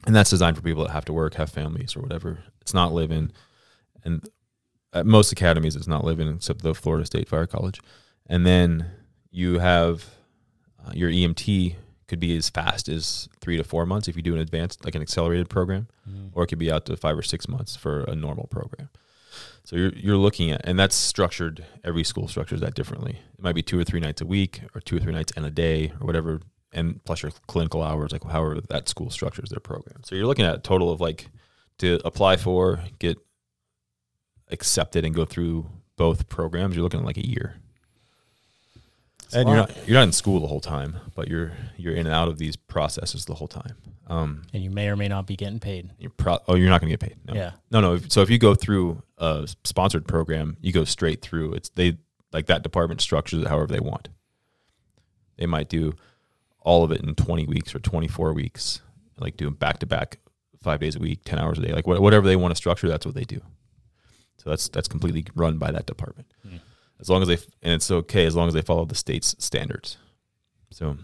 and 0.07 0.15
that's 0.15 0.31
designed 0.31 0.57
for 0.57 0.63
people 0.63 0.85
that 0.85 0.93
have 0.93 1.05
to 1.07 1.13
work, 1.13 1.35
have 1.35 1.51
families, 1.51 1.97
or 1.97 2.01
whatever. 2.01 2.39
It's 2.61 2.75
not 2.75 2.93
living, 2.93 3.33
and 4.05 4.29
at 4.93 5.07
most 5.07 5.33
academies, 5.33 5.77
it's 5.77 5.87
not 5.87 6.05
living 6.05 6.29
except 6.29 6.63
the 6.63 6.75
Florida 6.75 7.07
State 7.07 7.29
Fire 7.29 7.47
College. 7.47 7.81
And 8.27 8.47
then 8.47 8.87
you 9.31 9.59
have 9.59 10.05
uh, 10.85 10.93
your 10.95 11.11
EMT 11.11 11.77
could 12.09 12.21
be 12.21 12.37
as 12.37 12.51
fast 12.51 12.89
as 12.89 13.29
three 13.41 13.57
to 13.57 13.65
four 13.65 13.87
months 13.87 14.07
if 14.09 14.17
you 14.17 14.23
do 14.23 14.35
an 14.35 14.41
advanced, 14.41 14.85
like 14.85 14.95
an 14.95 15.03
accelerated 15.03 15.49
program 15.49 15.89
or 16.35 16.45
it 16.45 16.49
could 16.49 16.59
be 16.59 16.71
out 16.71 16.85
to 16.87 16.97
five 16.97 17.17
or 17.17 17.23
six 17.23 17.49
months 17.49 17.77
for 17.77 18.03
a 18.05 18.15
normal 18.15 18.47
program. 18.49 18.91
So 19.65 19.77
you're 19.77 19.93
you're 19.95 20.17
looking 20.17 20.51
at, 20.51 20.61
and 20.65 20.79
that's 20.79 20.95
structured. 20.97 21.65
Every 21.85 22.05
school 22.05 22.29
structures 22.29 22.61
that 22.61 22.75
differently. 22.75 23.21
It 23.39 23.43
might 23.43 23.55
be 23.55 23.63
two 23.63 23.79
or 23.79 23.85
three 23.85 24.01
nights 24.01 24.21
a 24.21 24.27
week, 24.27 24.61
or 24.75 24.81
two 24.81 24.97
or 24.97 25.01
three 25.01 25.13
nights 25.13 25.33
and 25.37 25.47
a 25.47 25.51
day, 25.51 25.93
or 26.01 26.07
whatever, 26.07 26.41
and 26.73 27.03
plus 27.05 27.23
your 27.23 27.33
clinical 27.47 27.83
hours, 27.83 28.13
like 28.13 28.25
however 28.25 28.61
that 28.69 28.89
school 28.89 29.11
structures 29.11 29.51
their 29.51 29.61
program. 29.61 30.03
So 30.05 30.15
you're 30.15 30.27
looking 30.27 30.45
at 30.47 30.55
a 30.57 30.59
total 30.59 30.91
of 30.91 31.01
like 31.01 31.29
to 31.79 32.01
apply 32.05 32.37
for, 32.37 32.81
get 32.99 33.19
accepted, 34.51 35.05
and 35.05 35.15
go 35.15 35.25
through 35.25 35.67
both 35.97 36.29
programs. 36.29 36.75
You're 36.75 36.83
looking 36.83 37.01
at 37.01 37.07
like 37.07 37.17
a 37.19 37.27
year. 37.29 37.57
That's 39.23 39.35
And 39.37 39.49
you're 39.49 39.57
not 39.57 39.89
you're 39.89 39.95
not 39.99 40.05
in 40.05 40.13
school 40.13 40.41
the 40.41 40.47
whole 40.47 40.61
time, 40.61 40.97
but 41.15 41.29
you're 41.29 41.53
you're 41.77 41.95
in 41.95 42.07
and 42.07 42.15
out 42.15 42.29
of 42.29 42.39
these 42.39 42.57
processes 42.57 43.25
the 43.25 43.35
whole 43.35 43.49
time. 43.49 43.77
Um, 44.09 44.43
And 44.53 44.63
you 44.63 44.71
may 44.71 44.89
or 44.89 44.97
may 44.97 45.09
not 45.09 45.27
be 45.27 45.37
getting 45.37 45.59
paid. 45.61 45.91
you're 45.99 46.11
pro- 46.11 46.39
oh, 46.49 46.55
you're 46.55 46.69
not 46.69 46.81
going 46.83 46.91
to 46.91 46.97
get 46.99 47.09
paid. 47.09 47.19
No. 47.25 47.35
Yeah. 47.35 47.53
No, 47.71 47.81
no. 47.81 47.95
If- 47.95 48.11
So 48.13 48.21
if 48.21 48.29
you 48.29 48.39
go 48.39 48.55
through 48.55 49.03
a 49.17 49.49
sponsored 49.65 50.07
program, 50.07 50.57
you 50.61 50.73
go 50.73 50.85
straight 50.85 51.23
through. 51.23 51.55
It's 51.55 51.71
they 51.71 51.97
like 52.33 52.47
that 52.47 52.63
department 52.63 53.01
structures 53.01 53.41
it 53.43 53.49
however 53.49 53.69
they 53.73 53.81
want. 53.81 54.09
They 55.39 55.47
might 55.47 55.69
do 55.71 55.95
all 56.65 56.85
of 56.85 56.93
it 56.93 57.03
in 57.03 57.15
20 57.15 57.47
weeks 57.47 57.75
or 57.75 57.79
24 57.79 58.33
weeks, 58.33 58.81
like 59.19 59.37
doing 59.37 59.55
back 59.55 59.79
to 59.79 59.87
back, 59.87 60.19
five 60.63 60.81
days 60.81 60.97
a 60.97 60.99
week, 60.99 61.21
10 61.25 61.39
hours 61.39 61.59
a 61.59 61.63
day, 61.63 61.73
like 61.73 61.87
wha- 61.87 62.01
whatever 62.01 62.27
they 62.27 62.37
want 62.37 62.53
to 62.53 62.57
structure. 62.57 62.89
That's 62.89 63.07
what 63.07 63.15
they 63.15 63.25
do. 63.25 63.41
So 64.39 64.51
that's 64.51 64.69
that's 64.69 64.89
completely 64.89 65.25
run 65.35 65.59
by 65.59 65.71
that 65.71 65.87
department. 65.87 66.33
Hmm. 66.47 66.57
As 67.01 67.09
long 67.09 67.23
as 67.23 67.29
they 67.29 67.39
and 67.63 67.75
it's 67.75 67.91
okay 67.91 68.27
as 68.27 68.35
long 68.35 68.49
as 68.49 68.55
they 68.55 68.63
follow 68.63 68.85
the 68.85 68.95
state's 68.95 69.37
standards. 69.39 69.99
So 70.71 70.97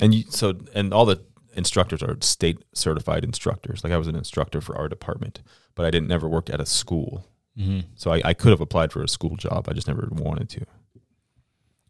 and 0.00 0.14
you 0.14 0.24
so 0.30 0.54
and 0.74 0.94
all 0.94 1.04
the 1.04 1.22
instructors 1.54 2.02
are 2.02 2.16
state 2.20 2.62
certified 2.74 3.24
instructors. 3.24 3.82
Like 3.84 3.92
I 3.92 3.98
was 3.98 4.08
an 4.08 4.16
instructor 4.16 4.60
for 4.60 4.76
our 4.76 4.88
department, 4.88 5.42
but 5.74 5.84
I 5.84 5.90
didn't 5.90 6.08
never 6.08 6.28
worked 6.28 6.50
at 6.50 6.60
a 6.60 6.66
school. 6.66 7.26
Mm-hmm. 7.58 7.80
So 7.96 8.12
I, 8.12 8.20
I 8.24 8.34
could 8.34 8.50
have 8.50 8.60
applied 8.60 8.92
for 8.92 9.02
a 9.02 9.08
school 9.08 9.36
job. 9.36 9.66
I 9.68 9.72
just 9.72 9.88
never 9.88 10.08
wanted 10.10 10.48
to. 10.50 10.66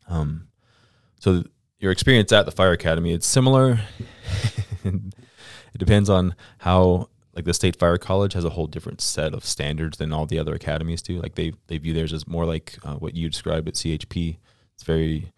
Um, 0.09 0.49
so 1.21 1.33
th- 1.35 1.47
your 1.79 1.93
experience 1.93 2.33
at 2.33 2.47
the 2.47 2.53
fire 2.53 2.73
academy, 2.73 3.13
it's 3.13 3.27
similar. 3.27 3.81
it 4.85 5.79
depends 5.79 6.09
on 6.09 6.35
how 6.59 7.09
like 7.35 7.45
the 7.45 7.53
state 7.55 7.77
fire 7.79 7.99
college 7.99 8.33
has 8.33 8.45
a 8.45 8.51
whole 8.51 8.67
different 8.67 9.01
set 9.01 9.35
of 9.35 9.45
standards 9.45 9.99
than 9.99 10.13
all 10.13 10.25
the 10.27 10.39
other 10.39 10.55
academies 10.55 11.03
do. 11.03 11.21
Like 11.21 11.35
they 11.35 11.53
they 11.67 11.79
view 11.79 11.93
theirs 11.93 12.13
as 12.13 12.27
more 12.27 12.47
like 12.47 12.79
uh, 12.83 12.95
what 12.95 13.15
you 13.15 13.29
described 13.29 13.69
at 13.69 13.75
CHP. 13.75 14.39
It's 14.75 14.83
very 14.85 15.33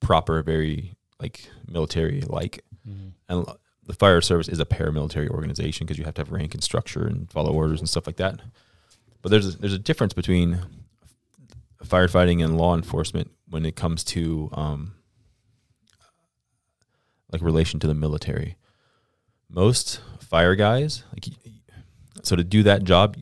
proper, 0.00 0.42
very 0.42 0.94
like 1.20 1.48
military 1.68 2.22
like 2.22 2.64
Mm-hmm. 2.88 3.08
and 3.28 3.46
the 3.86 3.92
fire 3.92 4.20
service 4.20 4.48
is 4.48 4.58
a 4.58 4.64
paramilitary 4.64 5.28
organization 5.28 5.86
because 5.86 5.98
you 5.98 6.04
have 6.04 6.14
to 6.14 6.20
have 6.22 6.32
rank 6.32 6.52
and 6.52 6.64
structure 6.64 7.06
and 7.06 7.30
follow 7.30 7.52
orders 7.52 7.78
and 7.78 7.88
stuff 7.88 8.08
like 8.08 8.16
that. 8.16 8.40
But 9.22 9.28
there's 9.30 9.54
a, 9.54 9.58
there's 9.58 9.72
a 9.72 9.78
difference 9.78 10.14
between 10.14 10.58
firefighting 11.84 12.44
and 12.44 12.56
law 12.58 12.74
enforcement 12.74 13.30
when 13.48 13.64
it 13.64 13.76
comes 13.76 14.02
to 14.04 14.50
um, 14.52 14.94
like 17.32 17.42
relation 17.42 17.80
to 17.80 17.86
the 17.86 17.94
military. 17.94 18.56
Most 19.48 20.00
fire 20.20 20.54
guys, 20.54 21.04
like 21.12 21.26
so, 22.22 22.36
to 22.36 22.44
do 22.44 22.62
that 22.64 22.84
job, 22.84 23.16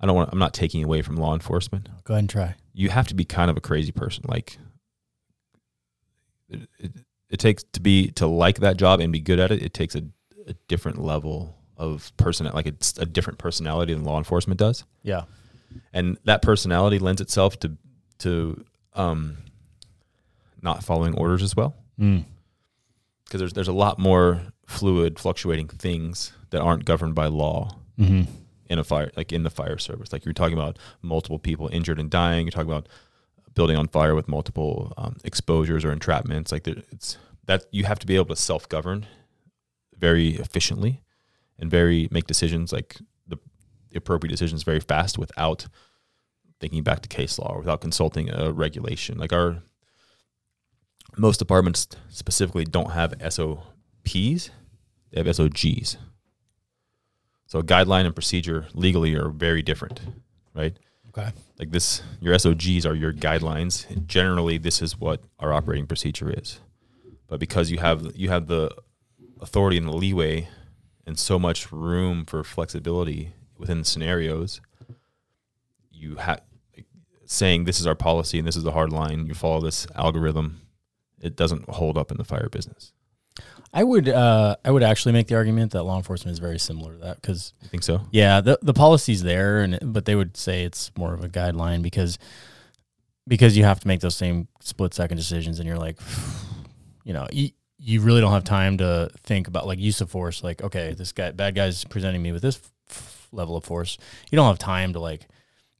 I 0.00 0.06
don't 0.06 0.14
want. 0.16 0.30
I'm 0.32 0.38
not 0.38 0.54
taking 0.54 0.84
away 0.84 1.02
from 1.02 1.16
law 1.16 1.34
enforcement 1.34 1.88
Go 2.04 2.14
ahead 2.14 2.22
and 2.22 2.30
try. 2.30 2.54
you 2.72 2.88
have 2.90 3.08
to 3.08 3.14
be 3.14 3.24
kind 3.24 3.50
of 3.50 3.56
a 3.56 3.60
crazy 3.60 3.92
person. 3.92 4.24
Like 4.26 4.56
it, 6.48 6.68
it, 6.78 6.92
it 7.28 7.38
takes 7.40 7.64
to 7.72 7.80
be 7.80 8.10
to 8.12 8.26
like 8.26 8.60
that 8.60 8.76
job 8.76 9.00
and 9.00 9.12
be 9.12 9.20
good 9.20 9.38
at 9.38 9.50
it. 9.50 9.62
It 9.62 9.74
takes 9.74 9.94
a, 9.94 10.02
a 10.46 10.54
different 10.68 10.98
level 11.02 11.56
of 11.76 12.14
person, 12.16 12.46
like 12.52 12.66
it's 12.66 12.98
a 12.98 13.06
different 13.06 13.38
personality 13.38 13.94
than 13.94 14.04
law 14.04 14.18
enforcement 14.18 14.58
does, 14.58 14.84
Yeah. 15.02 15.22
and 15.92 16.18
that 16.24 16.42
personality 16.42 16.98
lends 16.98 17.20
itself 17.20 17.58
to 17.60 17.76
to 18.18 18.64
um, 18.94 19.38
not 20.62 20.84
following 20.84 21.14
orders 21.14 21.42
as 21.42 21.54
well. 21.56 21.74
Mm. 22.00 22.24
because 23.24 23.40
there's 23.40 23.52
there's 23.52 23.68
a 23.68 23.72
lot 23.72 23.98
more 23.98 24.40
fluid, 24.66 25.18
fluctuating 25.18 25.68
things 25.68 26.32
that 26.50 26.60
aren't 26.60 26.84
governed 26.84 27.14
by 27.14 27.26
law 27.26 27.76
Mm-hmm. 27.98 28.32
in 28.70 28.78
a 28.78 28.84
fire 28.84 29.10
like 29.14 29.30
in 29.30 29.42
the 29.42 29.50
fire 29.50 29.76
service. 29.76 30.10
Like 30.10 30.24
you're 30.24 30.32
talking 30.32 30.56
about 30.56 30.78
multiple 31.02 31.38
people 31.38 31.68
injured 31.70 31.98
and 32.00 32.08
dying. 32.08 32.46
You're 32.46 32.52
talking 32.52 32.70
about 32.70 32.88
building 33.54 33.76
on 33.76 33.88
fire 33.88 34.14
with 34.14 34.26
multiple 34.28 34.94
um, 34.96 35.16
exposures 35.22 35.84
or 35.84 35.94
entrapments. 35.94 36.50
Like 36.50 36.62
there, 36.62 36.76
it's 36.90 37.18
that 37.44 37.64
you 37.72 37.84
have 37.84 37.98
to 37.98 38.06
be 38.06 38.14
able 38.16 38.26
to 38.26 38.36
self-govern 38.36 39.06
very 39.98 40.30
efficiently 40.36 41.02
and 41.58 41.70
very 41.70 42.08
make 42.10 42.26
decisions 42.26 42.72
like 42.72 42.96
the, 43.26 43.36
the 43.90 43.98
appropriate 43.98 44.30
decisions 44.30 44.62
very 44.62 44.80
fast 44.80 45.18
without 45.18 45.66
thinking 46.58 46.82
back 46.82 47.00
to 47.00 47.08
case 47.08 47.38
law 47.38 47.52
or 47.52 47.58
without 47.58 47.82
consulting 47.82 48.30
a 48.30 48.50
regulation. 48.50 49.18
Like 49.18 49.32
our 49.34 49.62
most 51.16 51.38
departments 51.38 51.88
specifically 52.08 52.64
don't 52.64 52.92
have 52.92 53.14
SOPs 53.32 54.50
they 55.12 55.22
have 55.22 55.34
SOGs 55.34 55.96
so 57.50 57.58
a 57.58 57.64
guideline 57.64 58.06
and 58.06 58.14
procedure 58.14 58.66
legally 58.74 59.16
are 59.16 59.28
very 59.28 59.60
different, 59.60 60.00
right? 60.54 60.78
Okay. 61.08 61.32
Like 61.58 61.72
this, 61.72 62.00
your 62.20 62.38
SOGs 62.38 62.86
are 62.86 62.94
your 62.94 63.12
guidelines. 63.12 63.90
And 63.90 64.06
generally, 64.06 64.56
this 64.56 64.80
is 64.80 65.00
what 65.00 65.20
our 65.40 65.52
operating 65.52 65.88
procedure 65.88 66.30
is. 66.30 66.60
But 67.26 67.40
because 67.40 67.68
you 67.72 67.78
have 67.78 68.12
you 68.14 68.28
have 68.28 68.46
the 68.46 68.70
authority 69.40 69.78
and 69.78 69.88
the 69.88 69.96
leeway 69.96 70.48
and 71.04 71.18
so 71.18 71.40
much 71.40 71.72
room 71.72 72.24
for 72.24 72.44
flexibility 72.44 73.32
within 73.58 73.82
scenarios, 73.82 74.60
you 75.90 76.16
have 76.16 76.42
saying 77.26 77.64
this 77.64 77.80
is 77.80 77.86
our 77.86 77.96
policy 77.96 78.38
and 78.38 78.46
this 78.46 78.56
is 78.56 78.62
the 78.62 78.72
hard 78.72 78.92
line. 78.92 79.26
You 79.26 79.34
follow 79.34 79.60
this 79.60 79.88
algorithm. 79.96 80.60
It 81.20 81.36
doesn't 81.36 81.68
hold 81.68 81.98
up 81.98 82.10
in 82.10 82.16
the 82.16 82.24
fire 82.24 82.48
business. 82.50 82.92
I 83.72 83.84
would 83.84 84.08
uh, 84.08 84.56
I 84.64 84.70
would 84.70 84.82
actually 84.82 85.12
make 85.12 85.28
the 85.28 85.36
argument 85.36 85.72
that 85.72 85.84
law 85.84 85.96
enforcement 85.96 86.32
is 86.32 86.38
very 86.40 86.58
similar 86.58 86.92
to 86.94 86.98
that 86.98 87.22
because 87.22 87.52
You 87.62 87.68
think 87.68 87.82
so? 87.84 88.00
yeah 88.10 88.40
the 88.40 88.58
the 88.62 88.74
policy's 88.74 89.22
there 89.22 89.60
and 89.60 89.78
but 89.92 90.04
they 90.06 90.16
would 90.16 90.36
say 90.36 90.64
it's 90.64 90.90
more 90.98 91.14
of 91.14 91.22
a 91.22 91.28
guideline 91.28 91.80
because 91.80 92.18
because 93.28 93.56
you 93.56 93.64
have 93.64 93.80
to 93.80 93.86
make 93.88 94.00
those 94.00 94.16
same 94.16 94.48
split 94.60 94.92
second 94.94 95.16
decisions 95.16 95.58
and 95.60 95.68
you're 95.68 95.78
like 95.78 95.98
you 97.04 97.12
know 97.12 97.26
you, 97.32 97.50
you 97.78 98.00
really 98.00 98.20
don't 98.20 98.32
have 98.32 98.44
time 98.44 98.76
to 98.78 99.08
think 99.22 99.46
about 99.48 99.66
like 99.66 99.78
use 99.78 100.00
of 100.00 100.10
force 100.10 100.42
like 100.42 100.62
okay 100.62 100.92
this 100.94 101.12
guy 101.12 101.30
bad 101.30 101.54
guy's 101.54 101.84
presenting 101.84 102.22
me 102.22 102.32
with 102.32 102.42
this 102.42 102.60
f- 102.90 103.28
level 103.32 103.56
of 103.56 103.64
force 103.64 103.96
you 104.30 104.36
don't 104.36 104.48
have 104.48 104.58
time 104.58 104.92
to 104.92 104.98
like 105.00 105.28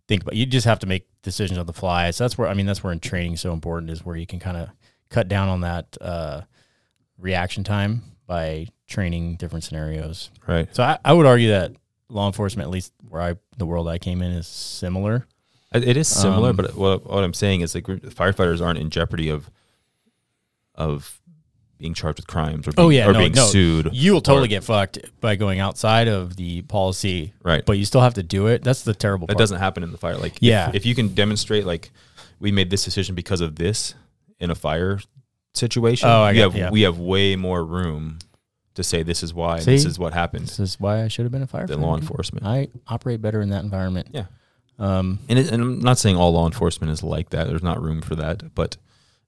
think 0.06 0.22
about 0.22 0.36
you 0.36 0.46
just 0.46 0.64
have 0.66 0.78
to 0.78 0.86
make 0.86 1.08
decisions 1.22 1.58
on 1.58 1.66
the 1.66 1.72
fly 1.72 2.10
so 2.12 2.22
that's 2.24 2.38
where 2.38 2.48
i 2.48 2.54
mean 2.54 2.66
that's 2.66 2.82
where 2.84 2.92
in 2.92 3.00
training 3.00 3.36
so 3.36 3.52
important 3.52 3.90
is 3.90 4.04
where 4.04 4.16
you 4.16 4.26
can 4.26 4.38
kind 4.38 4.56
of 4.56 4.68
cut 5.10 5.28
down 5.28 5.48
on 5.48 5.60
that 5.60 5.96
uh, 6.00 6.40
reaction 7.18 7.62
time 7.64 8.02
by 8.26 8.66
training 8.86 9.36
different 9.36 9.64
scenarios 9.64 10.30
Right. 10.46 10.74
so 10.74 10.82
I, 10.82 10.98
I 11.04 11.12
would 11.12 11.26
argue 11.26 11.50
that 11.50 11.72
law 12.08 12.26
enforcement 12.26 12.66
at 12.66 12.70
least 12.70 12.92
where 13.08 13.22
i 13.22 13.34
the 13.58 13.66
world 13.66 13.86
i 13.88 13.98
came 13.98 14.22
in 14.22 14.32
is 14.32 14.46
similar 14.48 15.26
It 15.72 15.96
is 15.96 16.08
similar, 16.08 16.50
Um, 16.50 16.56
but 16.56 16.74
what, 16.74 17.06
what 17.08 17.22
I'm 17.22 17.34
saying 17.34 17.60
is 17.60 17.74
like 17.74 17.84
firefighters 17.84 18.60
aren't 18.60 18.78
in 18.80 18.90
jeopardy 18.90 19.28
of 19.28 19.50
of 20.74 21.20
being 21.78 21.94
charged 21.94 22.18
with 22.18 22.26
crimes 22.26 22.68
or 22.68 22.72
being, 22.72 22.86
Oh, 22.86 22.88
yeah, 22.90 23.08
or 23.08 23.12
no, 23.14 23.20
being 23.20 23.32
no. 23.32 23.46
sued. 23.46 23.88
you 23.92 24.12
will 24.12 24.20
totally 24.20 24.46
Or- 24.46 24.48
get 24.48 24.64
fucked 24.64 24.98
by 25.20 25.36
going 25.36 25.60
outside 25.60 26.08
of 26.08 26.36
the 26.36 26.62
policy 26.62 27.32
Right. 27.42 27.64
but 27.64 27.78
you 27.78 27.84
still 27.84 28.00
have 28.02 28.14
to 28.14 28.22
do 28.22 28.48
it 28.48 28.62
that's 28.62 28.82
the 28.82 28.94
terrible 28.94 29.26
That 29.26 29.34
part 29.34 29.38
doesn't 29.40 29.58
happen 29.60 29.82
in 29.82 29.90
the 29.92 29.98
fire. 29.98 30.16
Like, 30.16 30.36
if- 30.36 30.42
Yeah. 30.42 30.70
if, 30.74 30.84
you 30.84 30.94
can 30.94 31.14
demonstrate 31.14 31.64
like 31.66 31.90
we 32.38 32.52
made 32.52 32.70
this 32.70 32.84
decision 32.84 33.14
because 33.14 33.40
of 33.40 33.56
this 33.56 33.94
in 34.40 34.50
a 34.50 34.54
fire 34.54 34.98
situation, 35.54 36.08
Oh, 36.08 36.22
I 36.22 36.32
we 36.32 36.38
have 36.38 36.56
yeah. 36.56 36.70
we 36.70 36.82
have 36.82 36.98
way 36.98 37.36
more 37.36 37.64
room 37.64 38.18
to 38.74 38.82
say 38.82 39.02
this 39.02 39.22
is 39.22 39.34
why 39.34 39.58
See? 39.58 39.72
this 39.72 39.84
is 39.84 39.98
what 39.98 40.12
happened 40.12 40.44
This 40.46 40.60
is 40.60 40.78
why 40.80 41.02
I 41.02 41.08
should 41.08 41.24
have 41.24 41.32
been 41.32 41.42
a 41.42 41.46
firefighter. 41.46 41.68
than 41.68 41.80
law 41.82 41.96
enforcement. 41.96 42.46
I 42.46 42.68
operate 42.86 43.20
better 43.20 43.40
in 43.42 43.50
that 43.50 43.64
environment. 43.64 44.08
Yeah. 44.12 44.26
Um, 44.78 45.18
And, 45.28 45.38
it, 45.38 45.50
and 45.50 45.60
I'm 45.62 45.78
not 45.80 45.98
saying 45.98 46.16
all 46.16 46.32
law 46.32 46.46
enforcement 46.46 46.90
is 46.92 47.02
like 47.02 47.30
that. 47.30 47.46
There's 47.48 47.62
not 47.62 47.82
room 47.82 48.00
for 48.00 48.14
that, 48.16 48.54
but 48.54 48.76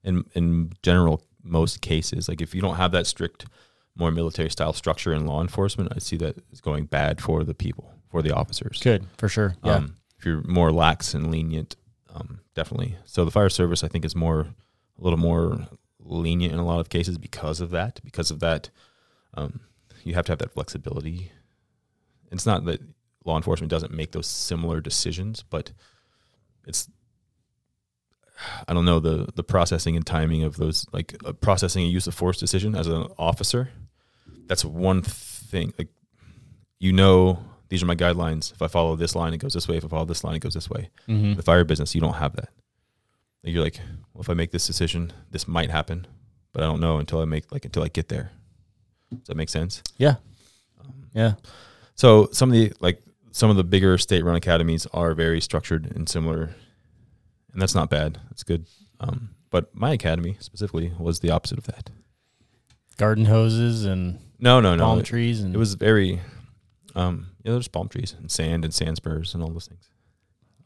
in 0.03 0.23
in 0.33 0.71
general, 0.81 1.21
most 1.43 1.81
cases, 1.81 2.27
like 2.29 2.41
if 2.41 2.55
you 2.55 2.61
don't 2.61 2.75
have 2.77 2.91
that 2.93 3.05
strict, 3.05 3.45
more 3.95 4.09
military 4.11 4.49
style 4.49 4.73
structure 4.73 5.13
in 5.13 5.27
law 5.27 5.41
enforcement, 5.41 5.91
I 5.95 5.99
see 5.99 6.17
that 6.17 6.37
is 6.51 6.61
going 6.61 6.85
bad 6.85 7.21
for 7.21 7.43
the 7.43 7.53
people, 7.53 7.93
for 8.09 8.21
the 8.23 8.31
officers. 8.33 8.79
good 8.81 9.05
for 9.17 9.27
sure. 9.29 9.55
Yeah. 9.63 9.75
Um, 9.75 9.97
if 10.17 10.25
you're 10.25 10.41
more 10.47 10.71
lax 10.71 11.13
and 11.13 11.29
lenient, 11.29 11.75
um, 12.15 12.39
definitely. 12.55 12.95
So 13.05 13.23
the 13.25 13.31
fire 13.31 13.49
service, 13.49 13.83
I 13.83 13.89
think, 13.89 14.05
is 14.05 14.15
more 14.15 14.47
a 15.03 15.05
little 15.05 15.19
more 15.19 15.67
lenient 15.99 16.53
in 16.53 16.59
a 16.59 16.65
lot 16.65 16.79
of 16.79 16.89
cases 16.89 17.17
because 17.17 17.59
of 17.59 17.71
that. 17.71 17.99
Because 18.05 18.31
of 18.31 18.39
that, 18.39 18.69
um, 19.33 19.59
you 20.03 20.13
have 20.13 20.25
to 20.25 20.31
have 20.31 20.39
that 20.39 20.53
flexibility. 20.53 21.31
It's 22.31 22.45
not 22.45 22.63
that 22.65 22.79
law 23.25 23.35
enforcement 23.37 23.69
doesn't 23.69 23.93
make 23.93 24.13
those 24.13 24.27
similar 24.27 24.79
decisions, 24.81 25.43
but 25.49 25.71
it's 26.65 26.89
I 28.67 28.73
don't 28.73 28.85
know 28.85 28.99
the 28.99 29.27
the 29.35 29.43
processing 29.43 29.95
and 29.95 30.05
timing 30.05 30.43
of 30.43 30.55
those 30.57 30.85
like 30.93 31.15
uh, 31.25 31.33
processing 31.33 31.83
a 31.83 31.87
use 31.87 32.07
of 32.07 32.15
force 32.15 32.39
decision 32.39 32.75
as 32.75 32.87
an 32.87 33.07
officer. 33.17 33.69
That's 34.47 34.65
one 34.65 35.01
thing. 35.01 35.73
Like 35.77 35.89
you 36.79 36.91
know, 36.93 37.43
these 37.69 37.83
are 37.83 37.85
my 37.85 37.95
guidelines. 37.95 38.51
If 38.53 38.61
I 38.61 38.67
follow 38.67 38.95
this 38.95 39.15
line, 39.15 39.33
it 39.33 39.37
goes 39.37 39.53
this 39.53 39.67
way. 39.67 39.77
If 39.77 39.85
I 39.85 39.87
follow 39.89 40.05
this 40.05 40.23
line, 40.23 40.35
it 40.35 40.39
goes 40.39 40.53
this 40.55 40.69
way. 40.69 40.89
Mhm. 41.07 41.35
The 41.35 41.43
fire 41.43 41.63
business, 41.63 41.93
you 41.93 42.01
don't 42.01 42.15
have 42.15 42.35
that. 42.37 42.49
Like 43.43 43.53
you're 43.53 43.63
like, 43.63 43.79
well, 44.13 44.21
if 44.21 44.29
I 44.29 44.33
make 44.33 44.51
this 44.51 44.65
decision, 44.67 45.11
this 45.31 45.47
might 45.47 45.69
happen, 45.69 46.07
but 46.53 46.63
I 46.63 46.67
don't 46.67 46.79
know 46.79 46.97
until 46.97 47.19
I 47.21 47.25
make 47.25 47.51
like 47.51 47.65
until 47.65 47.83
I 47.83 47.87
get 47.89 48.07
there. 48.09 48.31
Does 49.11 49.27
that 49.27 49.37
make 49.37 49.49
sense? 49.49 49.83
Yeah. 49.97 50.15
Um, 50.79 51.07
Yeah. 51.13 51.33
so 51.95 52.29
some 52.31 52.49
of 52.49 52.53
the 52.53 52.71
like 52.79 53.01
some 53.31 53.49
of 53.49 53.55
the 53.55 53.63
bigger 53.63 53.97
state-run 53.97 54.35
academies 54.35 54.85
are 54.93 55.13
very 55.15 55.41
structured 55.41 55.91
and 55.95 56.07
similar, 56.07 56.55
and 57.51 57.61
that's 57.61 57.73
not 57.75 57.89
bad. 57.89 58.19
That's 58.29 58.43
good. 58.43 58.67
Um, 58.99 59.31
but 59.49 59.73
my 59.75 59.91
academy 59.91 60.37
specifically 60.39 60.93
was 60.99 61.19
the 61.19 61.31
opposite 61.31 61.57
of 61.57 61.63
that. 61.65 61.89
Garden 62.97 63.25
hoses 63.25 63.85
and 63.85 64.19
No, 64.39 64.59
no, 64.59 64.75
no. 64.75 64.83
palm 64.83 64.99
It, 64.99 65.05
trees 65.05 65.41
and 65.41 65.53
it 65.53 65.57
was 65.57 65.73
very, 65.73 66.21
um, 66.95 67.27
yeah, 67.43 67.51
there's 67.53 67.67
palm 67.67 67.89
trees 67.89 68.15
and 68.17 68.29
sand 68.31 68.63
and 68.65 68.73
sand 68.73 68.97
spurs 68.97 69.33
and 69.33 69.41
all 69.43 69.49
those 69.49 69.67
things. 69.67 69.89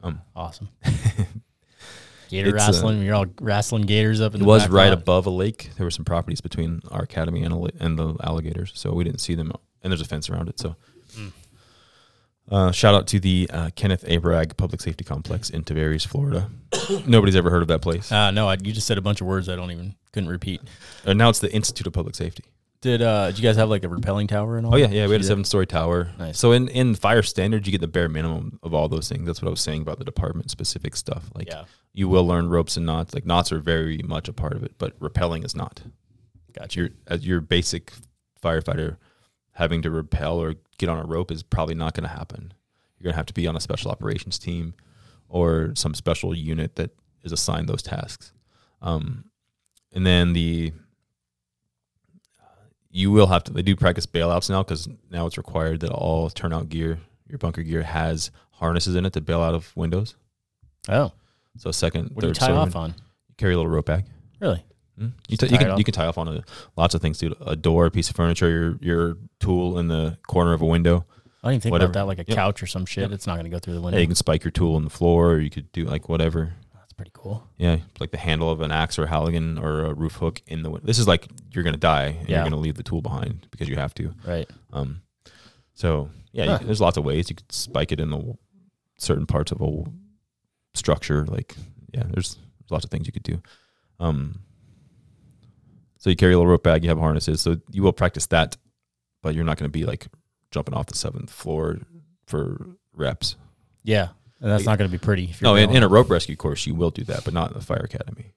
Um, 0.02 0.20
awesome. 0.36 0.68
Gator 2.28 2.50
uh, 2.50 2.52
wrestling. 2.54 3.02
You're 3.02 3.14
all 3.14 3.26
wrestling 3.40 3.82
gators 3.82 4.20
up 4.20 4.34
in 4.34 4.40
it 4.40 4.44
the 4.44 4.48
was 4.48 4.68
right 4.68 4.90
lot. 4.90 4.98
above 4.98 5.26
a 5.26 5.30
lake. 5.30 5.70
There 5.76 5.84
were 5.86 5.90
some 5.90 6.04
properties 6.04 6.40
between 6.40 6.80
our 6.90 7.02
academy 7.02 7.42
and, 7.42 7.52
a, 7.54 7.70
and 7.84 7.98
the 7.98 8.16
alligators, 8.22 8.72
so 8.74 8.92
we 8.92 9.04
didn't 9.04 9.20
see 9.20 9.34
them. 9.34 9.52
And 9.82 9.90
there's 9.92 10.00
a 10.00 10.04
fence 10.04 10.28
around 10.30 10.48
it. 10.48 10.58
So, 10.58 10.76
Mm. 11.16 11.32
uh, 12.50 12.70
shout 12.72 12.94
out 12.94 13.06
to 13.08 13.20
the 13.20 13.48
uh, 13.52 13.70
Kenneth 13.74 14.04
A. 14.06 14.18
Bragg 14.18 14.56
Public 14.56 14.80
Safety 14.80 15.04
Complex 15.04 15.48
in 15.50 15.64
Tavares, 15.64 16.06
Florida. 16.06 16.50
Nobody's 17.06 17.36
ever 17.36 17.50
heard 17.50 17.62
of 17.62 17.68
that 17.68 17.80
place. 17.82 18.10
Uh, 18.12 18.30
no, 18.30 18.48
I, 18.48 18.54
you 18.62 18.72
just 18.72 18.86
said 18.86 18.98
a 18.98 19.02
bunch 19.02 19.20
of 19.20 19.26
words 19.26 19.48
I 19.48 19.56
don't 19.56 19.70
even 19.70 19.94
couldn't 20.12 20.28
repeat. 20.28 20.60
And 21.04 21.18
now 21.18 21.28
it's 21.30 21.38
the 21.38 21.52
Institute 21.52 21.86
of 21.86 21.92
Public 21.92 22.14
Safety. 22.14 22.44
Did 22.80 23.02
uh, 23.02 23.28
did 23.28 23.38
you 23.38 23.42
guys 23.42 23.56
have 23.56 23.68
like 23.68 23.82
a 23.82 23.88
rappelling 23.88 24.28
tower 24.28 24.56
and 24.56 24.64
all? 24.64 24.74
Oh 24.74 24.76
yeah, 24.76 24.86
that? 24.86 24.94
yeah. 24.94 25.06
We 25.06 25.12
had 25.12 25.20
a 25.20 25.24
seven-story 25.24 25.66
tower. 25.66 26.12
Nice. 26.18 26.38
So 26.38 26.52
in 26.52 26.68
in 26.68 26.94
fire 26.94 27.22
standards, 27.22 27.66
you 27.66 27.72
get 27.72 27.80
the 27.80 27.88
bare 27.88 28.08
minimum 28.08 28.60
of 28.62 28.72
all 28.72 28.88
those 28.88 29.08
things. 29.08 29.26
That's 29.26 29.42
what 29.42 29.48
I 29.48 29.50
was 29.50 29.60
saying 29.60 29.82
about 29.82 29.98
the 29.98 30.04
department 30.04 30.50
specific 30.50 30.94
stuff. 30.94 31.24
Like 31.34 31.48
Yeah, 31.48 31.64
you 31.92 32.08
will 32.08 32.24
learn 32.24 32.48
ropes 32.48 32.76
and 32.76 32.86
knots. 32.86 33.14
Like 33.14 33.26
knots 33.26 33.50
are 33.50 33.58
very 33.58 33.98
much 34.04 34.28
a 34.28 34.32
part 34.32 34.52
of 34.52 34.62
it, 34.62 34.74
but 34.78 34.98
rappelling 35.00 35.44
is 35.44 35.56
not. 35.56 35.82
gotcha. 36.52 36.80
Your 36.80 36.88
as 37.08 37.26
your 37.26 37.40
basic 37.40 37.92
firefighter 38.40 38.96
having 39.52 39.82
to 39.82 39.90
rappel 39.90 40.38
or 40.40 40.54
get 40.78 40.88
on 40.88 40.98
a 40.98 41.04
rope 41.04 41.32
is 41.32 41.42
probably 41.42 41.74
not 41.74 41.94
going 41.94 42.08
to 42.08 42.14
happen. 42.14 42.52
You're 42.96 43.04
going 43.04 43.14
to 43.14 43.16
have 43.16 43.26
to 43.26 43.34
be 43.34 43.48
on 43.48 43.56
a 43.56 43.60
special 43.60 43.90
operations 43.90 44.38
team 44.38 44.74
or 45.28 45.72
some 45.74 45.94
special 45.94 46.32
unit 46.32 46.76
that 46.76 46.90
is 47.24 47.32
assigned 47.32 47.68
those 47.68 47.82
tasks. 47.82 48.32
Um, 48.80 49.24
and 49.92 50.06
then 50.06 50.32
the 50.32 50.72
you 52.98 53.10
will 53.10 53.26
have 53.28 53.44
to. 53.44 53.52
They 53.52 53.62
do 53.62 53.76
practice 53.76 54.06
bailouts 54.06 54.50
now 54.50 54.62
because 54.62 54.88
now 55.10 55.26
it's 55.26 55.36
required 55.38 55.80
that 55.80 55.90
all 55.90 56.30
turnout 56.30 56.68
gear, 56.68 56.98
your 57.28 57.38
bunker 57.38 57.62
gear, 57.62 57.82
has 57.82 58.30
harnesses 58.52 58.94
in 58.96 59.06
it 59.06 59.12
to 59.12 59.20
bail 59.20 59.40
out 59.40 59.54
of 59.54 59.74
windows. 59.76 60.14
Oh, 60.88 61.12
So 61.56 61.70
second, 61.70 62.10
what 62.12 62.22
do 62.22 62.28
you 62.28 62.34
third 62.34 62.40
tie 62.48 62.52
off 62.52 62.74
on? 62.76 62.94
carry 63.36 63.54
a 63.54 63.56
little 63.56 63.70
rope 63.70 63.86
bag. 63.86 64.04
Really? 64.40 64.64
Mm. 65.00 65.12
You, 65.28 65.36
t- 65.36 65.46
you 65.46 65.58
can 65.58 65.78
you 65.78 65.84
can 65.84 65.94
tie 65.94 66.06
off 66.06 66.18
on 66.18 66.26
a, 66.28 66.42
lots 66.76 66.94
of 66.94 67.00
things, 67.00 67.18
dude. 67.18 67.36
A 67.46 67.54
door, 67.54 67.86
a 67.86 67.90
piece 67.90 68.10
of 68.10 68.16
furniture, 68.16 68.50
your 68.50 68.78
your 68.80 69.16
tool 69.38 69.78
in 69.78 69.86
the 69.88 70.18
corner 70.26 70.52
of 70.52 70.60
a 70.60 70.66
window. 70.66 71.04
I 71.44 71.52
didn't 71.52 71.62
think 71.62 71.70
Whatever. 71.72 71.92
about 71.92 72.00
that, 72.00 72.06
like 72.06 72.18
a 72.18 72.24
Yep. 72.26 72.36
couch 72.36 72.62
or 72.64 72.66
some 72.66 72.84
shit. 72.84 73.02
Yep. 73.02 73.12
It's 73.12 73.26
not 73.28 73.34
going 73.34 73.44
to 73.44 73.50
go 73.50 73.60
through 73.60 73.74
the 73.74 73.78
Yeah, 73.80 73.84
window. 73.84 74.00
you 74.00 74.06
can 74.08 74.16
spike 74.16 74.42
your 74.42 74.50
tool 74.50 74.76
in 74.76 74.82
the 74.82 74.90
floor, 74.90 75.30
or 75.34 75.38
you 75.38 75.50
could 75.50 75.70
do 75.70 75.84
like 75.84 76.08
whatever. 76.08 76.54
Pretty 76.98 77.12
cool. 77.14 77.48
Yeah, 77.56 77.78
like 78.00 78.10
the 78.10 78.18
handle 78.18 78.50
of 78.50 78.60
an 78.60 78.70
axe 78.72 78.98
or 78.98 79.04
a 79.04 79.08
halligan 79.08 79.56
or 79.56 79.84
a 79.86 79.94
roof 79.94 80.16
hook 80.16 80.42
in 80.46 80.62
the. 80.62 80.68
win- 80.70 80.82
This 80.84 80.98
is 80.98 81.06
like 81.08 81.26
you're 81.52 81.64
gonna 81.64 81.76
die. 81.78 82.06
And 82.20 82.28
Yeah. 82.28 82.36
You're 82.38 82.50
gonna 82.50 82.60
leave 82.60 82.74
the 82.74 82.82
tool 82.82 83.00
behind 83.00 83.46
because 83.50 83.68
you 83.70 83.76
have 83.76 83.94
to. 83.94 84.12
Right. 84.26 84.50
Um, 84.72 85.00
so 85.74 86.10
yeah, 86.32 86.58
you- 86.58 86.66
there's 86.66 86.80
lots 86.80 86.96
of 86.98 87.04
ways 87.04 87.30
you 87.30 87.36
could 87.36 87.50
spike 87.52 87.92
it 87.92 88.00
in 88.00 88.10
the 88.10 88.34
certain 88.98 89.26
parts 89.26 89.52
of 89.52 89.60
a 89.62 89.84
structure. 90.74 91.24
Like 91.24 91.56
yeah, 91.94 92.02
there's 92.10 92.36
lots 92.68 92.84
of 92.84 92.90
things 92.90 93.06
you 93.06 93.12
could 93.12 93.22
do. 93.22 93.40
Um, 94.00 94.40
so 95.98 96.10
you 96.10 96.16
carry 96.16 96.32
a 96.32 96.36
little 96.36 96.50
rope 96.50 96.62
bag, 96.64 96.82
you 96.82 96.88
have 96.90 96.98
harnesses, 96.98 97.40
so 97.40 97.56
you 97.70 97.82
will 97.82 97.92
practice 97.92 98.26
that, 98.26 98.56
but 99.22 99.34
you're 99.36 99.44
not 99.44 99.56
going 99.56 99.70
to 99.70 99.78
be 99.78 99.84
like 99.84 100.08
jumping 100.50 100.74
off 100.74 100.86
the 100.86 100.96
seventh 100.96 101.30
floor 101.30 101.78
for 102.26 102.76
reps. 102.92 103.36
Yeah. 103.84 104.08
And 104.40 104.50
that's 104.50 104.64
Like- 104.64 104.72
not 104.72 104.78
going 104.78 104.90
to 104.90 104.96
be 104.96 105.02
pretty. 105.04 105.24
If 105.24 105.40
you're 105.40 105.50
No, 105.50 105.56
in, 105.56 105.70
in 105.74 105.82
a 105.82 105.88
rope 105.88 106.10
rescue 106.10 106.36
course, 106.36 106.66
you 106.66 106.74
will 106.74 106.90
do 106.90 107.02
that, 107.04 107.24
but 107.24 107.34
not 107.34 107.50
in 107.52 107.58
the 107.58 107.64
fire 107.64 107.78
academy. 107.84 108.32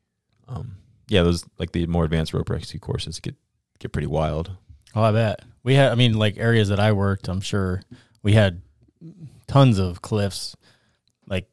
Um, 0.47 0.77
yeah, 1.07 1.21
those 1.23 1.45
like 1.59 1.71
the 1.73 1.85
more 1.87 2.05
advanced 2.05 2.33
rope 2.33 2.49
rescue 2.49 2.79
courses 2.79 3.19
get 3.19 3.35
get 3.79 3.91
pretty 3.91 4.07
wild. 4.07 4.51
Oh, 4.95 5.03
I 5.03 5.11
bet 5.11 5.41
we 5.63 5.75
had. 5.75 5.91
I 5.91 5.95
mean, 5.95 6.13
like 6.15 6.37
areas 6.37 6.69
that 6.69 6.79
I 6.79 6.91
worked, 6.91 7.27
I'm 7.27 7.41
sure 7.41 7.81
we 8.23 8.33
had 8.33 8.61
tons 9.47 9.77
of 9.77 10.01
cliffs. 10.01 10.55
Like 11.27 11.47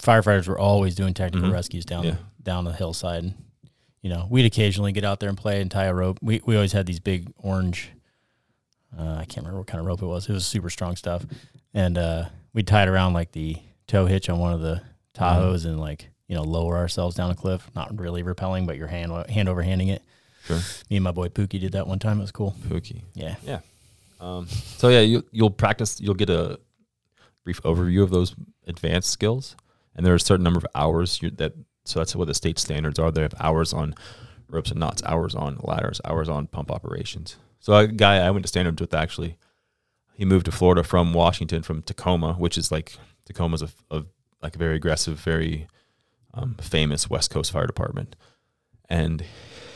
firefighters 0.00 0.48
were 0.48 0.58
always 0.58 0.94
doing 0.94 1.12
technical 1.14 1.48
Mhm. 1.50 1.52
rescues 1.52 1.84
down 1.84 2.04
Yeah. 2.04 2.16
down 2.42 2.64
the 2.64 2.72
hillside. 2.72 3.34
You 4.02 4.08
know, 4.10 4.26
we'd 4.30 4.46
occasionally 4.46 4.92
get 4.92 5.04
out 5.04 5.20
there 5.20 5.28
and 5.28 5.36
play 5.36 5.60
and 5.60 5.70
tie 5.70 5.84
a 5.84 5.94
rope. 5.94 6.18
We 6.22 6.40
we 6.46 6.54
always 6.56 6.72
had 6.72 6.86
these 6.86 7.00
big 7.00 7.30
orange. 7.36 7.90
Uh, 8.98 9.16
I 9.18 9.24
can't 9.26 9.44
remember 9.44 9.58
what 9.58 9.66
kind 9.66 9.80
of 9.80 9.86
rope 9.86 10.02
it 10.02 10.06
was. 10.06 10.28
It 10.28 10.32
was 10.32 10.46
super 10.46 10.70
strong 10.70 10.96
stuff, 10.96 11.24
and 11.74 11.96
uh, 11.98 12.24
we'd 12.54 12.66
tie 12.66 12.82
it 12.84 12.88
around 12.88 13.12
like 13.12 13.32
the 13.32 13.56
tow 13.90 14.06
hitch 14.06 14.28
on 14.28 14.38
one 14.38 14.52
of 14.52 14.60
the 14.60 14.80
Tahoes 15.14 15.66
and 15.66 15.80
like 15.80 16.08
you 16.28 16.36
know 16.36 16.42
lower 16.42 16.76
ourselves 16.76 17.16
down 17.16 17.30
a 17.30 17.34
cliff. 17.34 17.68
Not 17.74 17.98
really 17.98 18.22
rappelling, 18.22 18.66
but 18.66 18.76
your 18.76 18.86
hand 18.86 19.12
hand 19.28 19.48
over 19.48 19.62
handing 19.62 19.88
it. 19.88 20.02
Sure. 20.44 20.60
Me 20.88 20.96
and 20.96 21.04
my 21.04 21.10
boy 21.10 21.28
Pookie 21.28 21.60
did 21.60 21.72
that 21.72 21.86
one 21.86 21.98
time. 21.98 22.18
It 22.18 22.22
was 22.22 22.32
cool. 22.32 22.54
Pookie. 22.68 23.02
Yeah. 23.14 23.34
Yeah. 23.42 23.60
Um, 24.20 24.46
so 24.46 24.88
yeah, 24.88 25.00
you 25.00 25.24
you'll 25.32 25.50
practice. 25.50 26.00
You'll 26.00 26.14
get 26.14 26.30
a 26.30 26.60
brief 27.44 27.60
overview 27.62 28.02
of 28.02 28.10
those 28.10 28.34
advanced 28.66 29.10
skills, 29.10 29.56
and 29.96 30.06
there 30.06 30.12
are 30.12 30.16
a 30.16 30.20
certain 30.20 30.44
number 30.44 30.58
of 30.58 30.66
hours 30.74 31.20
you 31.20 31.30
that. 31.32 31.54
So 31.84 31.98
that's 31.98 32.14
what 32.14 32.28
the 32.28 32.34
state 32.34 32.58
standards 32.58 32.98
are. 32.98 33.10
They 33.10 33.22
have 33.22 33.34
hours 33.40 33.72
on 33.72 33.94
ropes 34.48 34.70
and 34.70 34.78
knots, 34.78 35.02
hours 35.04 35.34
on 35.34 35.58
ladders, 35.62 36.00
hours 36.04 36.28
on 36.28 36.46
pump 36.46 36.70
operations. 36.70 37.36
So 37.58 37.74
a 37.74 37.88
guy 37.88 38.18
I 38.18 38.30
went 38.30 38.44
to 38.44 38.48
standards 38.48 38.80
with 38.80 38.94
actually, 38.94 39.36
he 40.14 40.24
moved 40.24 40.44
to 40.46 40.52
Florida 40.52 40.84
from 40.84 41.12
Washington 41.12 41.62
from 41.62 41.82
Tacoma, 41.82 42.34
which 42.34 42.56
is 42.56 42.70
like 42.70 42.96
Tacoma's 43.30 43.62
a, 43.62 43.68
a 43.90 44.04
like 44.42 44.56
a 44.56 44.58
very 44.58 44.76
aggressive, 44.76 45.18
very 45.20 45.66
um, 46.34 46.56
famous 46.60 47.08
West 47.08 47.30
Coast 47.30 47.52
fire 47.52 47.66
department, 47.66 48.16
and 48.88 49.24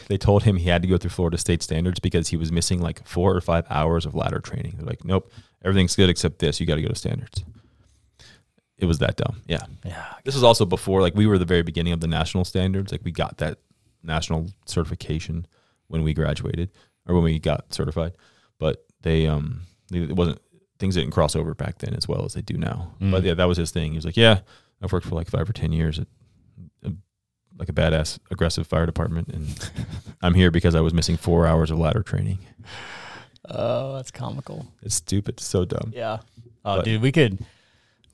they 0.08 0.18
told 0.18 0.42
him 0.42 0.56
he 0.56 0.68
had 0.68 0.82
to 0.82 0.88
go 0.88 0.98
through 0.98 1.10
Florida 1.10 1.38
state 1.38 1.62
standards 1.62 2.00
because 2.00 2.28
he 2.28 2.36
was 2.36 2.52
missing 2.52 2.80
like 2.80 3.06
four 3.06 3.34
or 3.34 3.40
five 3.40 3.64
hours 3.70 4.04
of 4.04 4.14
ladder 4.14 4.40
training. 4.40 4.74
They're 4.76 4.86
like, 4.86 5.04
nope, 5.04 5.32
everything's 5.64 5.96
good 5.96 6.10
except 6.10 6.40
this. 6.40 6.60
You 6.60 6.66
got 6.66 6.74
to 6.74 6.82
go 6.82 6.88
to 6.88 6.94
standards. 6.94 7.44
It 8.76 8.86
was 8.86 8.98
that 8.98 9.16
dumb. 9.16 9.40
Yeah. 9.46 9.62
Yeah. 9.84 10.04
This 10.24 10.34
was 10.34 10.42
also 10.42 10.66
before, 10.66 11.00
like, 11.00 11.14
we 11.14 11.26
were 11.26 11.38
the 11.38 11.44
very 11.44 11.62
beginning 11.62 11.92
of 11.92 12.00
the 12.00 12.06
national 12.06 12.44
standards. 12.44 12.92
Like, 12.92 13.02
we 13.04 13.12
got 13.12 13.38
that 13.38 13.58
national 14.02 14.50
certification 14.66 15.46
when 15.86 16.02
we 16.02 16.12
graduated 16.12 16.70
or 17.06 17.14
when 17.14 17.24
we 17.24 17.38
got 17.38 17.72
certified. 17.72 18.12
But 18.58 18.84
they, 19.00 19.26
um, 19.26 19.62
it 19.92 20.14
wasn't, 20.14 20.40
things 20.78 20.94
didn't 20.96 21.12
cross 21.12 21.36
over 21.36 21.54
back 21.54 21.78
then 21.78 21.94
as 21.94 22.06
well 22.08 22.24
as 22.24 22.34
they 22.34 22.42
do 22.42 22.56
now. 22.58 22.92
Mm. 23.00 23.10
But 23.12 23.22
yeah, 23.24 23.34
that 23.34 23.44
was 23.46 23.56
his 23.58 23.70
thing. 23.70 23.92
He 23.92 23.96
was 23.96 24.04
like, 24.04 24.16
yeah, 24.16 24.40
I've 24.82 24.92
worked 24.92 25.06
for 25.06 25.14
like 25.14 25.28
five 25.30 25.48
or 25.48 25.52
10 25.52 25.72
years 25.72 25.98
at, 26.00 26.06
a, 26.84 26.92
like 27.58 27.68
a 27.68 27.72
badass, 27.72 28.18
aggressive 28.30 28.66
fire 28.66 28.86
department. 28.86 29.28
And 29.28 29.70
I'm 30.22 30.34
here 30.34 30.50
because 30.50 30.74
I 30.74 30.80
was 30.80 30.92
missing 30.92 31.16
four 31.16 31.46
hours 31.46 31.70
of 31.70 31.78
ladder 31.78 32.02
training. 32.02 32.38
Oh, 33.48 33.94
that's 33.96 34.10
comical. 34.10 34.66
It's 34.82 34.94
stupid. 34.94 35.34
It's 35.36 35.44
so 35.44 35.64
dumb. 35.64 35.92
Yeah. 35.94 36.18
Oh, 36.64 36.76
But- 36.76 36.84
dude, 36.84 37.02
we 37.02 37.12
could 37.12 37.38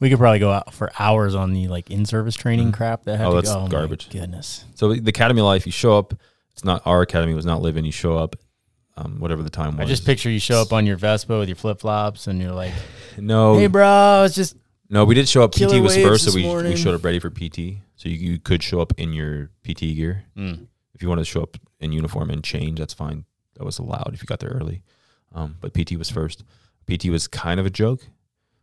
we 0.01 0.09
could 0.09 0.19
probably 0.19 0.39
go 0.39 0.51
out 0.51 0.73
for 0.73 0.91
hours 0.99 1.35
on 1.35 1.53
the 1.53 1.69
like 1.69 1.91
in 1.91 2.07
service 2.07 2.35
training 2.35 2.69
Mhm. 2.73 2.75
crap 2.75 3.05
that 3.05 3.19
had 3.19 3.27
Oh, 3.27 3.31
to 3.31 3.37
that's 3.37 3.53
go. 3.55 3.61
my 3.63 3.69
garbage. 3.69 4.09
goodness. 4.11 4.65
So 4.75 4.95
the 4.95 5.11
academy 5.11 5.43
life, 5.43 5.67
you 5.67 5.73
show 5.73 5.97
up. 5.99 6.15
It's 6.55 6.65
not 6.65 6.83
our 6.87 7.03
academy 7.03 7.35
was 7.35 7.45
not 7.47 7.61
living. 7.63 7.85
You 7.85 7.93
show 7.93 8.17
up, 8.17 8.35
um, 8.97 9.21
whatever 9.21 9.43
the 9.43 9.51
time 9.51 9.77
was. 9.77 9.87
I 9.87 9.89
just 9.89 10.05
picture 10.05 10.31
you 10.31 10.41
show 10.41 10.61
up 10.61 10.73
on 10.73 10.87
your 10.87 10.97
Vespa 10.97 11.39
with 11.39 11.49
your 11.49 11.57
flip 11.57 11.81
flops 11.81 12.27
and 12.27 12.41
you're 12.41 12.53
like, 12.53 12.73
no, 13.19 13.59
"Hey, 13.59 13.67
bro, 13.67 13.87
I 13.87 14.23
was 14.23 14.35
just 14.35 14.57
no. 14.89 15.05
We 15.05 15.15
did 15.15 15.29
show 15.29 15.43
up. 15.43 15.53
PT 15.53 15.81
was 15.81 15.97
first, 15.97 16.25
so 16.25 16.35
we, 16.35 16.71
we 16.71 16.77
showed 16.77 16.95
up 16.95 17.05
ready 17.05 17.19
for 17.19 17.31
PT. 17.31 17.79
So 17.97 18.09
you, 18.09 18.17
you 18.17 18.39
could 18.39 18.63
show 18.63 18.81
up 18.81 18.93
in 18.99 19.13
your 19.13 19.51
PT 19.63 19.81
gear 19.81 20.25
mm, 20.37 20.67
if 20.95 21.03
you 21.03 21.09
wanted 21.09 21.23
to 21.23 21.31
show 21.31 21.43
up 21.43 21.57
in 21.81 21.93
uniform 21.93 22.31
and 22.31 22.43
change. 22.43 22.79
That's 22.79 22.95
fine. 22.95 23.25
That 23.55 23.65
was 23.65 23.79
allowed 23.79 24.11
if 24.15 24.23
you 24.23 24.27
got 24.27 24.41
there 24.41 24.51
early. 24.51 24.83
Um, 25.33 25.57
but 25.61 25.75
PT 25.75 25.97
was 25.97 26.11
first. 26.11 26.45
PT 26.89 27.07
was 27.07 27.29
kind 27.29 27.61
of 27.61 27.67
a 27.67 27.71
joke 27.71 28.01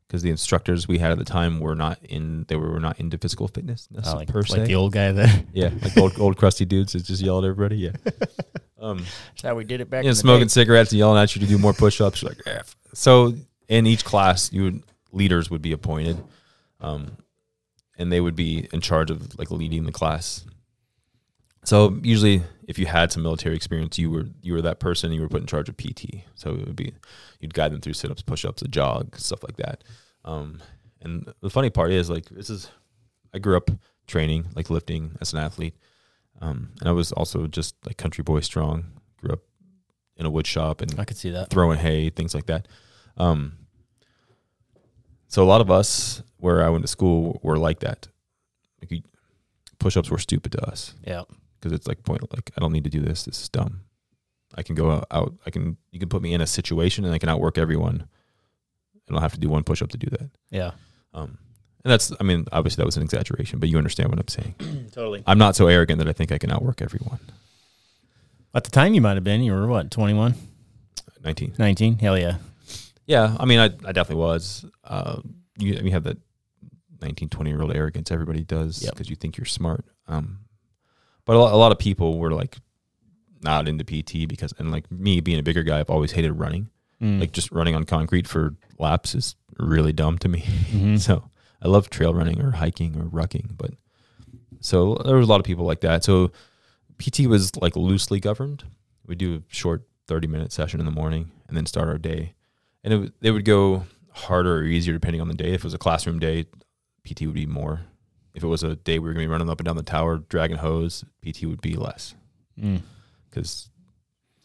because 0.08 0.22
the 0.22 0.30
instructors 0.30 0.88
we 0.88 0.98
had 0.98 1.12
at 1.12 1.18
the 1.18 1.26
time 1.26 1.60
were 1.60 1.76
not 1.76 2.00
in. 2.04 2.46
They 2.48 2.56
were 2.56 2.80
not 2.80 3.00
into 3.00 3.18
physical 3.18 3.48
fitness 3.48 3.88
oh, 4.06 4.16
like, 4.16 4.28
per 4.28 4.42
like 4.42 4.66
the 4.66 4.76
old 4.76 4.92
guy 4.92 5.12
there. 5.12 5.44
yeah, 5.54 5.70
like 5.82 5.98
old 5.98 6.20
old 6.20 6.38
crusty 6.38 6.66
dudes 6.66 6.94
that 6.94 7.04
just 7.04 7.22
yell 7.22 7.40
at 7.40 7.46
everybody. 7.46 7.78
Yeah. 7.78 7.92
Um, 8.80 8.98
That's 9.30 9.44
how 9.44 9.56
we 9.56 9.64
did 9.64 9.82
it 9.82 9.90
back. 9.90 10.04
you 10.04 10.08
know, 10.08 10.12
in 10.12 10.16
the 10.16 10.20
smoking 10.20 10.48
day. 10.48 10.52
cigarettes 10.52 10.92
and 10.92 11.00
yelling 11.00 11.22
at 11.22 11.36
you 11.36 11.42
to 11.42 11.48
do 11.48 11.58
more 11.58 11.74
push-ups. 11.74 12.22
You're 12.22 12.30
like, 12.30 12.42
eh. 12.46 12.62
so 12.94 13.34
in 13.68 13.88
each 13.88 14.06
class, 14.06 14.52
you 14.54 14.64
would, 14.64 14.84
leaders 15.12 15.50
would 15.50 15.62
be 15.62 15.72
appointed, 15.72 16.24
um, 16.80 17.18
and 17.98 18.12
they 18.12 18.22
would 18.22 18.36
be 18.36 18.68
in 18.72 18.82
charge 18.82 19.10
of 19.10 19.38
like 19.40 19.50
leading 19.52 19.86
the 19.86 19.92
class. 19.92 20.46
So 21.64 22.00
usually, 22.02 22.44
if 22.68 22.80
you 22.80 22.86
had 22.86 23.12
some 23.12 23.24
military 23.24 23.56
experience, 23.56 23.98
you 24.00 24.10
were 24.10 24.26
you 24.42 24.54
were 24.54 24.62
that 24.62 24.80
person. 24.80 25.12
You 25.12 25.22
were 25.22 25.28
put 25.28 25.42
in 25.42 25.48
charge 25.48 25.68
of 25.68 25.76
PT. 25.76 26.24
So 26.36 26.52
it 26.52 26.66
would 26.68 26.76
be 26.76 26.94
you'd 27.40 27.54
guide 27.54 27.74
them 27.74 27.82
through 27.82 27.94
sit-ups, 27.94 28.22
push-ups, 28.22 28.62
a 28.62 28.68
jog, 28.68 29.18
stuff 29.18 29.44
like 29.44 29.58
that. 29.58 29.84
Um, 30.24 30.62
and 31.02 31.32
the 31.42 31.50
funny 31.50 31.70
part 31.70 31.92
is 31.92 32.10
like 32.10 32.26
this 32.30 32.50
is 32.50 32.70
I 33.34 33.40
grew 33.40 33.58
up 33.58 33.70
training 34.08 34.46
like 34.56 34.70
lifting 34.70 35.18
as 35.20 35.34
an 35.34 35.40
athlete. 35.40 35.76
Um, 36.42 36.70
and 36.80 36.88
I 36.90 36.92
was 36.92 37.12
also 37.12 37.48
just 37.48 37.76
like 37.86 37.98
country 37.98 38.24
boy 38.24 38.42
strong. 38.42 38.86
Grew 39.18 39.32
up 39.34 39.40
in 40.18 40.26
a 40.26 40.30
wood 40.30 40.46
shop 40.48 40.82
and 40.82 40.94
I 41.00 41.06
could 41.06 41.18
see 41.18 41.32
that. 41.32 41.50
throwing 41.50 41.80
hay, 41.80 42.10
things 42.10 42.34
like 42.36 42.46
that. 42.48 42.68
Um, 43.18 43.58
so 45.28 45.44
a 45.44 45.46
lot 45.46 45.62
of 45.62 45.70
us 45.72 46.22
where 46.38 46.64
I 46.64 46.70
went 46.70 46.84
to 46.84 46.88
school 46.88 47.40
were 47.44 47.58
like 47.58 47.80
that. 47.80 48.08
Like 48.82 49.04
push-ups 49.80 50.10
were 50.10 50.18
stupid 50.20 50.52
to 50.54 50.62
us 50.70 50.94
Yeah. 51.06 51.24
because 51.60 51.72
it's 51.74 51.88
like 51.88 52.04
point 52.04 52.22
like 52.34 52.52
I 52.56 52.60
don't 52.62 52.72
need 52.72 52.84
to 52.86 52.90
do 52.90 53.02
this. 53.02 53.24
This 53.26 53.42
is 53.42 53.50
dumb. 53.50 53.82
I 54.56 54.64
can 54.64 54.76
go 54.76 54.92
out, 54.92 55.08
out. 55.12 55.34
I 55.46 55.50
can 55.50 55.78
you 55.92 56.00
can 56.00 56.10
put 56.10 56.22
me 56.22 56.34
in 56.34 56.42
a 56.42 56.48
situation 56.48 57.04
and 57.06 57.14
I 57.14 57.18
can 57.20 57.30
outwork 57.30 57.58
everyone. 57.58 58.08
And 59.08 59.16
I'll 59.16 59.22
have 59.22 59.34
to 59.34 59.40
do 59.40 59.50
one 59.50 59.64
push-up 59.64 59.90
to 59.92 59.98
do 59.98 60.08
that. 60.12 60.30
Yeah. 60.52 60.72
Um, 61.14 61.38
and 61.88 61.92
that's 61.94 62.12
I 62.20 62.24
mean 62.24 62.46
obviously 62.52 62.82
that 62.82 62.86
was 62.86 62.98
an 62.98 63.04
exaggeration, 63.04 63.60
but 63.60 63.70
you 63.70 63.78
understand 63.78 64.10
what 64.10 64.20
I'm 64.20 64.28
saying. 64.28 64.56
Totally. 64.92 65.24
I'm 65.26 65.38
not 65.38 65.56
so 65.56 65.68
arrogant 65.68 66.00
that 66.00 66.10
I 66.10 66.12
think 66.12 66.34
I 66.34 66.38
can 66.38 66.52
outwork 66.52 66.82
everyone. 66.82 67.20
At 68.54 68.66
the 68.66 68.72
time, 68.72 68.94
you 68.94 69.00
might 69.00 69.14
have 69.16 69.24
been. 69.24 69.42
You 69.42 69.54
were 69.54 69.68
what, 69.68 69.90
21, 69.92 70.34
19. 71.24 71.54
19? 71.58 72.00
Hell 72.00 72.18
yeah. 72.18 72.38
Yeah, 73.06 73.38
I 73.40 73.46
mean, 73.46 73.60
I, 73.60 73.66
I 73.66 73.92
definitely 73.94 74.16
was. 74.16 74.66
Uh, 74.84 75.22
you, 75.58 75.76
you 75.76 75.92
have 75.92 76.04
that 76.04 76.18
19, 77.02 77.30
20 77.30 77.50
year 77.50 77.62
old 77.62 77.74
arrogance. 77.74 78.12
Everybody 78.12 78.44
does 78.44 78.84
Yep. 78.84 78.94
because 78.94 79.10
you 79.10 79.16
think 79.16 79.38
you're 79.38 79.46
smart. 79.46 79.86
Um, 80.08 80.40
but 81.24 81.36
a 81.36 81.40
lot, 81.40 81.54
a 81.54 81.56
lot 81.56 81.72
of 81.72 81.80
people 81.80 82.18
were 82.20 82.32
like 82.34 82.58
not 83.44 83.68
into 83.70 83.84
PT 83.86 84.28
because, 84.28 84.54
and 84.58 84.72
like 84.72 84.92
me 84.92 85.22
being 85.22 85.40
a 85.40 85.44
bigger 85.44 85.64
guy, 85.64 85.80
I've 85.80 85.90
always 85.90 86.12
hated 86.12 86.34
running. 86.34 86.70
Mm. 87.02 87.20
Like 87.20 87.32
just 87.32 87.52
running 87.52 87.76
on 87.76 87.84
concrete 87.86 88.28
for 88.28 88.56
laps 88.80 89.14
is 89.14 89.36
really 89.60 89.94
dumb 89.94 90.18
to 90.20 90.28
me. 90.28 90.42
Mhm. 90.72 91.00
So 91.00 91.30
I 91.62 91.68
love 91.68 91.90
trail 91.90 92.14
running 92.14 92.42
or 92.42 92.52
hiking 92.52 92.96
or 93.00 93.06
rucking, 93.06 93.58
but 93.58 93.72
so 94.60 94.96
there 95.06 95.16
was 95.18 95.28
a 95.28 95.32
lot 95.32 95.40
of 95.40 95.46
people 95.46 95.66
like 95.66 95.82
that. 95.82 96.04
So 96.04 96.32
PT 97.00 97.22
was 97.28 97.56
like 97.58 97.76
loosely 97.76 98.20
governed. 98.20 98.64
We 99.06 99.16
do 99.16 99.36
a 99.36 99.42
short 99.54 99.88
30 100.08 100.28
minute 100.28 100.52
session 100.52 100.80
in 100.80 100.86
the 100.86 100.92
morning 100.92 101.32
and 101.48 101.56
then 101.58 101.66
start 101.66 101.88
our 101.90 101.98
day. 101.98 102.34
And 102.84 102.94
it, 102.94 102.98
would- 102.98 103.34
would 103.34 103.46
go 103.46 103.84
harder 104.12 104.58
or 104.60 104.64
easier 104.64 104.94
depending 104.94 105.22
on 105.22 105.28
the 105.28 105.34
day. 105.34 105.54
If 105.54 105.62
it 105.62 105.64
was 105.66 105.74
a 105.74 105.78
classroom 105.80 106.20
day, 106.20 106.46
PT 107.06 107.22
would 107.22 107.34
be 107.34 107.46
more. 107.46 107.82
If 108.34 108.44
it 108.44 108.48
was 108.48 108.62
a 108.64 108.76
day 108.76 109.00
we 109.00 109.08
were 109.08 109.14
going 109.14 109.24
to 109.24 109.28
be 109.28 109.32
running 109.32 109.50
up 109.50 109.60
and 109.60 109.66
down 109.66 109.78
the 109.78 109.84
tower, 109.84 110.18
dragging 110.30 110.58
hose, 110.58 111.04
PT 111.26 111.44
would 111.46 111.62
be 111.62 111.76
less 111.76 112.14
Mm. 112.60 112.82
because 113.30 113.70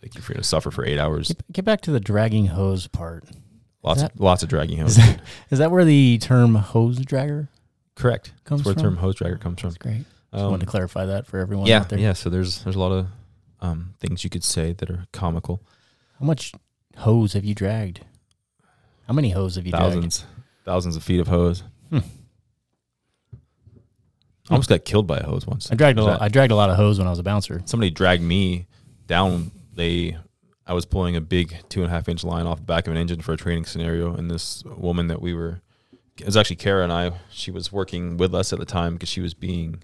like 0.02 0.14
if 0.16 0.28
you're 0.28 0.34
going 0.34 0.42
to 0.42 0.48
suffer 0.48 0.70
for 0.70 0.84
eight 0.84 0.98
hours, 0.98 1.28
Get, 1.28 1.52
get 1.52 1.64
back 1.64 1.80
to 1.82 1.90
the 1.90 2.00
dragging 2.00 2.46
hose 2.48 2.86
part. 2.86 3.24
Lots, 3.82 4.02
that- 4.02 4.14
of, 4.14 4.20
lots 4.20 4.42
of 4.42 4.48
dragging 4.48 4.78
Is 4.78 4.96
hose. 4.96 5.06
that, 5.06 5.20
is 5.50 5.58
that 5.58 5.70
where 5.70 5.84
the 5.84 6.18
term 6.18 6.54
hose 6.54 6.98
dragger 7.00 7.48
Correct. 7.94 8.32
comes 8.44 8.60
That's 8.60 8.66
where 8.66 8.74
from? 8.74 8.82
the 8.82 8.88
term 8.90 8.96
hose 8.98 9.16
dragger 9.16 9.40
comes 9.40 9.60
from. 9.60 9.70
That's 9.70 9.78
great. 9.78 9.98
Just 10.32 10.44
Um, 10.44 10.50
wanted 10.50 10.60
to 10.64 10.70
clarify 10.70 11.06
that 11.06 11.26
for 11.26 11.38
everyone 11.38 11.66
yeah, 11.66 11.80
out 11.80 11.88
there. 11.90 11.98
yeah. 11.98 12.14
So 12.14 12.30
there's 12.30 12.62
there's 12.64 12.76
a 12.76 12.80
lot 12.80 12.92
of 12.92 13.06
um, 13.60 13.94
things 14.00 14.24
you 14.24 14.30
could 14.30 14.42
say 14.44 14.72
that 14.72 14.90
are 14.90 15.06
comical. 15.12 15.62
How 16.18 16.24
much 16.26 16.52
hose 16.96 17.34
have 17.34 17.44
you 17.44 17.54
dragged? 17.54 18.00
How 19.06 19.12
many 19.14 19.30
hose 19.30 19.56
have 19.56 19.66
you 19.66 19.72
dragged? 19.72 19.84
Thousands, 19.94 20.24
thousands 20.64 20.96
of 20.96 21.02
feet 21.02 21.20
of 21.20 21.28
hose. 21.28 21.62
Hmm. 21.90 21.98
Almost 24.50 24.68
got 24.68 24.84
killed 24.84 25.06
by 25.06 25.18
a 25.18 25.24
hose 25.24 25.46
once. 25.46 25.70
I 25.70 25.74
dragged 25.76 25.98
a 25.98 26.04
lot, 26.04 26.20
I 26.20 26.28
dragged 26.28 26.50
a 26.52 26.56
lot 26.56 26.68
of 26.70 26.76
hose 26.76 26.98
when 26.98 27.06
I 27.06 27.10
was 27.10 27.18
a 27.18 27.22
bouncer. 27.22 27.62
somebody 27.64 27.90
dragged 27.90 28.22
me 28.22 28.66
down. 29.06 29.50
They, 29.74 30.16
I 30.72 30.74
was 30.74 30.86
pulling 30.86 31.16
a 31.16 31.20
big 31.20 31.54
two 31.68 31.82
and 31.82 31.88
a 31.92 31.94
half 31.94 32.08
inch 32.08 32.24
line 32.24 32.46
off 32.46 32.56
the 32.56 32.64
back 32.64 32.86
of 32.86 32.92
an 32.94 32.96
engine 32.98 33.20
for 33.20 33.34
a 33.34 33.36
training 33.36 33.66
scenario, 33.66 34.14
and 34.14 34.30
this 34.30 34.64
woman 34.64 35.08
that 35.08 35.20
we 35.20 35.34
were, 35.34 35.60
it 36.18 36.24
was 36.24 36.34
actually 36.34 36.56
Kara 36.56 36.82
and 36.82 36.90
I. 36.90 37.12
She 37.30 37.50
was 37.50 37.70
working 37.70 38.16
with 38.16 38.34
us 38.34 38.54
at 38.54 38.58
the 38.58 38.64
time 38.64 38.94
because 38.94 39.10
she 39.10 39.20
was 39.20 39.34
being, 39.34 39.82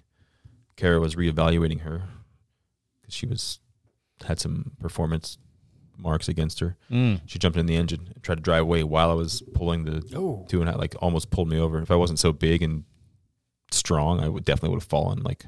Kara 0.77 0.99
was 0.99 1.15
reevaluating 1.15 1.81
her 1.81 2.05
because 3.03 3.13
she 3.15 3.27
was 3.27 3.61
had 4.27 4.41
some 4.41 4.71
performance 4.81 5.37
marks 5.99 6.27
against 6.27 6.61
her. 6.61 6.79
Mm. 6.91 7.21
She 7.27 7.39
jumped 7.39 7.59
in 7.59 7.67
the 7.67 7.77
engine 7.77 8.09
and 8.15 8.23
tried 8.23 8.37
to 8.37 8.41
drive 8.41 8.63
away 8.63 8.83
while 8.83 9.11
I 9.11 9.15
was 9.15 9.43
pulling 9.53 9.85
the 9.85 10.03
Oh. 10.17 10.47
two 10.49 10.61
and 10.61 10.71
a 10.71 10.73
half, 10.73 10.81
like 10.81 10.95
almost 11.03 11.29
pulled 11.31 11.51
me 11.51 11.59
over. 11.61 11.83
If 11.83 11.91
I 11.91 11.97
wasn't 11.97 12.19
so 12.19 12.33
big 12.33 12.63
and 12.63 12.85
strong, 13.73 14.21
I 14.21 14.29
would 14.29 14.47
definitely 14.47 14.71
would 14.71 14.83
have 14.83 14.89
fallen. 14.89 15.23
Like 15.23 15.45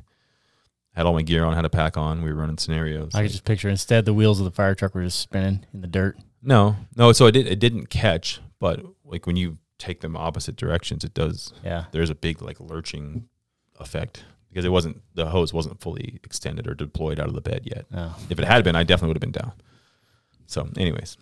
had 1.01 1.07
all 1.07 1.14
my 1.14 1.22
gear 1.22 1.44
on, 1.44 1.55
had 1.55 1.64
a 1.64 1.70
pack 1.70 1.96
on. 1.96 2.22
We 2.22 2.30
were 2.30 2.38
running 2.38 2.59
scenarios. 2.59 3.14
I 3.14 3.22
could 3.22 3.30
just 3.30 3.44
picture 3.44 3.68
instead 3.70 4.05
the 4.05 4.12
wheels 4.14 4.38
of 4.38 4.44
the 4.44 4.51
fire 4.51 4.74
truck 4.74 4.94
were 4.94 5.03
just 5.03 5.18
spinning 5.20 5.64
in 5.72 5.80
the 5.80 5.86
dirt. 5.86 6.18
no, 6.42 6.76
no. 6.94 7.12
So 7.12 7.26
it 7.26 7.32
did. 7.32 7.46
It 7.46 7.59
didn't 7.59 7.86
catch, 7.88 8.40
but 8.59 8.80
like 9.05 9.26
when 9.26 9.36
you 9.36 9.57
take 9.78 10.01
them 10.01 10.14
opposite 10.16 10.57
directions, 10.57 11.05
it 11.05 11.14
does. 11.14 11.53
Yeah. 11.64 11.86
There's 11.92 12.11
a 12.11 12.14
big 12.14 12.42
like 12.42 12.61
lurching 12.61 13.28
effect 13.78 14.24
because 14.51 14.66
it 14.66 14.68
wasn't 14.70 15.01
the 15.14 15.26
hose 15.26 15.55
wasn't 15.55 15.80
fully 15.80 16.20
extended 16.22 16.66
or 16.68 16.74
deployed 16.74 17.18
out 17.18 17.28
of 17.28 17.34
the 17.34 17.40
bed 17.40 17.62
yet. 17.64 17.86
Oh. 17.94 18.14
If 18.28 18.38
it 18.38 18.44
had 18.44 18.62
been, 18.62 18.76
I 18.76 18.84
definitely 18.84 19.09
would 19.14 19.22
have 19.22 19.32
been 19.32 19.42
down. 19.42 19.53
So, 20.46 20.68
anyways, 20.76 21.16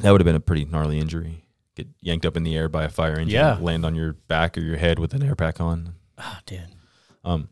that 0.00 0.10
would 0.12 0.20
have 0.20 0.26
been 0.26 0.34
a 0.36 0.40
pretty 0.40 0.64
gnarly 0.64 0.98
injury. 0.98 1.44
Get 1.76 1.88
yanked 2.00 2.26
up 2.26 2.36
in 2.36 2.42
the 2.42 2.56
air 2.56 2.68
by 2.68 2.84
a 2.84 2.88
fire 2.88 3.14
engine, 3.18 3.30
Yeah. 3.30 3.56
land 3.60 3.86
on 3.86 3.94
your 3.94 4.12
back 4.12 4.58
or 4.58 4.60
your 4.60 4.76
head 4.76 4.98
with 4.98 5.14
an 5.14 5.22
air 5.22 5.34
pack 5.36 5.60
on. 5.60 5.94
Ah, 6.18 6.40
dude. 6.46 6.66
Um, 7.24 7.48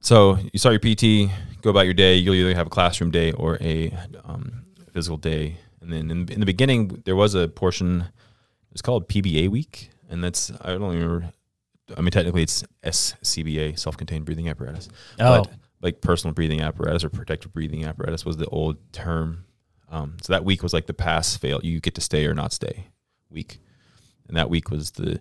so 0.00 0.38
you 0.52 0.58
start 0.58 0.72
your 0.82 0.94
PT, 0.94 1.30
go 1.62 1.70
about 1.70 1.82
your 1.82 1.94
day. 1.94 2.16
You'll 2.16 2.34
either 2.34 2.54
have 2.54 2.66
a 2.66 2.70
classroom 2.70 3.10
day 3.10 3.32
or 3.32 3.58
a 3.60 3.92
um, 4.24 4.64
physical 4.92 5.16
day. 5.16 5.56
And 5.80 5.92
then 5.92 6.10
in, 6.10 6.32
in 6.32 6.40
the 6.40 6.46
beginning, 6.46 7.02
there 7.04 7.16
was 7.16 7.34
a 7.34 7.48
portion. 7.48 8.04
It's 8.72 8.82
called 8.82 9.08
PBA 9.08 9.48
week, 9.48 9.90
and 10.08 10.22
that's 10.22 10.50
I 10.60 10.70
don't 10.72 10.94
remember. 10.94 11.32
I 11.96 12.00
mean, 12.00 12.10
technically, 12.10 12.42
it's 12.42 12.64
SCBA, 12.84 13.78
self-contained 13.78 14.24
breathing 14.24 14.48
apparatus. 14.48 14.88
Oh, 15.18 15.42
But 15.42 15.50
like 15.80 16.00
personal 16.00 16.34
breathing 16.34 16.60
apparatus 16.60 17.04
or 17.04 17.08
protective 17.08 17.52
breathing 17.52 17.84
apparatus 17.84 18.24
was 18.24 18.36
the 18.36 18.46
old 18.46 18.76
term. 18.92 19.44
Um, 19.90 20.18
so 20.20 20.32
that 20.34 20.44
week 20.44 20.62
was 20.62 20.74
like 20.74 20.86
the 20.86 20.94
pass 20.94 21.36
fail. 21.36 21.60
You 21.62 21.80
get 21.80 21.94
to 21.94 22.02
stay 22.02 22.26
or 22.26 22.34
not 22.34 22.52
stay 22.52 22.88
week, 23.30 23.58
and 24.28 24.36
that 24.36 24.50
week 24.50 24.70
was 24.70 24.92
the 24.92 25.20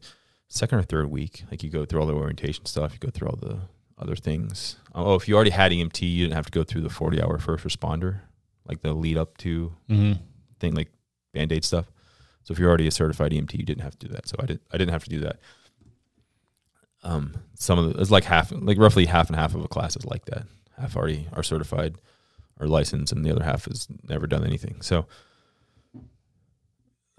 second 0.50 0.80
or 0.80 0.84
third 0.84 1.10
week. 1.10 1.44
Like 1.50 1.64
you 1.64 1.70
go 1.70 1.86
through 1.86 2.02
all 2.02 2.08
the 2.08 2.14
orientation 2.14 2.66
stuff, 2.66 2.92
you 2.94 3.00
go 3.00 3.10
through 3.10 3.30
all 3.30 3.38
the 3.38 3.60
other 3.98 4.16
things. 4.16 4.78
Oh, 4.94 5.16
if 5.16 5.28
you 5.28 5.36
already 5.36 5.50
had 5.52 5.72
EMT, 5.72 6.02
you 6.02 6.26
didn't 6.26 6.36
have 6.36 6.46
to 6.46 6.52
go 6.52 6.64
through 6.64 6.82
the 6.82 6.90
forty 6.90 7.22
hour 7.22 7.38
first 7.40 7.66
responder, 7.66 8.22
like 8.68 8.82
the 8.82 8.94
lead 8.94 9.18
up 9.18 9.38
to 9.40 9.74
Mm-hmm. 9.90 10.22
thing 10.60 10.74
like 10.76 10.90
band 11.34 11.52
aid 11.52 11.64
stuff. 11.66 11.86
So 12.44 12.52
if 12.54 12.60
you're 12.60 12.70
already 12.70 12.88
a 12.88 12.92
certified 12.92 13.32
EMT, 13.32 13.54
you 13.56 13.64
didn't 13.66 13.82
have 13.84 13.98
to 14.00 14.08
do 14.08 14.14
that. 14.14 14.28
So 14.28 14.36
I 14.40 14.46
didn't, 14.46 14.62
I 14.72 14.78
didn't 14.78 14.92
have 14.94 15.04
to 15.04 15.10
do 15.10 15.20
that. 15.20 15.40
Um, 17.04 17.36
some 17.56 17.78
of 17.80 17.94
the, 17.94 18.00
it's 18.02 18.10
like 18.12 18.24
half, 18.24 18.52
like 18.54 18.78
roughly 18.78 19.06
half 19.06 19.28
and 19.28 19.36
half 19.36 19.54
of 19.56 19.64
a 19.64 19.68
class 19.68 19.96
is 19.96 20.06
like 20.06 20.26
that. 20.26 20.44
Half 20.80 20.96
already 20.96 21.28
are 21.34 21.44
certified 21.44 21.96
or 22.60 22.68
licensed, 22.68 23.12
and 23.14 23.24
the 23.26 23.32
other 23.32 23.44
half 23.44 23.66
has 23.66 23.88
never 24.08 24.28
done 24.28 24.44
anything. 24.46 24.82
So 24.82 25.06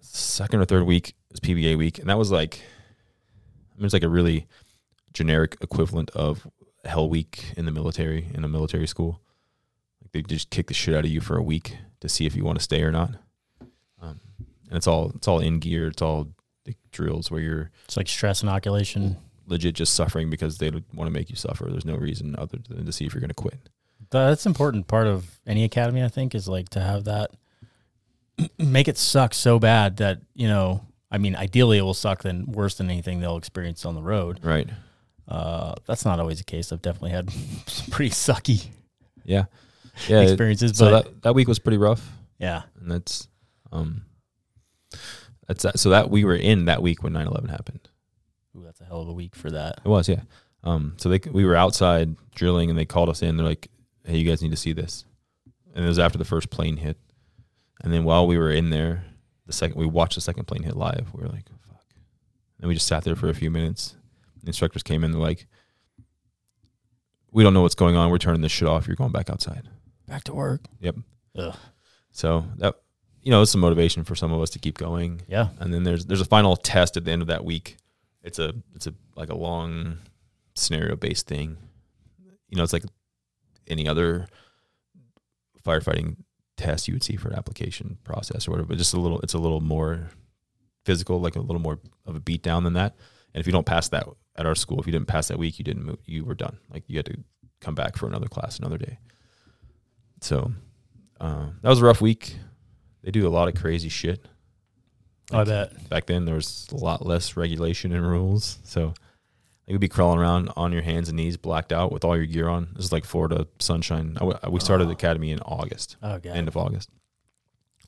second 0.01 0.61
or 0.61 0.65
third 0.65 0.85
week 0.85 1.15
is 1.31 1.41
PBA 1.41 1.77
week, 1.77 1.99
and 1.99 2.09
that 2.09 2.19
was 2.19 2.31
like, 2.31 2.61
I 3.75 3.77
mean, 3.79 3.85
it's 3.85 3.93
like 3.95 4.03
a 4.03 4.09
really 4.09 4.47
generic 5.13 5.57
equivalent 5.61 6.11
of 6.11 6.47
Hell 6.89 7.09
Week 7.09 7.53
in 7.57 7.65
the 7.65 7.71
military 7.73 8.29
in 8.35 8.45
a 8.45 8.49
military 8.49 8.87
school. 8.87 9.21
Like 10.03 10.13
they 10.13 10.23
just 10.23 10.51
kick 10.51 10.67
the 10.69 10.75
shit 10.75 10.95
out 10.95 11.05
of 11.05 11.11
you 11.11 11.21
for 11.21 11.37
a 11.37 11.43
week 11.43 11.77
to 12.01 12.09
see 12.09 12.27
if 12.27 12.35
you 12.35 12.45
want 12.45 12.59
to 12.59 12.65
stay 12.65 12.83
or 12.83 12.91
not. 12.93 13.11
Um, 14.01 14.21
and 14.69 14.77
it's 14.77 14.87
all 14.87 15.13
it's 15.15 15.29
all 15.29 15.41
in 15.41 15.59
gear. 15.59 15.89
It's 15.89 16.03
all 16.03 16.29
the 16.65 16.75
drills 16.93 17.31
where 17.31 17.41
you're 17.41 17.71
It's 17.85 17.97
like 17.97 18.09
stress 18.09 18.43
inoculation. 18.43 19.17
legit 19.47 19.75
just 19.75 19.95
suffering 19.95 20.31
because 20.31 20.59
they 20.59 20.71
want 20.71 21.07
to 21.07 21.11
make 21.11 21.31
you 21.31 21.37
suffer. 21.37 21.67
There's 21.71 21.85
no 21.85 21.97
reason 21.97 22.35
other 22.39 22.59
than 22.69 22.85
to 22.87 22.93
see 22.93 23.05
if 23.07 23.15
you're 23.15 23.21
going 23.21 23.29
to 23.29 23.35
quit. 23.35 23.69
That's 24.11 24.47
important 24.47 24.87
part 24.87 25.07
of 25.07 25.39
any 25.47 25.65
academy, 25.65 26.03
I 26.03 26.09
think, 26.09 26.35
is 26.35 26.49
like 26.49 26.69
to 26.71 26.81
have 26.81 27.05
that 27.05 27.31
make 28.59 28.89
it 28.89 28.97
suck 28.97 29.35
so 29.35 29.59
bad 29.59 29.99
that, 29.99 30.21
you 30.35 30.49
know, 30.49 30.85
I 31.11 31.19
mean, 31.19 31.35
ideally 31.37 31.79
it 31.79 31.83
will 31.83 31.95
suck 31.95 32.23
than 32.23 32.53
worse 32.53 32.75
than 32.77 32.91
anything 32.91 33.21
they'll 33.21 33.37
experience 33.37 33.85
on 33.85 33.95
the 33.95 34.03
road. 34.03 34.41
Right. 34.43 34.69
Uh, 35.29 35.75
that's 35.87 36.05
not 36.07 36.19
always 36.21 36.39
the 36.39 36.45
case. 36.45 36.73
I've 36.73 36.81
definitely 36.83 37.11
had 37.11 37.31
some 37.67 37.91
pretty 37.91 38.11
sucky 38.11 38.67
Yeah. 39.25 39.45
Yeah. 40.09 40.21
it- 40.23 40.31
experiences, 40.31 40.77
so 40.79 40.91
but 40.91 41.05
that 41.05 41.23
that 41.23 41.35
week 41.35 41.49
was 41.49 41.59
pretty 41.59 41.77
rough, 41.79 42.09
yeah, 42.39 42.63
and 42.81 42.91
that's 42.91 43.29
um 43.73 44.03
that's 45.47 45.63
that. 45.65 45.79
So 45.79 45.91
that 45.91 46.11
we 46.11 46.25
were 46.25 46.37
in 46.37 46.67
that 46.67 46.83
week 46.83 47.03
when 47.03 47.13
9/11 47.13 47.51
happened. 47.51 47.89
Ooh, 48.57 48.63
that's 48.65 48.81
a 48.81 48.85
hell 48.85 49.03
of 49.03 49.09
a 49.09 49.13
week 49.13 49.35
for 49.35 49.51
that. 49.51 49.81
It 49.85 49.89
was, 49.89 50.09
yeah. 50.09 50.23
Um, 50.65 50.95
so 50.99 51.09
they 51.09 51.21
we 51.31 51.45
were 51.45 51.57
outside 51.57 52.17
drilling, 52.35 52.71
and 52.71 52.79
they 52.79 52.85
called 52.85 53.09
us 53.09 53.23
in. 53.23 53.37
They're 53.37 53.47
like, 53.47 53.69
"Hey, 54.05 54.17
you 54.19 54.29
guys 54.29 54.43
need 54.43 54.51
to 54.51 54.57
see 54.57 54.73
this." 54.73 55.05
And 55.75 55.85
it 55.85 55.89
was 55.89 55.99
after 55.99 56.19
the 56.19 56.25
first 56.25 56.51
plane 56.51 56.77
hit, 56.77 56.97
and 57.83 57.93
then 57.93 58.05
while 58.05 58.27
we 58.27 58.39
were 58.39 58.51
in 58.51 58.71
there, 58.71 59.05
the 59.47 59.53
second 59.53 59.77
we 59.79 59.87
watched 59.87 60.15
the 60.17 60.21
second 60.21 60.45
plane 60.47 60.63
hit 60.63 60.77
live, 60.77 61.09
we 61.15 61.23
were 61.23 61.29
like, 61.29 61.49
"Fuck!" 61.69 61.85
And 62.61 62.69
we 62.69 62.75
just 62.75 62.87
sat 62.87 63.05
there 63.05 63.17
for 63.17 63.29
a 63.29 63.35
few 63.35 63.51
minutes. 63.51 63.95
The 64.49 64.51
instructors 64.51 64.83
came 64.83 65.05
in. 65.05 65.13
They're 65.13 65.21
like, 65.21 65.47
"We 67.33 67.43
don't 67.45 67.53
know 67.53 67.61
what's 67.61 67.75
going 67.75 67.97
on. 67.97 68.11
We're 68.11 68.17
turning 68.17 68.41
this 68.41 68.51
shit 68.51 68.67
off. 68.67 68.87
You're 68.87 68.97
going 68.97 69.13
back 69.13 69.29
outside." 69.29 69.69
Back 70.07 70.25
to 70.25 70.35
work. 70.35 70.63
Yep. 70.81 70.97
Ugh. 71.37 71.55
So 72.13 72.47
that 72.57 72.75
you 73.21 73.31
know, 73.31 73.43
it's 73.43 73.51
some 73.53 73.61
motivation 73.61 74.05
for 74.05 74.15
some 74.15 74.33
of 74.33 74.41
us 74.41 74.49
to 74.51 74.59
keep 74.59 74.79
going 74.79 75.21
Yeah. 75.29 75.49
and 75.61 75.75
then 75.75 75.83
there's 75.83 76.07
there's 76.07 76.23
a 76.23 76.25
final 76.25 76.57
test 76.57 76.97
at 76.97 77.05
the 77.05 77.11
end 77.11 77.21
of 77.21 77.29
that 77.29 77.45
week. 77.45 77.77
It's 78.23 78.39
a 78.39 78.55
it's 78.75 78.87
a 78.87 78.95
like 79.17 79.29
a 79.29 79.37
long 79.37 79.99
scenario 80.55 80.97
based 80.97 81.27
thing. 81.27 81.59
You 82.49 82.57
know, 82.57 82.63
it's 82.63 82.73
like 82.73 82.85
any 83.67 83.87
other 83.87 84.29
firefighting 85.63 86.17
test 86.57 86.89
you 86.89 86.95
would 86.95 87.05
see 87.05 87.17
for 87.17 87.29
an 87.29 87.35
application 87.35 87.99
process 88.03 88.49
or 88.49 88.53
whatever, 88.53 88.69
but 88.69 88.79
just 88.79 88.95
a 88.95 89.01
little 89.01 89.21
it's 89.21 89.35
a 89.35 89.39
little 89.39 89.61
more 89.61 90.09
physical, 90.87 91.21
like 91.21 91.37
a 91.37 91.41
little 91.41 91.61
more 91.61 91.79
of 92.07 92.17
a 92.17 92.21
beat 92.21 92.43
down 92.43 92.65
than 92.65 92.73
that. 92.73 92.97
And 93.35 93.41
if 93.43 93.47
you 93.47 93.53
don't 93.53 93.67
pass 93.67 93.89
that 93.91 94.09
at 94.39 94.47
our 94.47 94.55
school, 94.55 94.81
if 94.81 94.87
you 94.87 94.93
didn't 94.93 95.09
pass 95.09 95.29
that 95.29 95.39
week, 95.39 95.59
you 95.59 95.65
didn't 95.65 95.85
move, 95.85 95.99
you 96.07 96.25
were 96.25 96.35
done. 96.35 96.59
Like 96.73 96.85
you 96.87 96.97
had 96.97 97.07
to 97.07 97.17
come 97.61 97.75
back 97.75 97.97
for 97.97 98.07
another 98.07 98.29
class 98.29 98.59
another 98.59 98.79
day. 98.79 98.99
So 100.21 100.53
uh, 101.21 101.49
that 101.63 101.69
was 101.69 101.81
a 101.83 101.85
rough 101.85 102.01
week. 102.01 102.37
They 103.03 103.11
do 103.11 103.27
a 103.27 103.31
lot 103.31 103.49
of 103.49 103.55
crazy 103.55 103.89
shit 103.89 104.27
I 105.33 105.45
bet. 105.45 105.89
back 105.89 106.07
then 106.07 106.25
there 106.25 106.35
was 106.35 106.67
a 106.73 106.77
lot 106.77 107.05
less 107.05 107.37
regulation 107.37 107.93
and 107.93 108.07
rules. 108.07 108.59
So 108.65 108.95
you 109.67 109.75
would 109.75 109.81
be 109.81 109.89
crawling 109.89 110.19
around 110.19 110.51
on 110.57 110.73
your 110.73 110.83
hands 110.83 111.09
and 111.09 111.17
knees, 111.17 111.37
blacked 111.37 111.73
out 111.73 111.93
with 111.93 112.05
all 112.05 112.17
your 112.17 112.27
gear 112.27 112.49
on. 112.49 112.69
This 112.75 112.87
is 112.87 112.93
like 112.93 113.05
Florida 113.05 113.47
sunshine. 113.59 114.15
I 114.17 114.21
w- 114.21 114.39
we 114.51 114.61
started 114.61 114.89
the 114.89 114.93
academy 114.93 115.31
in 115.31 115.41
August, 115.41 115.97
Oh, 116.03 116.19
end 116.25 116.49
of 116.49 116.57
August. 116.57 116.89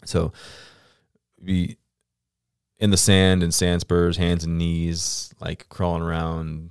So 0.05 0.33
be 1.43 1.77
in 2.81 2.91
the 2.91 2.97
sand 2.97 3.43
and 3.43 3.53
sand 3.53 3.83
spurs, 3.83 4.17
hands 4.17 4.45
and 4.45 4.59
knees, 4.59 5.33
like 5.41 5.69
crawling 5.69 6.03
around, 6.03 6.71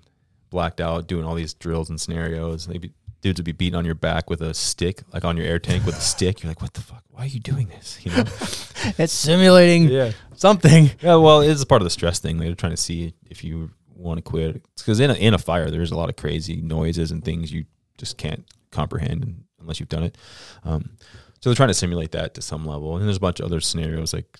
blacked 0.49 0.81
out, 0.81 1.07
doing 1.07 1.23
all 1.23 1.35
these 1.35 1.53
drills 1.53 1.89
and 1.89 2.01
scenarios. 2.01 2.67
Maybe 2.67 2.91
dudes 3.21 3.39
would 3.39 3.45
be 3.45 3.51
beating 3.51 3.77
on 3.77 3.85
your 3.85 3.95
back 3.95 4.29
with 4.29 4.41
a 4.41 4.53
stick, 4.53 5.03
like 5.13 5.23
on 5.23 5.37
your 5.37 5.45
air 5.45 5.59
tank 5.59 5.85
with 5.85 5.97
a 5.97 6.01
stick. 6.01 6.41
You're 6.41 6.49
like, 6.49 6.61
what 6.61 6.73
the 6.73 6.81
fuck? 6.81 7.03
Why 7.09 7.23
are 7.23 7.27
you 7.27 7.39
doing 7.39 7.67
this? 7.67 7.99
You 8.03 8.11
know? 8.11 8.23
it's 8.97 9.13
simulating 9.13 9.89
yeah. 9.89 10.11
something. 10.35 10.91
Yeah, 11.01 11.15
well, 11.15 11.41
it's 11.41 11.63
part 11.65 11.81
of 11.81 11.85
the 11.85 11.91
stress 11.91 12.19
thing. 12.19 12.37
They're 12.37 12.55
trying 12.55 12.73
to 12.73 12.77
see 12.77 13.13
if 13.29 13.43
you 13.43 13.71
want 13.95 14.17
to 14.17 14.21
quit. 14.21 14.63
Because 14.77 14.99
in 14.99 15.11
a, 15.11 15.13
in 15.13 15.33
a 15.33 15.37
fire, 15.37 15.69
there's 15.69 15.91
a 15.91 15.95
lot 15.95 16.09
of 16.09 16.15
crazy 16.15 16.61
noises 16.61 17.11
and 17.11 17.23
things 17.23 17.51
you 17.51 17.65
just 17.97 18.17
can't 18.17 18.45
comprehend 18.71 19.43
unless 19.59 19.79
you've 19.79 19.89
done 19.89 20.03
it. 20.03 20.17
Um, 20.63 20.91
so 21.39 21.49
they're 21.49 21.55
trying 21.55 21.69
to 21.69 21.73
simulate 21.73 22.13
that 22.13 22.33
to 22.33 22.41
some 22.41 22.65
level. 22.65 22.97
And 22.97 23.05
there's 23.05 23.17
a 23.17 23.21
bunch 23.21 23.39
of 23.39 23.45
other 23.45 23.59
scenarios 23.59 24.13
like 24.13 24.39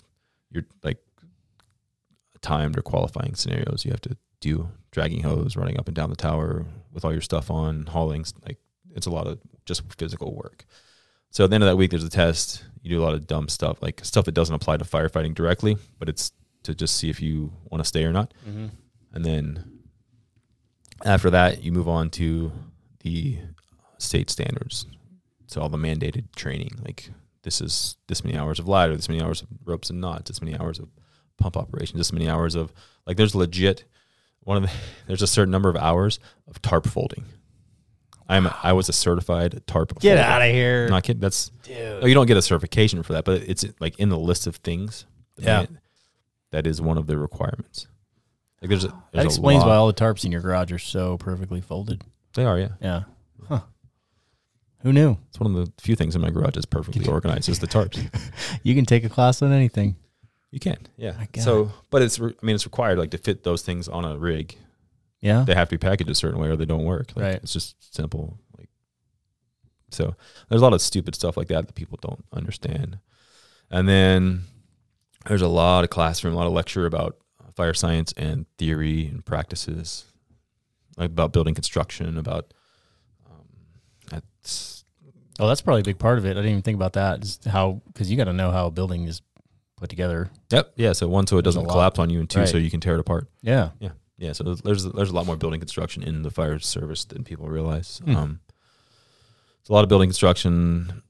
you're 0.50 0.64
like 0.82 0.98
timed 2.42 2.78
or 2.78 2.82
qualifying 2.82 3.34
scenarios 3.34 3.84
you 3.84 3.90
have 3.90 4.00
to 4.00 4.16
do 4.40 4.68
dragging 4.90 5.22
hose, 5.22 5.56
running 5.56 5.78
up 5.78 5.86
and 5.86 5.94
down 5.94 6.10
the 6.10 6.16
tower 6.16 6.66
with 6.92 7.04
all 7.04 7.12
your 7.12 7.20
stuff 7.20 7.50
on, 7.50 7.86
hauling. 7.86 8.24
Like 8.44 8.58
it's 8.94 9.06
a 9.06 9.10
lot 9.10 9.26
of 9.26 9.38
just 9.64 9.82
physical 9.96 10.34
work. 10.34 10.64
So 11.30 11.44
at 11.44 11.50
the 11.50 11.54
end 11.54 11.62
of 11.62 11.68
that 11.68 11.76
week, 11.76 11.90
there's 11.90 12.04
a 12.04 12.10
test. 12.10 12.64
You 12.82 12.90
do 12.90 13.00
a 13.00 13.04
lot 13.04 13.14
of 13.14 13.26
dumb 13.26 13.48
stuff, 13.48 13.80
like 13.82 14.04
stuff 14.04 14.24
that 14.24 14.32
doesn't 14.32 14.54
apply 14.54 14.78
to 14.78 14.84
firefighting 14.84 15.34
directly, 15.34 15.76
but 15.98 16.08
it's 16.08 16.32
to 16.64 16.74
just 16.74 16.96
see 16.96 17.08
if 17.08 17.20
you 17.22 17.52
want 17.70 17.82
to 17.82 17.88
stay 17.88 18.04
or 18.04 18.12
not. 18.12 18.34
Mm-hmm. 18.48 18.66
And 19.12 19.24
then 19.24 19.80
after 21.04 21.30
that, 21.30 21.62
you 21.62 21.72
move 21.72 21.88
on 21.88 22.10
to 22.10 22.52
the 23.00 23.38
state 23.98 24.30
standards. 24.30 24.86
So 25.46 25.60
all 25.60 25.68
the 25.68 25.78
mandated 25.78 26.34
training, 26.34 26.72
like 26.84 27.10
this 27.42 27.60
is 27.60 27.96
this 28.08 28.24
many 28.24 28.36
hours 28.36 28.58
of 28.58 28.68
ladder, 28.68 28.96
this 28.96 29.08
many 29.08 29.22
hours 29.22 29.42
of 29.42 29.48
ropes 29.64 29.90
and 29.90 30.00
knots, 30.00 30.30
this 30.30 30.42
many 30.42 30.58
hours 30.58 30.78
of 30.78 30.88
pump 31.40 31.56
operation, 31.56 31.98
this 31.98 32.12
many 32.12 32.28
hours 32.28 32.54
of 32.54 32.72
like 33.06 33.16
there's 33.16 33.34
legit 33.34 33.84
one 34.42 34.56
of 34.58 34.62
the 34.62 34.70
there's 35.08 35.22
a 35.22 35.26
certain 35.26 35.50
number 35.50 35.68
of 35.68 35.76
hours 35.76 36.20
of 36.46 36.62
tarp 36.62 36.86
folding. 36.86 37.24
I'm 38.28 38.48
I 38.62 38.72
was 38.74 38.88
a 38.88 38.92
certified 38.92 39.60
tarp. 39.66 39.98
Get 40.00 40.16
folder. 40.18 40.22
out 40.30 40.42
of 40.42 40.52
here. 40.52 40.88
Not 40.88 41.02
kidding. 41.02 41.20
That's 41.20 41.50
Dude. 41.64 42.04
Oh, 42.04 42.06
you 42.06 42.14
don't 42.14 42.26
get 42.26 42.36
a 42.36 42.42
certification 42.42 43.02
for 43.02 43.14
that, 43.14 43.24
but 43.24 43.42
it's 43.42 43.64
like 43.80 43.98
in 43.98 44.08
the 44.08 44.18
list 44.18 44.46
of 44.46 44.56
things. 44.56 45.04
Yeah. 45.36 45.62
that- 45.62 45.70
that 46.52 46.66
is 46.66 46.80
one 46.82 46.98
of 46.98 47.06
the 47.06 47.16
requirements. 47.16 47.86
Like 48.60 48.70
there's 48.70 48.82
a, 48.82 48.88
That 48.88 48.96
there's 49.12 49.24
a 49.24 49.28
explains 49.28 49.62
why 49.64 49.76
all 49.76 49.86
the 49.86 49.94
tarps 49.94 50.24
in 50.24 50.32
your 50.32 50.40
garage 50.40 50.72
are 50.72 50.80
so 50.80 51.16
perfectly 51.16 51.60
folded. 51.60 52.02
they 52.34 52.44
are. 52.44 52.58
Yeah, 52.58 52.68
Yeah. 52.80 53.02
Huh. 53.48 53.60
Who 54.82 54.92
knew? 54.92 55.16
it's 55.28 55.38
one 55.38 55.54
of 55.54 55.64
the 55.64 55.72
few 55.80 55.94
things 55.94 56.16
in 56.16 56.22
my 56.22 56.30
garage 56.30 56.54
that's 56.54 56.66
perfectly 56.66 57.06
organized 57.08 57.48
is 57.48 57.60
the 57.60 57.68
tarps. 57.68 57.98
You 58.64 58.74
can 58.74 58.84
take 58.84 59.04
a 59.04 59.08
class 59.08 59.42
on 59.42 59.52
anything. 59.52 59.94
You 60.50 60.58
can, 60.58 60.78
yeah. 60.96 61.14
So, 61.38 61.70
but 61.90 62.02
it's 62.02 62.18
re- 62.18 62.34
I 62.42 62.46
mean 62.46 62.54
it's 62.56 62.66
required 62.66 62.98
like 62.98 63.12
to 63.12 63.18
fit 63.18 63.44
those 63.44 63.62
things 63.62 63.88
on 63.88 64.04
a 64.04 64.18
rig. 64.18 64.56
Yeah. 65.20 65.44
They 65.46 65.54
have 65.54 65.68
to 65.68 65.74
be 65.74 65.78
packaged 65.78 66.10
a 66.10 66.14
certain 66.14 66.40
way 66.40 66.48
or 66.48 66.56
they 66.56 66.64
don't 66.64 66.84
work. 66.84 67.12
Like, 67.14 67.24
Right. 67.24 67.34
It's 67.36 67.52
just 67.52 67.94
simple. 67.94 68.38
Like 68.58 68.68
so, 69.90 70.14
there's 70.48 70.60
a 70.60 70.64
lot 70.64 70.72
of 70.72 70.80
stupid 70.80 71.14
stuff 71.14 71.36
like 71.36 71.48
that 71.48 71.66
that 71.66 71.74
people 71.74 71.98
don't 72.02 72.24
understand. 72.32 72.98
And 73.70 73.88
then 73.88 74.42
there's 75.26 75.42
a 75.42 75.48
lot 75.48 75.84
of 75.84 75.90
classroom, 75.90 76.34
a 76.34 76.36
lot 76.36 76.46
of 76.46 76.52
lecture 76.52 76.86
about 76.86 77.16
fire 77.54 77.74
science 77.74 78.12
and 78.16 78.46
theory 78.58 79.06
and 79.06 79.24
practices, 79.24 80.04
like 80.96 81.10
about 81.10 81.32
building 81.32 81.54
construction, 81.54 82.16
about 82.18 82.52
um, 83.30 83.46
that's 84.10 84.84
Oh, 85.38 85.46
that's 85.46 85.62
probably 85.62 85.80
a 85.80 85.84
big 85.84 85.98
part 85.98 86.18
of 86.18 86.26
it. 86.26 86.30
I 86.30 86.34
didn't 86.34 86.50
even 86.50 86.62
think 86.62 86.76
about 86.76 86.94
that. 86.94 87.20
Just 87.20 87.44
how 87.44 87.82
because 87.86 88.10
you 88.10 88.16
got 88.16 88.24
to 88.24 88.32
know 88.32 88.50
how 88.50 88.66
a 88.66 88.70
building 88.70 89.04
is 89.04 89.22
put 89.80 89.90
together. 89.90 90.30
yep, 90.52 90.72
yeah. 90.76 90.92
So 90.92 91.08
one, 91.08 91.26
so 91.26 91.38
it 91.38 91.42
doesn't 91.42 91.66
collapse 91.66 91.98
on 91.98 92.10
you, 92.10 92.20
and 92.20 92.28
two, 92.30 92.46
so 92.46 92.56
you 92.58 92.70
can 92.70 92.80
tear 92.80 92.94
it 92.94 93.00
apart. 93.00 93.28
Yeah. 93.42 93.70
Yeah, 93.80 93.90
Yeah. 94.18 94.32
so 94.32 94.44
there's 94.54 94.84
there's 94.84 95.10
a 95.10 95.14
lot 95.14 95.26
more 95.26 95.36
building 95.36 95.58
construction 95.60 96.02
in 96.02 96.22
the 96.22 96.30
fire 96.30 96.58
service 96.58 97.04
than 97.06 97.24
people 97.24 97.48
realize. 97.48 98.00
Hmm. 98.04 98.16
Um, 98.16 98.40
it's 99.60 99.68
a 99.68 99.72
lot 99.72 99.82
of 99.82 99.88
building 99.88 100.08
construction, 100.08 101.02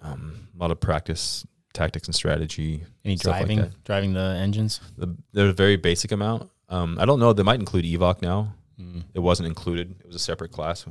um, 0.00 0.48
a 0.54 0.58
lot 0.62 0.70
of 0.70 0.80
practice, 0.80 1.46
tactics, 1.72 2.06
and 2.08 2.14
strategy. 2.14 2.84
Any 3.04 3.14
like 3.16 3.20
driving, 3.22 3.58
that. 3.60 3.84
driving 3.84 4.12
the 4.14 4.36
engines. 4.40 4.80
The, 4.96 5.14
there's 5.32 5.50
a 5.50 5.54
very 5.54 5.76
basic 5.76 6.12
amount. 6.12 6.50
Um, 6.68 6.96
I 6.98 7.04
don't 7.04 7.20
know. 7.20 7.32
They 7.32 7.42
might 7.42 7.60
include 7.60 7.84
evoc 7.84 8.22
now. 8.22 8.54
Mm. 8.80 9.04
It 9.14 9.20
wasn't 9.20 9.46
included. 9.48 9.94
It 10.00 10.06
was 10.06 10.16
a 10.16 10.18
separate 10.18 10.50
class. 10.50 10.86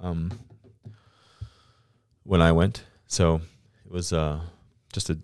um, 0.00 0.32
when 2.24 2.40
I 2.40 2.52
went. 2.52 2.84
So 3.06 3.40
it 3.84 3.92
was 3.92 4.12
uh, 4.12 4.40
just 4.92 5.10
a 5.10 5.18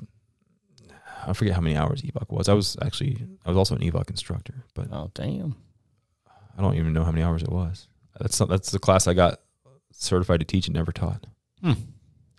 I 1.31 1.33
forget 1.35 1.55
how 1.55 1.61
many 1.61 1.77
hours 1.77 2.03
evoc 2.03 2.31
was. 2.31 2.49
I 2.49 2.55
was 2.55 2.77
actually 2.83 3.27
I 3.45 3.49
was 3.49 3.57
also 3.57 3.75
an 3.77 3.83
evoc 3.83 4.11
instructor, 4.11 4.65
but 4.75 4.89
Oh 4.93 5.11
damn. 5.15 5.57
I 6.59 6.63
don't 6.63 6.75
even 6.75 6.93
know 6.93 7.05
how 7.05 7.13
many 7.13 7.23
hours 7.25 7.43
it 7.43 7.49
was. 7.51 7.89
That's 8.19 8.39
not, 8.39 8.49
that's 8.49 8.71
the 8.71 8.79
class 8.79 9.07
I 9.07 9.15
got 9.15 9.41
certified 9.93 10.41
to 10.41 10.47
teach 10.47 10.67
and 10.67 10.75
never 10.75 10.93
taught. 10.93 11.27
Hmm. 11.63 11.73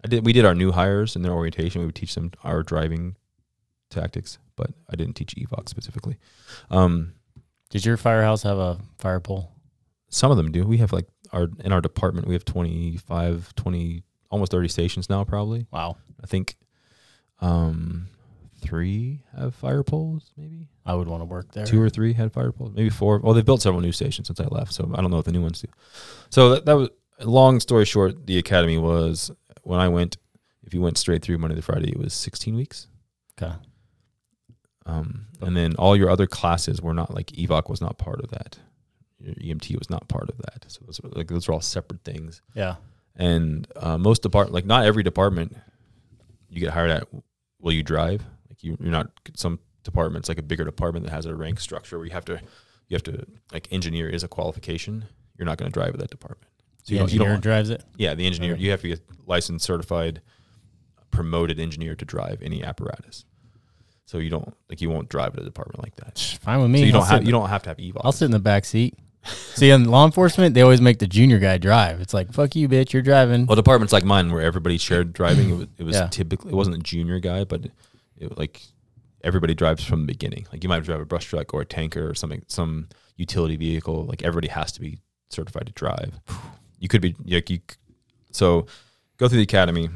I 0.03 0.07
did. 0.07 0.25
We 0.25 0.33
did 0.33 0.45
our 0.45 0.53
new 0.55 0.71
hires 0.71 1.15
in 1.15 1.21
their 1.21 1.31
orientation. 1.31 1.79
We 1.81 1.85
would 1.85 1.95
teach 1.95 2.13
them 2.15 2.31
our 2.43 2.61
driving 2.63 3.15
tactics, 3.89 4.37
but 4.55 4.71
I 4.89 4.95
didn't 4.95 5.15
teach 5.15 5.35
evoc 5.35 5.69
specifically. 5.69 6.17
Um, 6.69 7.13
Did 7.69 7.85
your 7.85 7.97
firehouse 7.97 8.43
have 8.43 8.57
a 8.57 8.79
fire 8.97 9.19
pole? 9.19 9.51
some 10.09 10.29
of 10.29 10.37
them 10.37 10.51
do. 10.51 10.65
We 10.67 10.77
have 10.77 10.91
like 10.91 11.07
our 11.31 11.47
in 11.63 11.71
our 11.71 11.81
department. 11.81 12.27
We 12.27 12.33
have 12.33 12.45
25, 12.45 13.55
20, 13.55 14.03
almost 14.29 14.51
thirty 14.51 14.67
stations 14.67 15.09
now. 15.09 15.23
Probably. 15.23 15.67
Wow. 15.71 15.97
I 16.23 16.27
think 16.27 16.55
um, 17.39 18.07
three 18.61 19.23
have 19.37 19.55
fire 19.55 19.83
poles. 19.83 20.31
Maybe 20.37 20.67
I 20.85 20.95
would 20.95 21.07
want 21.07 21.21
to 21.21 21.25
work 21.25 21.51
there. 21.51 21.65
two 21.65 21.81
or 21.81 21.89
three 21.89 22.13
had 22.13 22.31
fire 22.31 22.51
poles. 22.51 22.73
Maybe 22.73 22.89
four. 22.89 23.19
Well, 23.19 23.33
they've 23.33 23.45
built 23.45 23.61
several 23.61 23.81
new 23.81 23.91
stations 23.91 24.27
since 24.27 24.39
I 24.39 24.45
left, 24.45 24.73
so 24.73 24.89
I 24.93 25.01
don't 25.01 25.11
know 25.11 25.19
if 25.19 25.25
the 25.25 25.31
new 25.31 25.41
ones 25.41 25.61
do. 25.61 25.67
So 26.29 26.49
that, 26.51 26.65
that 26.65 26.73
was 26.73 26.89
long 27.19 27.59
story 27.59 27.85
short. 27.85 28.25
The 28.27 28.37
academy 28.37 28.77
was 28.77 29.31
when 29.63 29.79
I 29.79 29.87
went. 29.87 30.17
If 30.63 30.73
you 30.73 30.81
went 30.81 30.97
straight 30.97 31.23
through 31.23 31.39
Monday 31.39 31.55
to 31.55 31.61
Friday, 31.61 31.89
it 31.91 31.97
was 31.97 32.13
sixteen 32.13 32.55
weeks. 32.55 32.87
Okay. 33.41 33.53
Um, 34.85 35.27
and 35.41 35.55
then 35.55 35.75
all 35.75 35.95
your 35.95 36.09
other 36.09 36.27
classes 36.27 36.81
were 36.81 36.93
not 36.93 37.13
like 37.13 37.27
evoc 37.27 37.69
was 37.69 37.81
not 37.81 37.97
part 37.97 38.21
of 38.21 38.31
that. 38.31 38.57
Your 39.19 39.35
EMT 39.35 39.77
was 39.77 39.89
not 39.89 40.07
part 40.07 40.29
of 40.29 40.37
that. 40.37 40.65
So 40.67 40.81
those 40.85 40.99
are, 41.03 41.09
like 41.09 41.27
those 41.27 41.47
are 41.47 41.53
all 41.53 41.61
separate 41.61 42.03
things. 42.03 42.41
Yeah. 42.55 42.75
And 43.15 43.67
uh, 43.75 43.97
most 43.97 44.23
department, 44.23 44.53
like 44.53 44.65
not 44.65 44.85
every 44.85 45.03
department, 45.03 45.55
you 46.49 46.59
get 46.59 46.71
hired 46.71 46.91
at. 46.91 47.07
Will 47.59 47.73
you 47.73 47.83
drive? 47.83 48.23
Like 48.61 48.63
you, 48.63 48.77
you're 48.81 48.91
not. 48.91 49.11
Some 49.35 49.59
departments, 49.83 50.29
like 50.29 50.37
a 50.37 50.43
bigger 50.43 50.63
department 50.63 51.05
that 51.05 51.11
has 51.11 51.25
a 51.25 51.35
rank 51.35 51.59
structure 51.59 51.97
where 51.97 52.05
you 52.05 52.13
have 52.13 52.25
to, 52.25 52.33
you 52.87 52.95
have 52.95 53.03
to 53.03 53.25
like 53.51 53.67
engineer 53.71 54.07
is 54.09 54.23
a 54.23 54.27
qualification. 54.27 55.05
You're 55.37 55.45
not 55.45 55.57
going 55.57 55.71
to 55.71 55.73
drive 55.73 55.93
at 55.93 55.99
that 55.99 56.09
department. 56.11 56.47
So 56.83 56.89
The 56.89 56.93
you 56.93 56.99
don't, 56.99 57.09
you 57.09 57.13
engineer 57.15 57.33
don't. 57.33 57.41
drives 57.43 57.69
it. 57.69 57.83
Yeah, 57.97 58.13
the 58.15 58.25
engineer. 58.27 58.53
Okay. 58.53 58.61
You 58.63 58.71
have 58.71 58.81
to 58.81 58.87
get 58.89 59.01
licensed, 59.25 59.65
certified, 59.65 60.21
promoted 61.09 61.59
engineer 61.59 61.95
to 61.95 62.05
drive 62.05 62.41
any 62.41 62.63
apparatus. 62.63 63.25
So 64.05 64.17
you 64.17 64.29
don't 64.29 64.53
like 64.69 64.81
you 64.81 64.89
won't 64.89 65.07
drive 65.09 65.35
at 65.35 65.41
a 65.41 65.45
department 65.45 65.81
like 65.83 65.95
that. 65.97 66.19
Fine 66.41 66.61
with 66.61 66.69
me. 66.71 66.79
So 66.79 66.85
you 66.85 66.93
I'll 66.93 66.99
don't 66.99 67.09
have 67.09 67.21
in 67.21 67.25
you 67.27 67.31
don't 67.31 67.49
have 67.49 67.63
to 67.63 67.69
have 67.69 67.77
evoc. 67.77 68.01
I'll 68.03 68.11
sit 68.11 68.25
in 68.25 68.31
the 68.31 68.39
back 68.39 68.65
seat. 68.65 68.95
See, 69.23 69.69
in 69.69 69.85
law 69.85 70.05
enforcement, 70.05 70.53
they 70.55 70.61
always 70.61 70.81
make 70.81 70.97
the 70.99 71.05
junior 71.07 71.37
guy 71.37 71.59
drive. 71.59 72.01
It's 72.01 72.13
like, 72.13 72.33
fuck 72.33 72.55
you, 72.55 72.67
bitch, 72.67 72.91
you're 72.91 73.03
driving. 73.03 73.45
Well, 73.45 73.55
departments 73.55 73.93
like 73.93 74.03
mine 74.03 74.31
where 74.31 74.41
everybody 74.41 74.79
shared 74.79 75.13
driving, 75.13 75.49
it 75.51 75.53
was, 75.53 75.67
it 75.77 75.83
was 75.83 75.95
Yeah. 75.95 76.07
typically 76.07 76.51
it 76.51 76.55
wasn't 76.55 76.77
a 76.77 76.79
junior 76.79 77.19
guy, 77.19 77.43
but 77.43 77.67
it 78.21 78.37
like 78.37 78.61
everybody 79.23 79.53
drives 79.53 79.83
from 79.83 80.01
the 80.01 80.07
beginning. 80.07 80.47
Like 80.51 80.63
you 80.63 80.69
might 80.69 80.83
drive 80.83 81.01
a 81.01 81.05
brush 81.05 81.25
truck 81.25 81.53
or 81.53 81.61
a 81.61 81.65
tanker 81.65 82.09
or 82.09 82.15
something, 82.15 82.43
some 82.47 82.87
utility 83.17 83.55
vehicle. 83.55 84.05
Like 84.05 84.23
everybody 84.23 84.47
has 84.47 84.71
to 84.73 84.79
be 84.81 84.99
certified 85.29 85.65
to 85.67 85.73
drive. 85.73 86.19
You 86.79 86.87
could 86.87 87.01
be 87.01 87.15
like 87.27 87.49
you. 87.49 87.59
So 88.31 88.65
go 89.17 89.27
through 89.27 89.37
the 89.37 89.43
academy. 89.43 89.89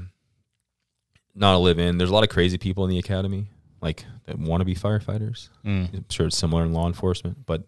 Not 1.34 1.56
a 1.56 1.58
live 1.58 1.80
in. 1.80 1.98
There's 1.98 2.10
a 2.10 2.14
lot 2.14 2.24
of 2.24 2.30
crazy 2.30 2.58
people 2.58 2.86
in 2.86 2.90
the 2.90 2.98
academy, 3.00 3.48
like 3.82 4.06
that 4.26 4.40
want 4.40 4.62
to 4.62 4.66
be 4.66 4.74
firefighters. 4.76 5.50
Mm. 5.66 5.94
I'm 5.94 6.06
sure 6.10 6.28
it's 6.28 6.38
similar 6.38 6.64
in 6.64 6.72
law 6.74 6.88
enforcement, 6.88 7.46
but 7.46 7.64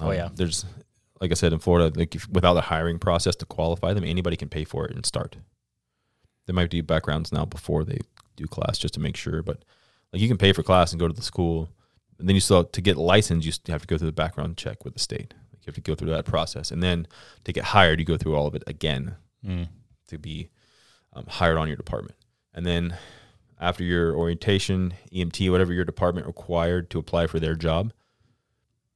Oh, 0.00 0.12
yeah. 0.12 0.28
there's 0.32 0.64
like 1.20 1.32
I 1.32 1.34
said 1.34 1.52
in 1.52 1.58
Florida, 1.58 1.90
like 1.98 2.14
if, 2.14 2.28
without 2.28 2.54
the 2.54 2.60
hiring 2.60 3.00
process 3.00 3.34
to 3.36 3.46
qualify 3.46 3.92
them, 3.94 4.04
anybody 4.04 4.36
can 4.36 4.48
pay 4.48 4.62
for 4.62 4.86
it 4.86 4.94
and 4.94 5.04
start. 5.04 5.36
They 6.46 6.52
might 6.52 6.70
do 6.70 6.80
backgrounds 6.84 7.32
now 7.32 7.44
before 7.44 7.82
they 7.82 7.98
do 8.42 8.46
class 8.48 8.78
just 8.78 8.94
to 8.94 9.00
make 9.00 9.16
sure, 9.16 9.42
but 9.42 9.64
like 10.12 10.22
you 10.22 10.28
can 10.28 10.38
pay 10.38 10.52
for 10.52 10.62
class 10.62 10.92
and 10.92 11.00
go 11.00 11.08
to 11.08 11.14
the 11.14 11.22
school, 11.22 11.68
and 12.18 12.28
then 12.28 12.34
you 12.34 12.40
still 12.40 12.64
to 12.64 12.80
get 12.80 12.96
licensed, 12.96 13.44
you 13.46 13.52
still 13.52 13.72
have 13.74 13.82
to 13.82 13.86
go 13.86 13.98
through 13.98 14.08
the 14.08 14.12
background 14.12 14.56
check 14.56 14.84
with 14.84 14.94
the 14.94 15.00
state. 15.00 15.34
Like 15.52 15.60
you 15.60 15.70
have 15.70 15.74
to 15.74 15.80
go 15.80 15.94
through 15.94 16.10
that 16.10 16.24
process, 16.24 16.70
and 16.70 16.82
then 16.82 17.06
to 17.44 17.52
get 17.52 17.64
hired, 17.64 17.98
you 18.00 18.04
go 18.06 18.16
through 18.16 18.34
all 18.36 18.46
of 18.46 18.54
it 18.54 18.62
again 18.66 19.16
Mm. 19.46 19.68
to 20.08 20.18
be 20.18 20.48
um, 21.12 21.24
hired 21.28 21.58
on 21.58 21.68
your 21.68 21.76
department. 21.76 22.16
And 22.52 22.66
then 22.66 22.96
after 23.60 23.84
your 23.84 24.16
orientation, 24.16 24.94
EMT, 25.12 25.48
whatever 25.50 25.72
your 25.72 25.84
department 25.84 26.26
required 26.26 26.90
to 26.90 26.98
apply 26.98 27.28
for 27.28 27.38
their 27.38 27.54
job, 27.54 27.92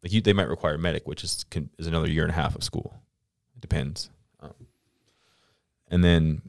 like 0.02 0.12
you, 0.12 0.20
they 0.20 0.32
might 0.32 0.48
require 0.48 0.76
medic, 0.78 1.06
which 1.06 1.22
is 1.22 1.44
can, 1.44 1.70
is 1.78 1.86
another 1.86 2.10
year 2.10 2.22
and 2.24 2.32
a 2.32 2.34
half 2.34 2.56
of 2.56 2.64
school. 2.64 2.92
It 3.54 3.60
depends. 3.60 4.10
Um, 4.40 4.54
and 5.88 6.02
then 6.02 6.42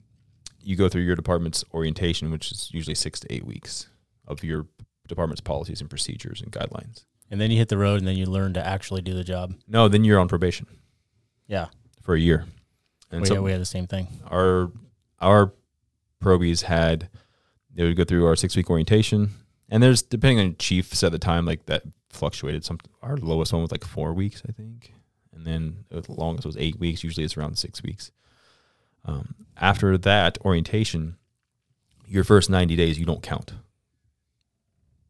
you 0.64 0.76
go 0.76 0.90
through 0.90 1.02
your 1.04 1.16
department's 1.16 1.64
orientation, 1.74 2.32
which 2.32 2.52
is 2.52 2.70
usually 2.74 2.96
six 2.96 3.20
to 3.22 3.34
eight 3.34 3.46
weeks 3.46 3.88
of 4.28 4.44
your 4.44 4.66
department's 5.08 5.42
policies 5.42 5.82
and 5.82 5.90
procedures 5.90 6.42
and 6.42 6.52
guidelines. 6.52 7.06
And 7.30 7.42
then 7.42 7.52
you 7.52 7.58
hit 7.58 7.70
the 7.70 7.78
road 7.78 8.00
and 8.00 8.08
then 8.08 8.16
you 8.16 8.26
learn 8.26 8.54
to 8.54 8.66
actually 8.66 9.02
do 9.02 9.14
the 9.14 9.24
job. 9.24 9.56
No, 9.68 9.88
then 9.88 10.04
you're 10.04 10.20
on 10.20 10.28
probation 10.28 10.68
Yeah. 11.48 11.68
for 12.02 12.16
a 12.16 12.20
year. 12.20 12.46
And 13.12 13.22
We, 13.22 13.28
so 13.28 13.42
we 13.42 13.52
had 13.52 13.62
the 13.62 13.66
same 13.66 13.88
thing. 13.88 14.08
our 14.28 14.72
our 15.20 15.54
probies 16.20 16.64
had 16.64 17.10
they 17.74 17.84
would 17.84 17.96
go 17.98 18.04
through 18.04 18.26
our 18.26 18.36
six 18.36 18.56
week 18.56 18.70
orientation 18.70 19.32
and 19.70 19.82
there's 19.84 20.02
depending 20.02 20.40
on 20.46 20.56
chiefs 20.58 21.04
at 21.04 21.12
the 21.12 21.20
time 21.20 21.46
like 21.46 21.66
that 21.66 21.84
fluctuated 22.10 22.64
some 22.64 22.78
our 23.02 23.18
lowest 23.18 23.52
one 23.54 23.62
was 23.62 23.72
like 23.72 23.84
four 23.84 24.14
weeks 24.14 24.42
i 24.48 24.52
think 24.52 24.94
and 25.34 25.46
then 25.46 25.84
the 25.90 26.04
longest 26.12 26.46
was 26.46 26.56
eight 26.58 26.80
weeks 26.80 27.04
usually 27.04 27.24
it's 27.26 27.36
around 27.38 27.58
six 27.58 27.82
weeks 27.84 28.12
um, 29.06 29.36
after 29.58 29.98
that 29.98 30.38
orientation 30.46 31.16
your 32.08 32.24
first 32.24 32.50
90 32.50 32.76
days 32.76 32.98
you 33.00 33.06
don't 33.06 33.24
count 33.24 33.54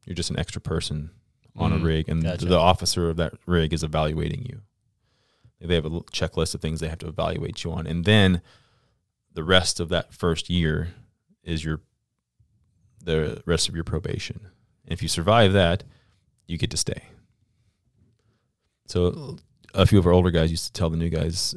you're 0.06 0.16
just 0.16 0.30
an 0.30 0.40
extra 0.40 0.60
person 0.62 1.10
on 1.56 1.72
a 1.72 1.78
Mm, 1.78 1.84
rig 1.84 2.10
and 2.10 2.24
gotcha. 2.24 2.46
the 2.46 2.58
officer 2.58 3.10
of 3.10 3.18
that 3.18 3.34
rig 3.46 3.74
is 3.74 3.84
evaluating 3.84 4.46
you 4.46 4.62
they 5.62 5.76
have 5.76 5.86
a 5.86 5.90
checklist 5.90 6.54
of 6.56 6.62
things 6.62 6.80
they 6.80 6.90
have 6.90 6.98
to 7.00 7.08
evaluate 7.08 7.64
you 7.64 7.72
on 7.72 7.88
and 7.88 8.04
then 8.06 8.42
the 9.34 9.44
rest 9.44 9.80
of 9.80 9.90
that 9.90 10.14
first 10.14 10.50
year 10.50 10.90
is 11.44 11.64
your 11.64 11.82
the 13.04 13.42
rest 13.46 13.68
of 13.68 13.76
your 13.76 13.84
probation. 13.84 14.40
And 14.86 14.94
if 14.94 15.02
you 15.02 15.10
survive 15.10 15.52
that, 15.54 15.84
you 16.48 16.58
get 16.58 16.70
to 16.72 16.78
stay. 16.78 17.02
So 18.88 19.38
a 19.74 19.86
few 19.86 20.00
of 20.00 20.06
our 20.06 20.14
older 20.14 20.32
guys 20.32 20.52
used 20.52 20.66
to 20.68 20.72
tell 20.74 20.90
the 20.90 20.98
new 20.98 21.10
guys, 21.10 21.56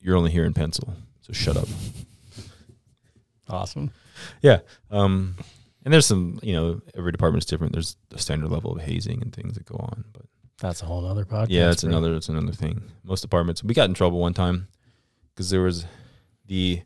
"You're 0.00 0.16
only 0.16 0.30
here 0.30 0.44
in 0.44 0.52
pencil, 0.52 0.94
so 1.22 1.32
shut 1.32 1.56
up." 1.56 1.68
Awesome. 3.48 3.90
Yeah. 4.40 4.60
Um, 4.90 5.36
and 5.84 5.92
there's 5.92 6.06
some, 6.06 6.38
you 6.42 6.52
know, 6.52 6.80
every 6.96 7.10
department's 7.12 7.46
different. 7.46 7.72
There's 7.72 7.96
a 8.12 8.18
standard 8.18 8.50
level 8.50 8.72
of 8.72 8.80
hazing 8.82 9.20
and 9.20 9.34
things 9.34 9.54
that 9.54 9.64
go 9.66 9.76
on, 9.76 10.04
but 10.12 10.22
That's 10.60 10.80
a 10.82 10.86
whole 10.86 11.04
other 11.04 11.24
podcast. 11.24 11.46
yeah, 11.50 11.70
it's 11.70 11.82
another 11.82 12.14
it's 12.14 12.28
another 12.28 12.52
thing. 12.52 12.82
Most 13.02 13.20
departments 13.22 13.64
we 13.64 13.74
got 13.74 13.88
in 13.88 13.94
trouble 13.94 14.20
one 14.20 14.32
time 14.34 14.68
because 15.34 15.50
there 15.50 15.62
was 15.62 15.84
the 16.46 16.82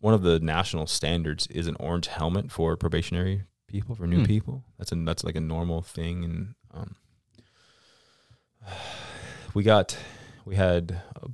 one 0.00 0.12
of 0.14 0.22
the 0.22 0.38
national 0.40 0.86
standards 0.86 1.46
is 1.48 1.66
an 1.66 1.76
orange 1.80 2.06
helmet 2.08 2.50
for 2.52 2.76
probationary 2.76 3.42
people 3.66 3.94
for 3.94 4.06
new 4.06 4.18
Hmm. 4.18 4.24
people. 4.24 4.64
That's 4.78 4.92
a 4.92 4.96
that's 4.96 5.24
like 5.24 5.36
a 5.36 5.40
normal 5.40 5.80
thing, 5.82 6.24
and 6.24 6.54
um, 6.72 6.96
we 9.54 9.62
got 9.62 9.96
we 10.44 10.56
had 10.56 11.00
a, 11.16 11.28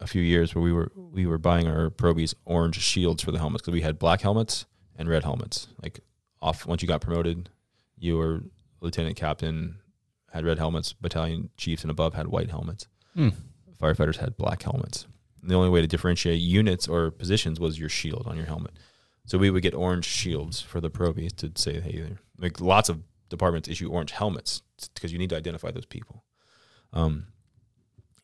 a 0.00 0.06
few 0.06 0.22
years 0.22 0.54
where 0.54 0.62
we 0.62 0.72
were 0.72 0.92
we 0.94 1.26
were 1.26 1.38
buying 1.38 1.66
our 1.66 1.90
probies 1.90 2.34
orange 2.44 2.80
shields 2.80 3.22
for 3.22 3.32
the 3.32 3.38
helmets 3.38 3.62
because 3.62 3.72
we 3.72 3.80
had 3.80 3.98
black 3.98 4.20
helmets 4.20 4.66
and 4.96 5.08
red 5.08 5.24
helmets. 5.24 5.68
Like 5.82 6.00
off 6.40 6.66
once 6.66 6.82
you 6.82 6.88
got 6.88 7.00
promoted, 7.00 7.48
you 7.98 8.16
were 8.16 8.42
lieutenant 8.80 9.16
captain 9.16 9.76
had 10.32 10.44
red 10.44 10.58
helmets. 10.58 10.92
Battalion 10.92 11.50
chiefs 11.56 11.82
and 11.82 11.90
above 11.90 12.14
had 12.14 12.28
white 12.28 12.50
helmets. 12.50 12.86
Hmm. 13.14 13.30
Firefighters 13.80 14.16
had 14.16 14.36
black 14.36 14.62
helmets. 14.62 15.06
And 15.40 15.50
the 15.50 15.54
only 15.54 15.70
way 15.70 15.80
to 15.80 15.86
differentiate 15.86 16.40
units 16.40 16.88
or 16.88 17.10
positions 17.10 17.60
was 17.60 17.78
your 17.78 17.88
shield 17.88 18.26
on 18.26 18.36
your 18.36 18.46
helmet. 18.46 18.72
So 19.24 19.38
we 19.38 19.50
would 19.50 19.62
get 19.62 19.74
orange 19.74 20.04
shields 20.04 20.60
for 20.60 20.80
the 20.80 20.90
probies 20.90 21.32
to 21.34 21.50
say, 21.56 21.80
hey, 21.80 22.16
like 22.38 22.60
lots 22.60 22.88
of 22.88 23.02
departments 23.28 23.68
issue 23.68 23.90
orange 23.90 24.12
helmets 24.12 24.62
because 24.94 25.12
you 25.12 25.18
need 25.18 25.30
to 25.30 25.36
identify 25.36 25.70
those 25.70 25.86
people. 25.86 26.24
Um, 26.92 27.26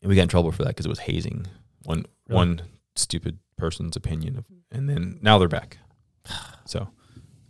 and 0.00 0.08
we 0.08 0.16
got 0.16 0.22
in 0.22 0.28
trouble 0.28 0.52
for 0.52 0.62
that 0.64 0.70
because 0.70 0.86
it 0.86 0.90
was 0.90 1.00
hazing. 1.00 1.46
One 1.84 2.04
Really? 2.28 2.36
one 2.36 2.62
stupid 2.96 3.38
person's 3.56 3.96
opinion 3.96 4.36
of, 4.36 4.46
and 4.70 4.88
then 4.88 5.18
now 5.22 5.38
they're 5.38 5.48
back. 5.48 5.78
So 6.64 6.88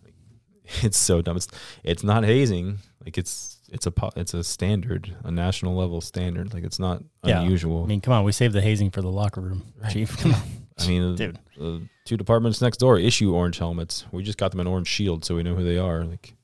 it's 0.82 0.96
so 0.98 1.20
dumb. 1.22 1.36
It's 1.36 1.48
it's 1.84 2.02
not 2.02 2.24
hazing. 2.24 2.78
Like 3.04 3.18
it's 3.18 3.58
it's 3.70 3.86
a 3.86 3.92
it's 4.16 4.32
a 4.34 4.42
standard, 4.44 5.14
a 5.24 5.30
national 5.30 5.74
level 5.76 6.00
standard. 6.00 6.54
Like 6.54 6.64
it's 6.64 6.78
not 6.78 7.02
Yeah. 7.24 7.42
unusual. 7.42 7.84
I 7.84 7.86
mean, 7.86 8.00
come 8.00 8.14
on, 8.14 8.24
we 8.24 8.32
saved 8.32 8.54
the 8.54 8.60
hazing 8.62 8.90
for 8.90 9.02
the 9.02 9.10
locker 9.10 9.40
room, 9.40 9.62
Right. 9.80 9.92
Chief. 9.92 10.16
Come 10.18 10.34
on. 10.34 10.42
I 10.78 10.86
mean, 10.88 11.14
Dude. 11.16 11.38
uh, 11.60 11.78
two 12.06 12.16
departments 12.16 12.60
next 12.62 12.78
door 12.78 12.98
issue 12.98 13.34
orange 13.34 13.58
helmets. 13.58 14.06
We 14.12 14.22
just 14.22 14.38
got 14.38 14.50
them 14.50 14.60
an 14.60 14.66
orange 14.66 14.88
shield, 14.88 15.24
so 15.24 15.34
we 15.36 15.42
know 15.42 15.54
who 15.54 15.62
they 15.64 15.78
are. 15.78 16.04
Like, 16.04 16.34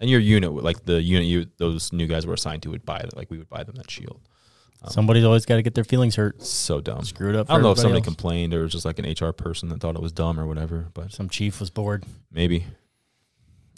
and 0.00 0.10
your 0.10 0.20
unit, 0.20 0.52
like 0.52 0.84
the 0.84 1.00
unit 1.00 1.26
you 1.26 1.46
those 1.58 1.92
new 1.92 2.06
guys 2.08 2.26
were 2.26 2.34
assigned 2.34 2.62
to, 2.64 2.70
would 2.70 2.84
buy 2.84 2.98
that. 3.02 3.16
Like 3.16 3.30
we 3.30 3.38
would 3.38 3.48
buy 3.48 3.62
them 3.62 3.76
that 3.76 3.90
shield. 3.90 4.20
Um, 4.82 4.90
Somebody's 4.90 5.24
always 5.24 5.46
got 5.46 5.56
to 5.56 5.62
get 5.62 5.74
their 5.74 5.84
feelings 5.84 6.16
hurt. 6.16 6.42
so 6.42 6.80
dumb. 6.80 7.02
Screw 7.04 7.30
it 7.30 7.36
up. 7.36 7.50
I 7.50 7.54
don't 7.54 7.62
know 7.62 7.72
if 7.72 7.78
somebody 7.78 7.98
else. 8.00 8.04
complained 8.06 8.52
or 8.54 8.60
it 8.60 8.62
was 8.64 8.72
just 8.72 8.84
like 8.84 8.98
an 8.98 9.06
HR 9.10 9.32
person 9.32 9.68
that 9.70 9.80
thought 9.80 9.96
it 9.96 10.02
was 10.02 10.12
dumb 10.12 10.38
or 10.38 10.46
whatever, 10.46 10.88
but 10.94 11.12
Some 11.12 11.28
chief 11.28 11.58
was 11.60 11.70
bored. 11.70 12.04
maybe. 12.30 12.64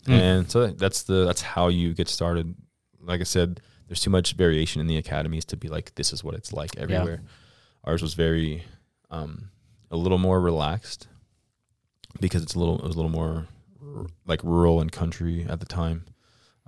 Hmm. 0.06 0.12
And 0.12 0.50
so 0.50 0.66
that's 0.68 1.02
the 1.04 1.24
that's 1.24 1.40
how 1.42 1.68
you 1.68 1.94
get 1.94 2.08
started. 2.08 2.54
Like 3.00 3.20
I 3.20 3.24
said, 3.24 3.60
there's 3.86 4.00
too 4.00 4.10
much 4.10 4.32
variation 4.34 4.80
in 4.80 4.86
the 4.86 4.96
academies 4.96 5.44
to 5.46 5.56
be 5.56 5.68
like 5.68 5.94
this 5.94 6.12
is 6.12 6.22
what 6.24 6.34
it's 6.34 6.52
like 6.52 6.76
everywhere. 6.76 7.22
Ours 7.84 8.02
was 8.02 8.14
very 8.14 8.64
um, 9.10 9.50
a 9.90 9.96
little 9.96 10.18
more 10.18 10.40
relaxed 10.40 11.06
because 12.20 12.42
it's 12.42 12.54
a 12.54 12.58
little 12.58 12.78
it 12.78 12.84
was 12.84 12.94
a 12.94 12.98
little 12.98 13.10
more 13.10 13.46
r- 13.82 14.06
like 14.26 14.42
rural 14.42 14.80
and 14.80 14.90
country 14.92 15.46
at 15.48 15.60
the 15.60 15.66
time. 15.66 16.04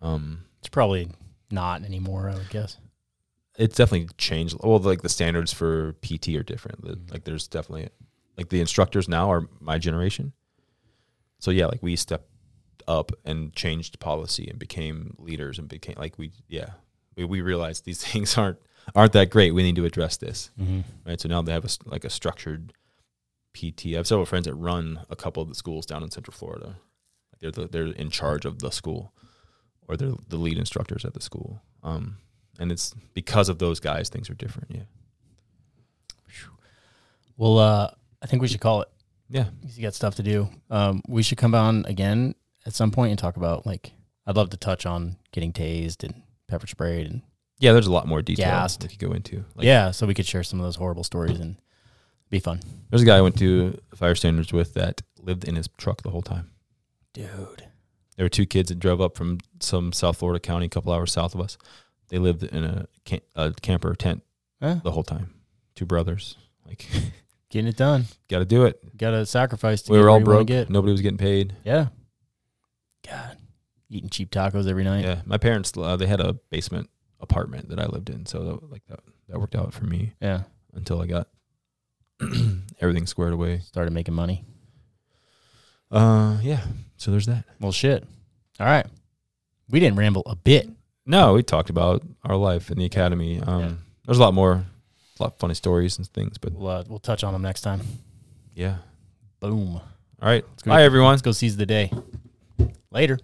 Um, 0.01 0.45
It's 0.61 0.69
probably 0.69 1.11
not 1.51 1.83
anymore. 1.85 2.29
I 2.31 2.35
would 2.35 2.49
guess. 2.51 2.77
It's 3.61 3.77
definitely 3.77 4.09
changed. 4.19 4.57
Well, 4.63 4.79
like 4.79 5.03
the 5.03 5.09
standards 5.09 5.53
for 5.53 5.93
PT 6.03 6.31
are 6.37 6.43
different. 6.43 6.83
The- 6.83 6.99
Like 7.13 7.25
there's 7.25 7.47
definitely 7.49 7.89
like 8.37 8.49
the 8.49 8.61
instructors 8.61 9.09
now 9.09 9.31
are 9.31 9.49
my 9.61 9.79
generation. 9.79 10.33
So 11.39 11.51
yeah, 11.51 11.67
like 11.67 11.83
we 11.83 11.97
stepped 11.97 12.29
up 12.89 13.13
and 13.25 13.53
changed 13.55 14.01
policy 14.01 14.49
and 14.49 14.59
became 14.59 15.15
leaders 15.19 15.59
and 15.59 15.69
became 15.69 15.95
like 15.99 16.19
we 16.19 16.33
yeah 16.49 16.71
we 17.17 17.25
we 17.25 17.41
realized 17.41 17.85
these 17.85 18.03
things 18.13 18.37
aren't 18.39 18.59
aren't 18.95 19.13
that 19.13 19.31
great. 19.31 19.53
We 19.55 19.63
need 19.63 19.77
to 19.77 19.85
address 19.85 20.17
this 20.17 20.51
Mm-hmm. 20.61 20.81
right. 21.07 21.21
So 21.21 21.29
now 21.29 21.43
they 21.43 21.53
have 21.53 21.65
a 21.65 21.71
like 21.85 22.05
a 22.05 22.11
structured 22.11 22.73
PT. 23.55 23.87
I 23.87 23.97
have 23.97 24.07
several 24.07 24.27
friends 24.27 24.47
that 24.47 24.55
run 24.55 25.01
a 25.11 25.17
couple 25.17 25.43
of 25.43 25.49
the 25.49 25.55
schools 25.55 25.87
down 25.87 26.03
in 26.03 26.11
Central 26.11 26.35
Florida. 26.35 26.77
They're 27.41 27.51
the, 27.51 27.67
they're 27.69 27.87
in 27.87 28.11
charge 28.11 28.45
of 28.45 28.59
the 28.59 28.71
school, 28.71 29.13
or 29.89 29.97
they're 29.97 30.13
the 30.29 30.37
lead 30.37 30.59
instructors 30.59 31.05
at 31.05 31.15
the 31.15 31.21
school. 31.23 31.63
Um, 31.83 32.19
and 32.61 32.71
it's 32.71 32.95
because 33.15 33.49
of 33.49 33.59
those 33.59 33.81
guys, 33.81 34.09
things 34.09 34.31
are 34.31 34.35
different. 34.35 34.69
Yeah, 34.71 34.83
Well, 37.37 37.59
uh, 37.59 37.91
I 38.23 38.27
think 38.27 38.43
we 38.43 38.49
should 38.49 38.61
call 38.61 38.83
it. 38.83 38.89
yeah, 39.29 39.47
You 39.75 39.83
got 39.83 39.95
stuff 39.95 40.15
to 40.17 40.23
do. 40.23 40.49
Um, 40.71 41.03
we 41.09 41.23
should 41.23 41.39
come 41.39 41.55
on 41.55 41.85
again 41.87 42.35
at 42.67 42.75
some 42.75 42.91
point 42.91 43.11
and 43.11 43.19
talk 43.19 43.37
about 43.37 43.67
like. 43.67 43.93
I'd 44.27 44.37
love 44.37 44.51
to 44.51 44.57
touch 44.57 44.87
on 44.87 45.17
getting 45.33 45.53
tased 45.53 46.05
and 46.05 46.23
pepper 46.47 46.67
sprayed 46.69 47.07
and 47.07 47.23
yeah. 47.59 47.73
There's 47.73 47.89
a 47.89 47.93
lot 47.93 48.07
more 48.07 48.23
details 48.23 48.79
we 48.81 48.89
could 48.89 48.99
go 48.99 49.13
into. 49.13 49.45
Like, 49.57 49.67
yeah, 49.67 49.91
so 49.91 50.07
we 50.07 50.15
could 50.15 50.27
share 50.27 50.45
some 50.45 50.61
of 50.61 50.65
those 50.67 50.77
horrible 50.77 51.03
stories 51.03 51.41
and 51.41 51.57
be 52.31 52.39
fun, 52.39 52.61
there's 52.91 53.03
a 53.03 53.07
guy 53.07 53.17
I 53.17 53.21
went 53.23 53.37
to 53.39 53.77
fire 53.95 54.15
standards 54.15 54.53
with 54.53 54.75
that 54.75 55.03
lived 55.19 55.45
in 55.45 55.57
his 55.57 55.69
truck 55.79 56.03
the 56.03 56.11
whole 56.11 56.23
time. 56.23 56.51
dude. 57.13 57.65
There 58.17 58.25
were 58.25 58.29
two 58.31 58.47
kids 58.47 58.69
that 58.69 58.79
drove 58.79 59.01
up 59.01 59.17
from 59.17 59.39
some 59.61 59.93
South 59.93 60.19
Florida 60.19 60.39
county, 60.39 60.67
a 60.67 60.69
couple 60.69 60.93
hours 60.93 61.11
south 61.13 61.35
of 61.35 61.41
us. 61.41 61.59
They 62.11 62.19
lived 62.19 62.43
in 62.43 62.65
a, 62.65 62.87
cam- 63.05 63.21
a 63.35 63.53
camper 63.53 63.95
tent 63.95 64.23
Huh? 64.63 64.77
the 64.85 64.91
whole 64.91 65.03
time. 65.03 65.33
Two 65.75 65.87
brothers, 65.87 66.37
like, 66.67 66.87
Getting 67.51 67.69
it 67.69 67.77
done. 67.77 68.05
got 68.29 68.41
to 68.41 68.45
do 68.45 68.65
it. 68.67 68.97
Got 68.97 69.11
to 69.13 69.25
sacrifice. 69.27 69.83
To 69.83 69.93
we 69.93 69.99
were 69.99 70.11
all 70.11 70.21
broke. 70.21 70.47
Get. 70.47 70.69
Nobody 70.71 70.93
was 70.93 71.01
getting 71.01 71.19
paid. 71.19 71.57
Yeah. 71.65 71.87
God, 73.09 73.39
eating 73.89 74.09
cheap 74.11 74.31
tacos 74.31 74.69
every 74.69 74.85
night. 74.85 75.05
Yeah, 75.05 75.23
my 75.25 75.39
parents 75.39 75.73
uh, 75.77 75.97
they 75.97 76.07
had 76.07 76.21
a 76.21 76.35
basement 76.51 76.91
apartment 77.19 77.71
that 77.71 77.81
I 77.81 77.87
lived 77.87 78.09
in, 78.11 78.27
so 78.27 78.45
that, 78.45 78.71
like 78.71 78.83
that 78.89 79.01
that 79.29 79.41
worked 79.41 79.55
out 79.57 79.73
for 79.75 79.85
me 79.85 80.13
Yeah. 80.21 80.43
until 80.75 81.01
I 81.03 81.07
got 81.07 81.29
everything 82.81 83.07
squared 83.07 83.33
away. 83.33 83.61
Started 83.61 83.93
making 83.93 84.15
money. 84.15 84.45
Uh, 85.91 86.39
yeah. 86.43 86.61
So 86.99 87.11
there's 87.11 87.27
that. 87.27 87.45
Well, 87.59 87.73
shit. 87.73 88.05
All 88.61 88.67
right. 88.67 88.87
We 89.71 89.81
didn't 89.81 89.99
ramble 89.99 90.23
a 90.27 90.37
bit. 90.37 90.69
No, 91.07 91.35
we 91.35 91.43
talked 91.43 91.71
about 91.71 92.03
our 92.25 92.37
life 92.37 92.71
in 92.71 92.79
the 92.79 92.85
academy. 92.85 93.41
Um, 93.41 93.61
Yeah. 93.61 93.73
there's 94.07 94.19
a 94.19 94.21
lot 94.21 94.35
more, 94.35 94.53
a 94.53 95.23
lot 95.23 95.33
of 95.33 95.39
funny 95.39 95.55
stories 95.55 95.99
and 95.99 96.07
things, 96.09 96.39
but 96.39 96.53
We'll 96.53 96.69
uh, 96.69 96.85
we'll 96.89 96.99
touch 96.99 97.25
on 97.25 97.33
them 97.33 97.43
next 97.43 97.63
time. 97.63 97.81
yeah. 98.55 98.77
Boom. 99.41 99.77
All 99.77 100.29
right. 100.29 100.45
go 100.65 100.71
Bye, 100.71 100.83
everyone. 100.83 101.11
Let's 101.13 101.23
go 101.23 101.33
seize 101.33 101.57
the 101.57 101.65
day. 101.67 101.91
Later. 102.91 103.19